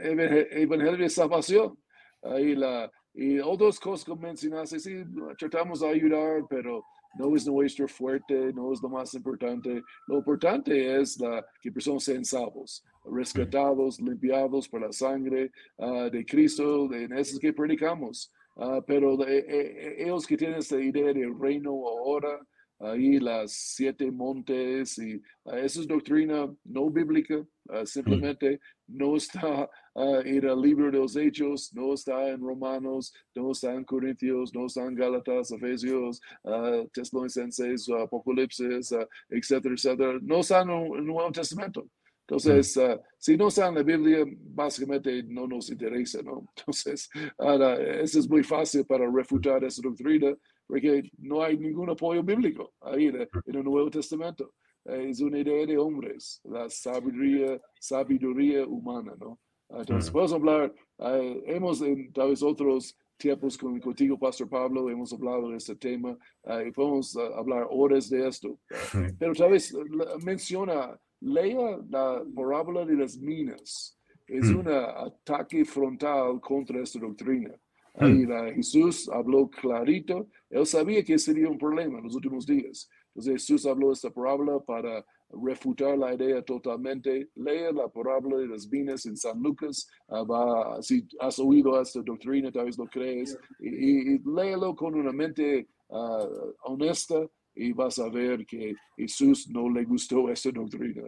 evangelio 0.00 0.96
de 0.98 1.08
salvación. 1.08 1.76
Ahí 2.22 2.54
la, 2.54 2.88
y 3.14 3.38
otras 3.38 3.78
cosas 3.78 4.04
que 4.04 4.14
mencionaste, 4.14 4.80
sí, 4.80 5.04
tratamos 5.38 5.80
de 5.80 5.88
ayudar, 5.88 6.44
pero 6.50 6.84
no 7.16 7.36
es 7.36 7.46
nuestro 7.46 7.86
fuerte, 7.86 8.52
no 8.52 8.72
es 8.72 8.82
lo 8.82 8.88
más 8.88 9.14
importante. 9.14 9.82
Lo 10.08 10.18
importante 10.18 11.00
es 11.00 11.18
la, 11.20 11.44
que 11.62 11.70
personas 11.70 12.02
sean 12.02 12.24
salvos, 12.24 12.84
rescatados, 13.04 14.00
limpiados 14.00 14.68
por 14.68 14.80
la 14.80 14.92
sangre 14.92 15.52
uh, 15.76 16.10
de 16.10 16.24
Cristo, 16.26 16.92
en 16.92 17.16
eso 17.16 17.38
que 17.38 17.52
predicamos. 17.52 18.32
Uh, 18.56 18.82
pero 18.86 19.26
eh, 19.26 19.44
eh, 19.48 19.94
ellos 19.98 20.26
que 20.26 20.36
tienen 20.36 20.58
esta 20.58 20.80
idea 20.80 21.12
del 21.12 21.38
reino 21.38 21.70
ahora, 21.70 22.40
ahí 22.78 23.18
las 23.18 23.52
siete 23.52 24.10
montes 24.10 24.98
y 24.98 25.16
uh, 25.44 25.54
esa 25.54 25.80
es 25.80 25.86
doctrina 25.86 26.52
no 26.64 26.90
bíblica, 26.90 27.36
uh, 27.38 27.86
simplemente 27.86 28.60
no 28.86 29.16
está 29.16 29.70
uh, 29.94 30.16
en 30.24 30.44
el 30.44 30.60
libro 30.60 30.90
de 30.90 30.98
los 30.98 31.16
Hechos, 31.16 31.72
no 31.74 31.94
está 31.94 32.28
en 32.28 32.40
Romanos, 32.40 33.12
no 33.34 33.52
está 33.52 33.74
en 33.74 33.84
Corintios, 33.84 34.54
no 34.54 34.66
está 34.66 34.84
en 34.84 34.94
Gálatas, 34.94 35.52
Efesios, 35.52 36.20
uh, 36.42 36.86
Tesalonicenses, 36.92 37.88
Apocalipsis, 37.90 38.94
etcétera, 39.28 39.74
etcétera, 39.74 40.18
no 40.22 40.40
está 40.40 40.62
en 40.62 40.70
el 40.70 41.04
Nuevo 41.04 41.32
Testamento. 41.32 41.86
Entonces, 42.26 42.80
si 43.18 43.36
no 43.36 43.48
está 43.48 43.68
en 43.68 43.74
la 43.74 43.82
Biblia, 43.82 44.24
básicamente 44.26 45.22
no 45.24 45.46
nos 45.46 45.68
interesa, 45.68 46.22
¿no? 46.22 46.46
Entonces, 46.56 47.10
ahora, 47.36 47.74
eso 48.00 48.18
es 48.18 48.28
muy 48.28 48.42
fácil 48.42 48.86
para 48.86 49.10
refutar 49.10 49.62
esa 49.62 49.82
doctrina, 49.82 50.34
porque 50.66 51.10
no 51.18 51.42
hay 51.42 51.56
ningún 51.56 51.90
apoyo 51.90 52.22
bíblico 52.22 52.72
ahí 52.80 53.06
en 53.06 53.28
el 53.46 53.64
Nuevo 53.64 53.90
Testamento. 53.90 54.52
Es 54.84 55.20
una 55.20 55.38
idea 55.38 55.64
de 55.64 55.78
hombres, 55.78 56.40
la 56.44 56.68
sabiduría, 56.68 57.60
sabiduría 57.80 58.66
humana, 58.66 59.14
¿no? 59.18 59.38
Entonces, 59.70 60.10
podemos 60.10 60.32
hablar, 60.34 60.74
eh, 60.98 61.42
hemos 61.46 61.80
en 61.80 62.12
tal 62.12 62.30
vez 62.30 62.42
otros 62.42 62.96
tiempos 63.16 63.56
con, 63.56 63.80
contigo, 63.80 64.18
Pastor 64.18 64.48
Pablo, 64.48 64.90
hemos 64.90 65.12
hablado 65.12 65.50
de 65.50 65.56
este 65.56 65.74
tema 65.76 66.16
eh, 66.44 66.66
y 66.68 66.70
podemos 66.70 67.16
eh, 67.16 67.30
hablar 67.34 67.66
horas 67.70 68.10
de 68.10 68.28
esto. 68.28 68.58
Pero 69.18 69.34
tal 69.34 69.52
vez 69.52 69.74
menciona, 70.22 70.98
lea 71.20 71.78
la 71.88 72.22
parábola 72.34 72.84
de 72.84 72.94
las 72.94 73.16
minas. 73.16 73.98
Es 74.26 74.48
un 74.48 74.66
ataque 74.68 75.64
frontal 75.66 76.40
contra 76.40 76.80
esta 76.80 76.98
doctrina. 76.98 77.54
Ahí 77.94 78.26
Jesús 78.56 79.08
habló 79.08 79.48
clarito, 79.48 80.28
él 80.50 80.66
sabía 80.66 81.04
que 81.04 81.16
sería 81.16 81.48
un 81.48 81.58
problema 81.58 81.98
en 81.98 82.04
los 82.04 82.14
últimos 82.16 82.44
días. 82.44 82.88
Entonces 83.08 83.34
Jesús 83.34 83.66
habló 83.66 83.92
esta 83.92 84.10
parábola 84.10 84.58
para 84.58 85.04
refutar 85.30 85.96
la 85.96 86.14
idea 86.14 86.42
totalmente. 86.42 87.30
Lea 87.36 87.72
la 87.72 87.88
parábola 87.88 88.38
de 88.38 88.48
las 88.48 88.66
minas 88.68 89.06
en 89.06 89.16
San 89.16 89.40
Lucas. 89.40 89.88
Ah, 90.08 90.24
va, 90.24 90.82
si 90.82 91.06
has 91.20 91.38
oído 91.38 91.80
esta 91.80 92.00
doctrina, 92.02 92.50
tal 92.50 92.66
vez 92.66 92.76
lo 92.76 92.86
crees. 92.86 93.38
Y, 93.60 94.18
léelo 94.28 94.74
con 94.74 94.94
una 94.94 95.12
mente 95.12 95.68
ah, 95.90 96.28
honesta 96.64 97.28
y 97.54 97.72
vas 97.72 98.00
a 98.00 98.08
ver 98.08 98.44
que 98.44 98.74
Jesús 98.96 99.48
no 99.48 99.70
le 99.70 99.84
gustó 99.84 100.28
esta 100.28 100.50
doctrina. 100.50 101.02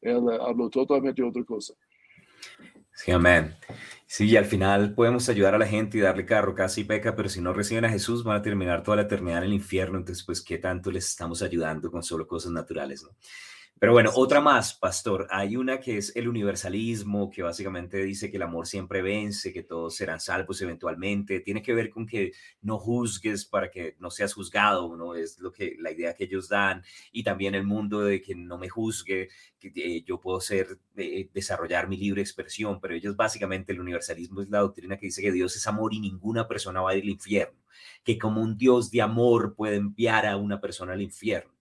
Él 0.00 0.22
habló 0.40 0.70
totalmente 0.70 1.22
otra 1.22 1.42
cosa. 1.42 1.74
Sí, 2.98 3.12
amén. 3.12 3.54
Sí, 4.06 4.36
al 4.36 4.44
final 4.44 4.92
podemos 4.92 5.28
ayudar 5.28 5.54
a 5.54 5.58
la 5.58 5.68
gente 5.68 5.96
y 5.96 6.00
darle 6.00 6.26
carro, 6.26 6.56
casi 6.56 6.82
peca, 6.82 7.14
pero 7.14 7.28
si 7.28 7.40
no 7.40 7.52
reciben 7.52 7.84
a 7.84 7.90
Jesús 7.90 8.24
van 8.24 8.36
a 8.38 8.42
terminar 8.42 8.82
toda 8.82 8.96
la 8.96 9.02
eternidad 9.04 9.38
en 9.38 9.44
el 9.44 9.52
infierno, 9.52 9.98
entonces 9.98 10.24
pues 10.24 10.42
qué 10.42 10.58
tanto 10.58 10.90
les 10.90 11.08
estamos 11.08 11.40
ayudando 11.42 11.92
con 11.92 12.02
solo 12.02 12.26
cosas 12.26 12.50
naturales. 12.50 13.06
Pero 13.80 13.92
bueno, 13.92 14.10
otra 14.16 14.40
más, 14.40 14.74
pastor. 14.74 15.28
Hay 15.30 15.56
una 15.56 15.78
que 15.78 15.98
es 15.98 16.14
el 16.16 16.26
universalismo, 16.28 17.30
que 17.30 17.42
básicamente 17.42 18.02
dice 18.02 18.28
que 18.28 18.36
el 18.36 18.42
amor 18.42 18.66
siempre 18.66 19.02
vence, 19.02 19.52
que 19.52 19.62
todos 19.62 19.94
serán 19.94 20.18
salvos 20.18 20.60
eventualmente. 20.62 21.38
Tiene 21.40 21.62
que 21.62 21.74
ver 21.74 21.88
con 21.88 22.04
que 22.04 22.32
no 22.60 22.78
juzgues 22.78 23.44
para 23.44 23.70
que 23.70 23.94
no 24.00 24.10
seas 24.10 24.34
juzgado, 24.34 24.96
¿no? 24.96 25.14
Es 25.14 25.38
lo 25.38 25.52
que 25.52 25.76
la 25.78 25.92
idea 25.92 26.14
que 26.14 26.24
ellos 26.24 26.48
dan. 26.48 26.82
Y 27.12 27.22
también 27.22 27.54
el 27.54 27.64
mundo 27.64 28.00
de 28.00 28.20
que 28.20 28.34
no 28.34 28.58
me 28.58 28.68
juzgue, 28.68 29.28
que 29.60 29.72
eh, 29.76 30.02
yo 30.04 30.20
puedo 30.20 30.40
ser, 30.40 30.80
eh, 30.96 31.30
desarrollar 31.32 31.88
mi 31.88 31.96
libre 31.96 32.20
expresión. 32.20 32.80
Pero 32.80 32.94
ellos 32.94 33.14
básicamente 33.16 33.72
el 33.72 33.80
universalismo 33.80 34.40
es 34.42 34.48
la 34.48 34.58
doctrina 34.58 34.96
que 34.96 35.06
dice 35.06 35.22
que 35.22 35.30
Dios 35.30 35.54
es 35.54 35.66
amor 35.68 35.94
y 35.94 36.00
ninguna 36.00 36.48
persona 36.48 36.80
va 36.80 36.90
a 36.90 36.96
ir 36.96 37.04
al 37.04 37.10
infierno. 37.10 37.60
Que 38.02 38.18
como 38.18 38.42
un 38.42 38.58
Dios 38.58 38.90
de 38.90 39.02
amor 39.02 39.54
puede 39.54 39.76
enviar 39.76 40.26
a 40.26 40.36
una 40.36 40.60
persona 40.60 40.94
al 40.94 41.02
infierno. 41.02 41.52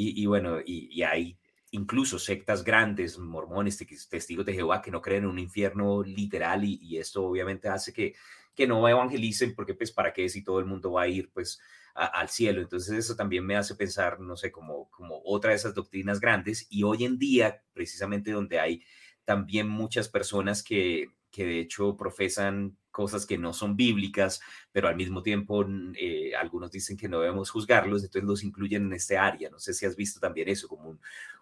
Y, 0.00 0.26
bueno, 0.26 0.60
y, 0.64 0.88
y 0.92 1.02
hay 1.02 1.36
incluso 1.70 2.18
sectas 2.18 2.64
grandes, 2.64 3.18
mormones, 3.18 3.78
testigos 4.08 4.46
de 4.46 4.54
Jehová, 4.54 4.82
que 4.82 4.90
no 4.90 5.02
creen 5.02 5.24
en 5.24 5.30
un 5.30 5.38
infierno 5.38 6.02
literal 6.02 6.64
y, 6.64 6.98
esto 6.98 7.24
obviamente 7.24 7.68
hace 7.68 7.92
que, 7.92 8.14
que 8.54 8.66
no 8.66 8.88
evangelicen, 8.88 9.54
porque 9.54 9.74
pues 9.74 9.92
para 9.92 10.12
qué 10.12 10.28
si 10.28 10.42
todo 10.42 10.58
el 10.60 10.66
mundo 10.66 10.92
va 10.92 11.02
a 11.02 11.08
ir 11.08 11.30
pues 11.32 11.60
al 11.94 12.28
cielo. 12.28 12.60
Entonces 12.60 12.96
eso 12.96 13.16
también 13.16 13.44
me 13.44 13.56
hace 13.56 13.74
pensar, 13.74 14.20
no 14.20 14.36
sé, 14.36 14.52
como, 14.52 14.88
como 14.90 15.20
otra 15.24 15.50
de 15.50 15.56
esas 15.56 15.74
doctrinas 15.74 16.20
grandes 16.20 16.66
y 16.70 16.84
hoy 16.84 17.04
en 17.04 17.18
día, 17.18 17.62
precisamente 17.72 18.30
donde 18.30 18.60
hay 18.60 18.82
también 19.24 19.68
muchas 19.68 20.08
personas 20.08 20.62
que, 20.62 21.08
que 21.30 21.44
de 21.44 21.60
hecho 21.60 21.96
profesan 21.96 22.76
cosas 22.90 23.26
que 23.26 23.38
no 23.38 23.52
son 23.52 23.76
bíblicas, 23.76 24.40
pero 24.72 24.88
al 24.88 24.96
mismo 24.96 25.22
tiempo 25.22 25.64
eh, 25.94 26.34
algunos 26.34 26.72
dicen 26.72 26.96
que 26.96 27.08
no 27.08 27.20
debemos 27.20 27.48
juzgarlos, 27.50 28.02
entonces 28.02 28.28
los 28.28 28.42
incluyen 28.42 28.86
en 28.86 28.94
este 28.94 29.16
área. 29.16 29.50
No 29.50 29.60
sé 29.60 29.72
si 29.72 29.86
has 29.86 29.94
visto 29.94 30.18
también 30.18 30.48
eso, 30.48 30.66
como 30.66 30.98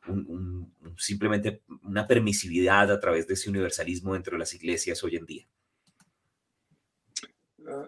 un, 0.06 0.72
simplemente 0.98 1.62
una 1.82 2.06
permisividad 2.06 2.90
a 2.92 3.00
través 3.00 3.26
de 3.26 3.34
ese 3.34 3.48
universalismo 3.48 4.12
dentro 4.12 4.32
de 4.32 4.40
las 4.40 4.52
iglesias 4.52 5.02
hoy 5.02 5.16
en 5.16 5.24
día. 5.24 5.48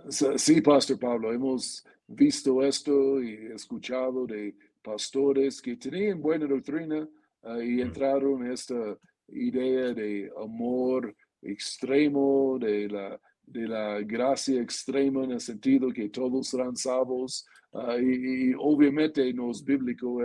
sí, 0.09 0.61
Pastor 0.63 0.99
Pablo, 0.99 1.33
hemos 1.33 1.85
visto 2.07 2.63
esto 2.63 3.23
y 3.23 3.53
escuchado 3.55 4.27
de 4.27 4.57
pastores 4.83 5.61
que 5.61 5.77
tenían 5.77 6.23
buena 6.23 6.47
doctrina 6.47 7.07
ah, 7.43 7.63
y 7.63 7.83
entraron 7.83 8.47
en 8.47 8.53
esta 8.53 8.99
idea 9.29 9.93
de 9.93 10.33
amor 10.43 11.15
extremo, 11.43 12.59
de 12.59 12.89
la, 12.89 13.20
de 13.47 13.66
la 13.66 14.01
gracia 14.01 14.61
extrema 14.61 15.24
en 15.24 15.32
el 15.32 15.41
sentido 15.41 15.93
que 15.93 16.09
todos 16.09 16.49
serán 16.49 16.76
salvos. 16.76 17.47
Ah, 17.72 17.97
y, 17.99 18.53
obviamente 18.59 19.32
no 19.32 19.51
es 19.51 19.64
bíblico. 19.64 20.22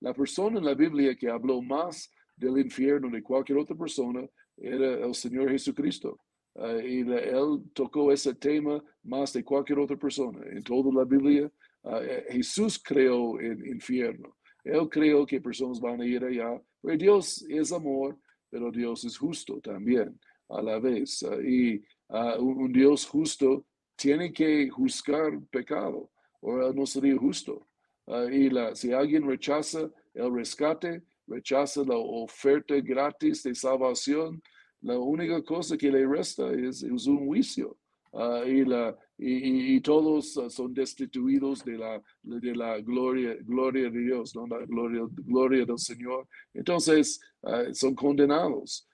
la 0.00 0.12
persona 0.12 0.58
en 0.58 0.64
la 0.64 0.74
Biblia 0.74 1.14
que 1.14 1.28
habló 1.28 1.62
más 1.62 2.10
del 2.36 2.58
infierno 2.58 3.08
de 3.10 3.22
cualquier 3.22 3.58
otra 3.58 3.76
persona 3.76 4.26
era 4.56 5.06
el 5.06 5.14
Señor 5.14 5.50
Jesucristo. 5.50 6.18
Ah, 6.54 6.78
y 6.82 7.00
él 7.00 7.62
tocó 7.72 8.12
ese 8.12 8.34
tema 8.34 8.82
más 9.02 9.32
de 9.32 9.44
cualquier 9.44 9.78
otra 9.78 9.96
persona. 9.96 10.40
En 10.50 10.62
toda 10.62 10.92
la 10.92 11.04
Biblia, 11.04 11.50
uh, 11.82 12.00
Jesús 12.30 12.78
creó 12.82 13.38
el 13.38 13.66
infierno. 13.66 14.36
Él 14.64 14.88
creó 14.88 15.24
que 15.24 15.40
personas 15.40 15.78
van 15.80 16.00
a 16.00 16.06
ir 16.06 16.24
allá. 16.24 16.60
Pero 16.82 16.96
Dios 16.96 17.44
es 17.48 17.72
amor, 17.72 18.18
pero 18.50 18.70
Dios 18.70 19.04
es 19.04 19.16
justo 19.16 19.60
también 19.60 20.18
a 20.48 20.62
la 20.62 20.78
vez. 20.78 21.22
Uh, 21.22 21.40
y 21.40 21.84
un, 22.38 22.72
Dios 22.72 23.06
justo 23.06 23.64
tiene 23.96 24.32
que 24.32 24.68
juzgar 24.68 25.40
pecado, 25.50 26.10
o 26.40 26.72
no 26.72 26.86
sería 26.86 27.16
justo. 27.16 27.66
y 28.30 28.50
la, 28.50 28.74
si 28.74 28.92
alguien 28.92 29.26
rechaza 29.26 29.90
el 30.14 30.32
rescate, 30.34 31.02
rechaza 31.26 31.82
la 31.84 31.96
oferta 31.96 32.74
gratis 32.80 33.42
de 33.42 33.54
salvación, 33.54 34.42
la 34.80 34.98
única 34.98 35.42
cosa 35.42 35.76
que 35.76 35.90
le 35.90 36.06
resta 36.06 36.52
es, 36.52 36.82
un 36.82 37.26
juicio. 37.26 37.76
Ah, 38.12 38.44
y, 38.46 38.64
la, 38.64 38.96
y, 39.18 39.78
todos 39.80 40.38
ah, 40.38 40.48
son 40.48 40.72
destituidos 40.72 41.64
de 41.64 41.76
la, 41.76 42.02
de 42.22 42.54
la 42.54 42.80
gloria, 42.80 43.36
gloria 43.42 43.90
de 43.90 43.98
Dios, 43.98 44.34
¿no? 44.34 44.46
la 44.46 44.64
gloria, 44.64 45.02
gloria 45.10 45.66
del 45.66 45.78
Señor. 45.78 46.26
Entonces, 46.54 47.20
ah, 47.42 47.64
son 47.72 47.94
condenados. 47.94 48.86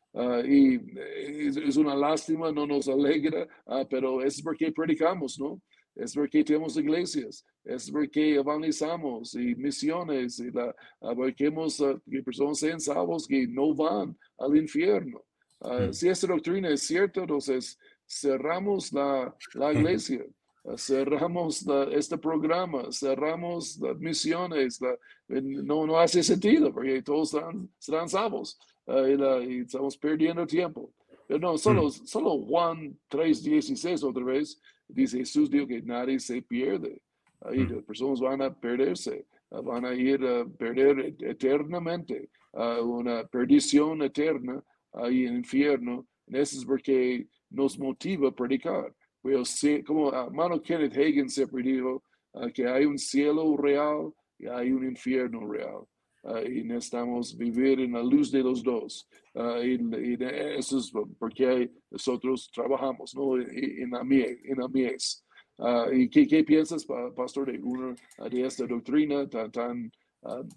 Y 0.44 0.78
es, 0.96 1.76
una 1.76 1.94
lástima, 1.94 2.52
no 2.52 2.66
nos 2.66 2.88
alegra, 2.88 3.48
pero 3.88 4.22
es 4.22 4.42
porque 4.42 4.70
predicamos, 4.70 5.38
¿no? 5.38 5.60
Es 5.94 6.14
porque 6.14 6.44
tenemos 6.44 6.76
iglesias, 6.76 7.44
es 7.64 7.90
porque 7.90 8.36
evangelizamos 8.36 9.34
y 9.34 9.54
misiones, 9.54 10.38
y 10.38 10.50
la, 10.50 10.74
porque 11.14 11.46
hemos, 11.46 11.82
que 12.10 12.22
personas 12.22 12.58
sean 12.58 12.80
salvos 12.80 13.26
que 13.26 13.46
no 13.46 13.74
van 13.74 14.16
al 14.38 14.56
infierno. 14.56 15.22
Mm. 15.60 15.92
Si 15.92 16.08
esta 16.08 16.26
doctrina 16.26 16.70
es 16.70 16.82
cierta, 16.82 17.20
entonces 17.20 17.78
cerramos 18.06 18.92
la, 18.92 19.34
la 19.54 19.72
iglesia, 19.72 20.24
ah, 20.64 20.76
cerramos 20.76 21.64
este 21.92 22.18
programa, 22.18 22.90
cerramos 22.90 23.78
las 23.78 23.98
misiones. 23.98 24.80
no, 25.28 25.86
no 25.86 25.98
hace 25.98 26.22
sentido 26.22 26.72
porque 26.72 27.02
todos 27.02 27.30
serán, 27.30 27.70
serán 27.78 28.08
salvos 28.08 28.58
ah, 28.86 29.40
y, 29.42 29.60
estamos 29.60 29.96
perdiendo 29.96 30.46
tiempo. 30.46 30.92
Pero 31.26 31.40
no, 31.40 31.58
solo, 31.58 31.86
mm. 31.86 31.90
solo 31.90 32.38
Juan 32.42 32.98
3.16 33.10 34.02
otra 34.02 34.24
vez 34.24 34.60
dice 34.88 35.18
Jesús 35.18 35.50
dijo 35.50 35.66
que 35.66 35.82
nadie 35.82 36.18
se 36.18 36.42
pierde. 36.42 37.00
Ahí 37.40 37.60
mm. 37.60 37.72
las 37.72 37.84
personas 37.84 38.20
van 38.20 38.42
a 38.42 38.54
perderse, 38.54 39.26
van 39.50 39.84
a 39.84 39.94
ir 39.94 40.24
a 40.24 40.44
perder 40.44 41.14
eternamente, 41.20 42.28
una 42.52 43.24
perdición 43.24 44.02
eterna 44.02 44.62
ahí 44.92 45.24
en 45.24 45.32
el 45.32 45.38
infierno. 45.38 46.06
Eso 46.26 46.58
es 46.58 46.64
porque 46.64 47.26
nos 47.50 47.78
motiva 47.78 48.28
a 48.28 48.34
predicar. 48.34 48.94
Pues, 49.20 49.60
como 49.86 50.12
hermano 50.12 50.60
Kenneth 50.60 50.96
Hagen 50.96 51.28
siempre 51.28 51.62
dijo, 51.62 52.02
ah, 52.34 52.48
que 52.52 52.66
hay 52.66 52.84
un 52.84 52.98
cielo 52.98 53.56
real 53.56 54.12
y 54.38 54.46
hay 54.46 54.72
un 54.72 54.84
infierno 54.84 55.46
real. 55.46 55.84
Uh, 56.24 56.46
y 56.46 56.62
necesitamos 56.62 57.36
vivir 57.36 57.80
en 57.80 57.92
la 57.92 58.02
luz 58.02 58.30
de 58.30 58.42
los 58.42 58.62
dos. 58.62 59.08
Uh, 59.34 59.60
y, 59.62 60.16
eso 60.56 60.78
es 60.78 60.92
porque 61.18 61.70
nosotros 61.90 62.48
trabajamos 62.54 63.12
¿no? 63.16 63.40
en, 63.40 63.90
la 63.90 64.04
mies. 64.04 64.38
En 64.44 64.58
la 64.58 64.68
mies. 64.68 65.24
¿Y 65.92 66.08
qué, 66.08 66.26
qué, 66.26 66.44
piensas, 66.44 66.86
pastor, 67.16 67.50
de, 67.50 67.58
una, 67.60 67.94
de 68.30 68.46
esta 68.46 68.66
doctrina 68.66 69.28
tan, 69.28 69.50
tan 69.50 69.92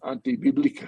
antibíblica? 0.02 0.88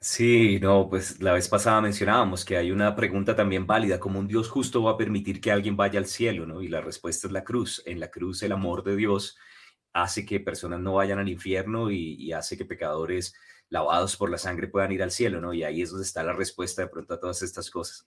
Sí, 0.00 0.58
no, 0.60 0.86
pues 0.90 1.20
la 1.22 1.32
vez 1.32 1.48
pasada 1.48 1.80
mencionábamos 1.80 2.44
que 2.44 2.58
hay 2.58 2.70
una 2.70 2.94
pregunta 2.94 3.34
también 3.34 3.66
válida, 3.66 3.98
¿cómo 3.98 4.18
un 4.18 4.28
Dios 4.28 4.50
justo 4.50 4.82
va 4.82 4.92
a 4.92 4.96
permitir 4.98 5.40
que 5.40 5.50
alguien 5.50 5.78
vaya 5.78 5.98
al 5.98 6.04
cielo? 6.04 6.44
¿no? 6.44 6.60
Y 6.60 6.68
la 6.68 6.82
respuesta 6.82 7.26
es 7.26 7.32
la 7.32 7.42
cruz. 7.42 7.82
En 7.86 8.00
la 8.00 8.10
cruz 8.10 8.42
el 8.42 8.52
amor 8.52 8.84
de 8.84 8.96
Dios 8.96 9.38
hace 9.94 10.26
que 10.26 10.40
personas 10.40 10.80
no 10.80 10.94
vayan 10.94 11.18
al 11.18 11.28
infierno 11.28 11.90
y, 11.90 12.14
y, 12.16 12.32
hace 12.32 12.58
que 12.58 12.66
pecadores 12.66 13.34
lavados 13.70 14.16
por 14.16 14.30
la 14.30 14.38
sangre 14.38 14.68
puedan 14.68 14.92
ir 14.92 15.02
al 15.02 15.10
cielo, 15.10 15.40
¿no? 15.40 15.54
Y 15.54 15.64
ahí 15.64 15.82
es 15.82 15.90
donde 15.90 16.04
está 16.04 16.22
la 16.22 16.34
respuesta 16.34 16.82
de 16.82 16.88
pronto 16.88 17.14
a 17.14 17.20
todas 17.20 17.42
estas 17.42 17.70
cosas. 17.70 18.06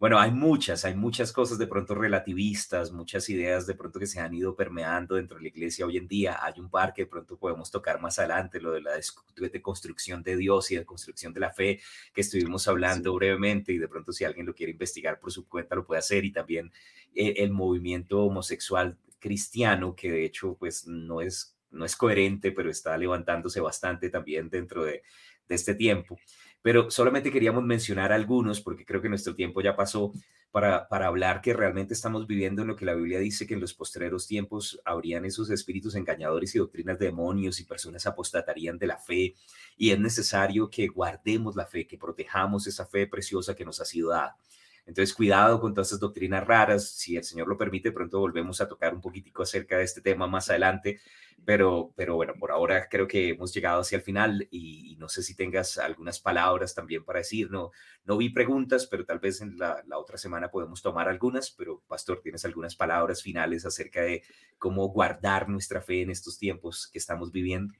Bueno, 0.00 0.18
hay 0.18 0.32
muchas, 0.32 0.84
hay 0.84 0.94
muchas 0.94 1.32
cosas 1.32 1.56
de 1.56 1.68
pronto 1.68 1.94
relativistas, 1.94 2.90
muchas 2.92 3.30
ideas 3.30 3.64
de 3.66 3.74
pronto 3.74 4.00
que 4.00 4.06
se 4.06 4.20
han 4.20 4.34
ido 4.34 4.56
permeando 4.56 5.14
dentro 5.14 5.36
de 5.36 5.44
la 5.44 5.48
iglesia 5.48 5.86
hoy 5.86 5.96
en 5.96 6.08
día. 6.08 6.38
Hay 6.42 6.54
un 6.58 6.68
par 6.68 6.92
que 6.92 7.02
de 7.02 7.06
pronto 7.06 7.38
podemos 7.38 7.70
tocar 7.70 8.00
más 8.00 8.18
adelante, 8.18 8.60
lo 8.60 8.72
de 8.72 8.80
la 8.82 8.90
de 8.92 9.62
construcción 9.62 10.22
de 10.22 10.36
Dios 10.36 10.70
y 10.72 10.76
de 10.76 10.84
construcción 10.84 11.32
de 11.32 11.40
la 11.40 11.52
fe 11.52 11.80
que 12.12 12.22
estuvimos 12.22 12.66
hablando 12.66 13.14
brevemente 13.14 13.72
y 13.72 13.78
de 13.78 13.88
pronto 13.88 14.12
si 14.12 14.24
alguien 14.24 14.46
lo 14.46 14.54
quiere 14.54 14.72
investigar 14.72 15.20
por 15.20 15.32
su 15.32 15.48
cuenta 15.48 15.76
lo 15.76 15.86
puede 15.86 16.00
hacer 16.00 16.24
y 16.24 16.32
también 16.32 16.72
eh, 17.14 17.34
el 17.38 17.50
movimiento 17.52 18.20
homosexual 18.24 18.98
cristiano 19.24 19.96
que 19.96 20.12
de 20.12 20.26
hecho 20.26 20.54
pues 20.58 20.86
no 20.86 21.22
es, 21.22 21.56
no 21.70 21.86
es 21.86 21.96
coherente, 21.96 22.52
pero 22.52 22.70
está 22.70 22.98
levantándose 22.98 23.58
bastante 23.58 24.10
también 24.10 24.50
dentro 24.50 24.84
de, 24.84 25.02
este 25.48 25.74
tiempo 25.74 26.18
pero 26.62 26.90
solamente 26.90 27.30
queríamos 27.30 27.62
mencionar 27.62 28.10
algunos 28.10 28.62
porque 28.62 28.86
creo 28.86 29.02
que 29.02 29.10
nuestro 29.10 29.34
tiempo 29.34 29.60
ya 29.60 29.76
pasó 29.76 30.10
para, 30.50 30.88
para 30.88 31.08
hablar 31.08 31.42
que 31.42 31.52
realmente 31.52 31.92
estamos 31.92 32.26
viviendo 32.26 32.62
en 32.62 32.68
lo 32.68 32.76
que 32.76 32.86
la 32.86 32.94
Biblia 32.94 33.18
dice 33.18 33.46
que 33.46 33.52
en 33.52 33.60
los 33.60 33.74
postreros 33.74 34.26
tiempos 34.26 34.80
habrían 34.86 35.26
esos 35.26 35.50
espíritus 35.50 35.94
engañadores 35.94 36.54
y 36.54 36.58
doctrinas 36.58 36.98
de 36.98 37.06
demonios 37.06 37.60
y 37.60 37.64
personas 37.64 38.06
apostatarían 38.06 38.78
de 38.78 38.86
la 38.86 38.96
fe 38.96 39.34
y 39.76 39.90
es 39.90 39.98
necesario 39.98 40.70
que 40.70 40.88
guardemos 40.88 41.54
la 41.54 41.66
fe, 41.66 41.86
que 41.86 41.98
protejamos 41.98 42.66
esa 42.66 42.86
fe 42.86 43.06
preciosa 43.06 43.54
que 43.54 43.66
nos 43.66 43.80
ha 43.82 43.84
sido 43.84 44.08
dada. 44.08 44.38
Entonces, 44.86 45.14
cuidado 45.14 45.60
con 45.60 45.72
todas 45.72 45.88
esas 45.88 46.00
doctrinas 46.00 46.46
raras. 46.46 46.90
Si 46.90 47.16
el 47.16 47.24
Señor 47.24 47.48
lo 47.48 47.56
permite, 47.56 47.92
pronto 47.92 48.20
volvemos 48.20 48.60
a 48.60 48.68
tocar 48.68 48.94
un 48.94 49.00
poquitico 49.00 49.42
acerca 49.42 49.78
de 49.78 49.84
este 49.84 50.00
tema 50.00 50.26
más 50.26 50.50
adelante. 50.50 51.00
Pero, 51.44 51.92
pero 51.96 52.14
bueno, 52.14 52.34
por 52.38 52.50
ahora 52.50 52.88
creo 52.88 53.06
que 53.06 53.30
hemos 53.30 53.52
llegado 53.52 53.80
hacia 53.80 53.96
el 53.96 54.02
final 54.02 54.46
y, 54.50 54.96
no 54.98 55.08
sé 55.08 55.22
si 55.22 55.34
tengas 55.34 55.78
algunas 55.78 56.20
palabras 56.20 56.74
también 56.74 57.04
para 57.04 57.18
decir. 57.18 57.50
No, 57.50 57.70
no 58.04 58.16
vi 58.16 58.30
preguntas, 58.30 58.86
pero 58.86 59.04
tal 59.04 59.18
vez 59.18 59.40
en 59.40 59.58
la, 59.58 59.82
la 59.86 59.98
otra 59.98 60.18
semana 60.18 60.50
podemos 60.50 60.82
tomar 60.82 61.08
algunas. 61.08 61.50
Pero, 61.50 61.82
Pastor, 61.86 62.20
¿tienes 62.22 62.44
algunas 62.44 62.76
palabras 62.76 63.22
finales 63.22 63.64
acerca 63.64 64.02
de 64.02 64.22
cómo 64.58 64.88
guardar 64.88 65.48
nuestra 65.48 65.80
fe 65.80 66.02
en 66.02 66.10
estos 66.10 66.38
tiempos 66.38 66.88
que 66.92 66.98
estamos 66.98 67.32
viviendo? 67.32 67.74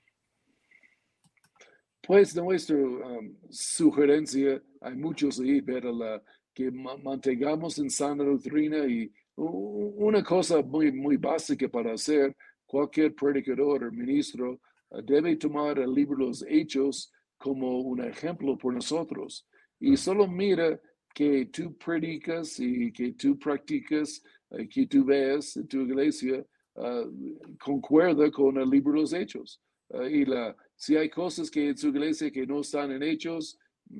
Pues 2.07 2.37
nuestra 2.37 2.77
um, 2.77 3.35
sugerencia, 3.49 4.63
hay 4.81 4.95
muchos 4.95 5.41
ahí, 5.41 5.63
pero 5.63 5.91
la, 5.91 6.23
que 6.55 6.71
mantengamos 6.71 7.79
en 7.79 7.91
sana 7.91 8.25
doctrina 8.25 8.87
y 8.87 9.13
una 9.37 10.23
cosa 10.23 10.63
muy, 10.63 10.93
muy 10.93 11.17
básica 11.17 11.69
para 11.69 11.93
hacer 11.95 12.37
cualquier 12.65 13.15
predicador 13.15 13.85
o 13.85 13.91
ministro 13.91 14.61
ah, 14.91 15.01
debe 15.03 15.37
tomar 15.37 15.79
el 15.81 15.93
libro 15.93 16.19
de 16.19 16.27
los 16.27 16.45
hechos 16.49 17.13
como 17.37 17.81
un 17.81 18.01
ejemplo 18.01 18.57
por 18.57 18.73
nosotros. 18.73 19.47
Y 19.81 19.97
solo 19.97 20.29
mira 20.29 20.81
que 21.13 21.47
tú 21.47 21.77
predicas 21.77 22.59
y 22.61 22.93
que 22.93 23.13
tú 23.13 23.39
practicas, 23.39 24.23
y 24.57 24.69
que 24.69 24.87
tú 24.87 25.05
ves 25.05 25.57
en 25.57 25.67
tu 25.67 25.81
iglesia, 25.81 26.45
uh, 26.75 27.57
concuerda 27.59 28.31
con 28.31 28.57
el 28.57 28.71
libro 28.71 28.95
de 28.95 29.01
los 29.01 29.13
hechos. 29.13 29.61
Ah, 29.93 30.09
y 30.09 30.25
la, 30.25 30.57
si 30.77 30.97
hay 30.97 31.11
cosas 31.11 31.51
que 31.51 31.69
en 31.69 31.77
su 31.77 31.89
iglesia 31.89 32.31
que 32.31 32.47
no 32.47 32.61
están 32.61 32.93
en 32.93 33.03
hechos, 33.03 33.59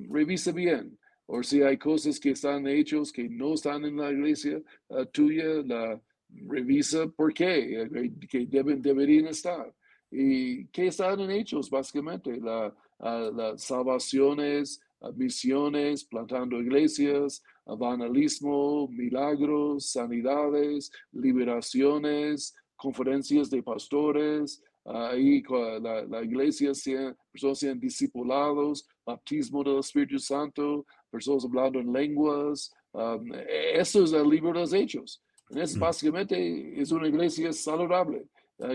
revisa 0.09 0.51
bien 0.51 0.97
o 1.27 1.41
si 1.43 1.61
hay 1.61 1.77
cosas 1.77 2.19
que 2.19 2.31
están 2.31 2.67
hechos 2.67 3.11
que 3.11 3.27
no 3.27 3.53
están 3.53 3.85
en 3.85 3.97
la 3.97 4.11
iglesia 4.11 4.61
uh, 4.89 5.05
tuya, 5.05 5.63
la 5.65 5.99
revisa 6.29 7.07
por 7.07 7.33
qué, 7.33 7.81
eh, 7.81 8.11
que 8.29 8.45
deben, 8.45 8.81
deberían 8.81 9.27
estar. 9.27 9.73
¿Y 10.11 10.67
qué 10.67 10.87
están 10.87 11.19
en 11.19 11.31
hechos? 11.31 11.69
Básicamente, 11.69 12.39
la, 12.39 12.73
uh, 12.99 13.57
salvaciones, 13.57 14.79
uh, 14.99 15.11
misiones, 15.13 16.03
plantando 16.05 16.61
iglesias, 16.61 17.41
evangelismo, 17.65 18.87
milagros, 18.87 19.91
sanidades, 19.91 20.91
liberaciones, 21.11 22.53
conferencias 22.75 23.49
de 23.49 23.63
pastores, 23.63 24.61
ahí 24.85 25.41
la, 25.81 26.05
la 26.05 26.23
iglesia, 26.23 26.73
sean, 26.73 27.17
personas 27.31 27.59
sean 27.59 27.79
discipulados, 27.79 28.87
bautismo 29.03 29.63
del 29.63 29.79
Espíritu 29.79 30.19
Santo, 30.19 30.85
personas 31.15 31.45
hablando 31.45 31.79
en 31.79 31.91
lenguas. 31.91 32.73
Um, 32.91 33.31
eso 33.73 34.03
es 34.03 34.13
el 34.13 34.29
libro 34.29 34.53
de 34.53 34.59
los 34.59 34.73
hechos. 34.73 35.21
Es, 35.49 35.77
básicamente 35.77 36.81
es 36.81 36.91
una 36.91 37.07
iglesia 37.07 37.51
saludable 37.53 38.25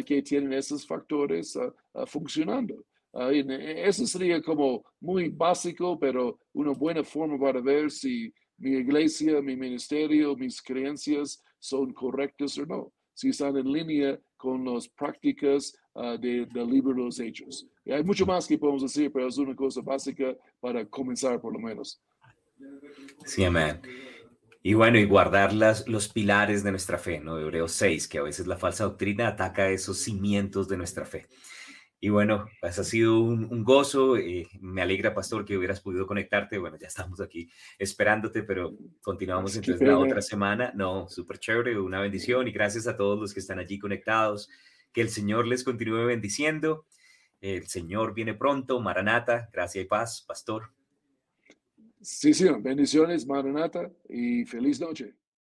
que 0.05 0.22
tiene 0.22 0.57
esos 0.59 0.86
factores 0.86 1.59
funcionando. 2.07 2.84
eso 3.12 4.07
sería 4.07 4.43
como 4.43 4.84
muy 5.01 5.30
básico, 5.30 5.99
pero 5.99 6.38
una 6.53 6.72
buena 6.72 7.03
forma 7.03 7.38
para 7.38 7.61
ver 7.61 7.91
si 7.91 8.32
mi 8.59 8.72
iglesia, 8.72 9.41
mi 9.41 9.57
ministerio, 9.57 10.36
mis 10.36 10.61
creencias 10.61 11.43
son 11.59 11.93
correctas 11.93 12.59
o 12.59 12.66
no, 12.66 12.93
si 13.14 13.30
están 13.30 13.57
en 13.57 13.72
línea 13.72 14.20
con 14.36 14.64
las 14.64 14.88
prácticas 14.88 15.74
del 16.20 16.49
libro 16.66 16.95
de 16.95 17.03
los 17.05 17.18
hechos. 17.18 17.66
Y 17.84 17.93
hay 17.93 18.05
mucho 18.05 18.26
más 18.26 18.47
que 18.47 18.59
podemos 18.59 18.82
decir, 18.82 19.11
pero 19.12 19.28
es 19.28 19.38
una 19.38 19.57
cosa 19.57 19.80
básica 19.80 20.36
para 20.61 20.84
comenzar 20.86 21.41
por 21.41 21.53
lo 21.53 21.59
menos. 21.59 22.01
Sí, 23.25 23.45
amén. 23.45 23.81
Y 24.63 24.75
bueno, 24.75 24.99
y 24.99 25.05
guardar 25.05 25.55
las, 25.55 25.89
los 25.89 26.09
pilares 26.09 26.63
de 26.63 26.71
nuestra 26.71 26.99
fe, 26.99 27.21
¿no? 27.21 27.39
Hebreos 27.39 27.73
6, 27.73 28.09
que 28.09 28.19
a 28.19 28.23
veces 28.23 28.47
la 28.47 28.59
falsa 28.59 28.85
doctrina 28.85 29.29
ataca 29.29 29.71
esos 29.71 29.99
cimientos 29.99 30.69
de 30.69 30.77
nuestra 30.77 31.07
fe. 31.07 31.29
Y 32.03 32.09
bueno, 32.09 32.47
pues 32.61 32.79
ha 32.79 32.85
sido 32.85 33.21
un, 33.21 33.63
gozo. 33.63 34.17
Eh, 34.17 34.49
me 34.61 34.81
alegra, 34.81 35.15
Pastor, 35.15 35.45
que 35.45 35.57
hubieras 35.57 35.81
podido 35.81 36.07
conectarte. 36.07 36.57
Bueno, 36.59 36.79
ya 36.79 36.89
estamos 36.89 37.21
aquí 37.21 37.51
esperándote, 37.79 38.43
pero 38.43 38.75
continuamos 39.03 39.55
entonces 39.55 39.87
la 39.87 39.99
otra 39.99 40.23
semana. 40.23 40.73
No, 40.75 41.09
súper 41.09 41.39
chévere, 41.39 41.79
una 41.79 42.01
bendición 42.01 42.49
y 42.49 42.53
gracias 42.53 42.87
a 42.87 42.97
todos 42.97 43.21
los 43.21 43.35
que 43.35 43.41
están 43.41 43.59
allí 43.59 43.79
conectados. 43.79 44.49
Que 44.93 45.03
el 45.03 45.11
Señor 45.11 45.47
les 45.47 45.63
continúe 45.63 46.07
bendiciendo. 46.07 46.87
El 47.43 47.67
Señor 47.67 48.15
viene 48.15 48.33
pronto. 48.33 48.81
Maranata, 48.81 49.51
gracia 49.53 49.83
y 49.83 49.85
paz, 49.85 50.25
Pastor. 50.27 50.73
Sí, 52.03 52.32
sí, 52.34 52.46
bendiciones, 52.61 53.26
Maranata, 53.26 53.90
y 54.09 54.44
feliz 54.44 54.80
noche. 54.80 55.14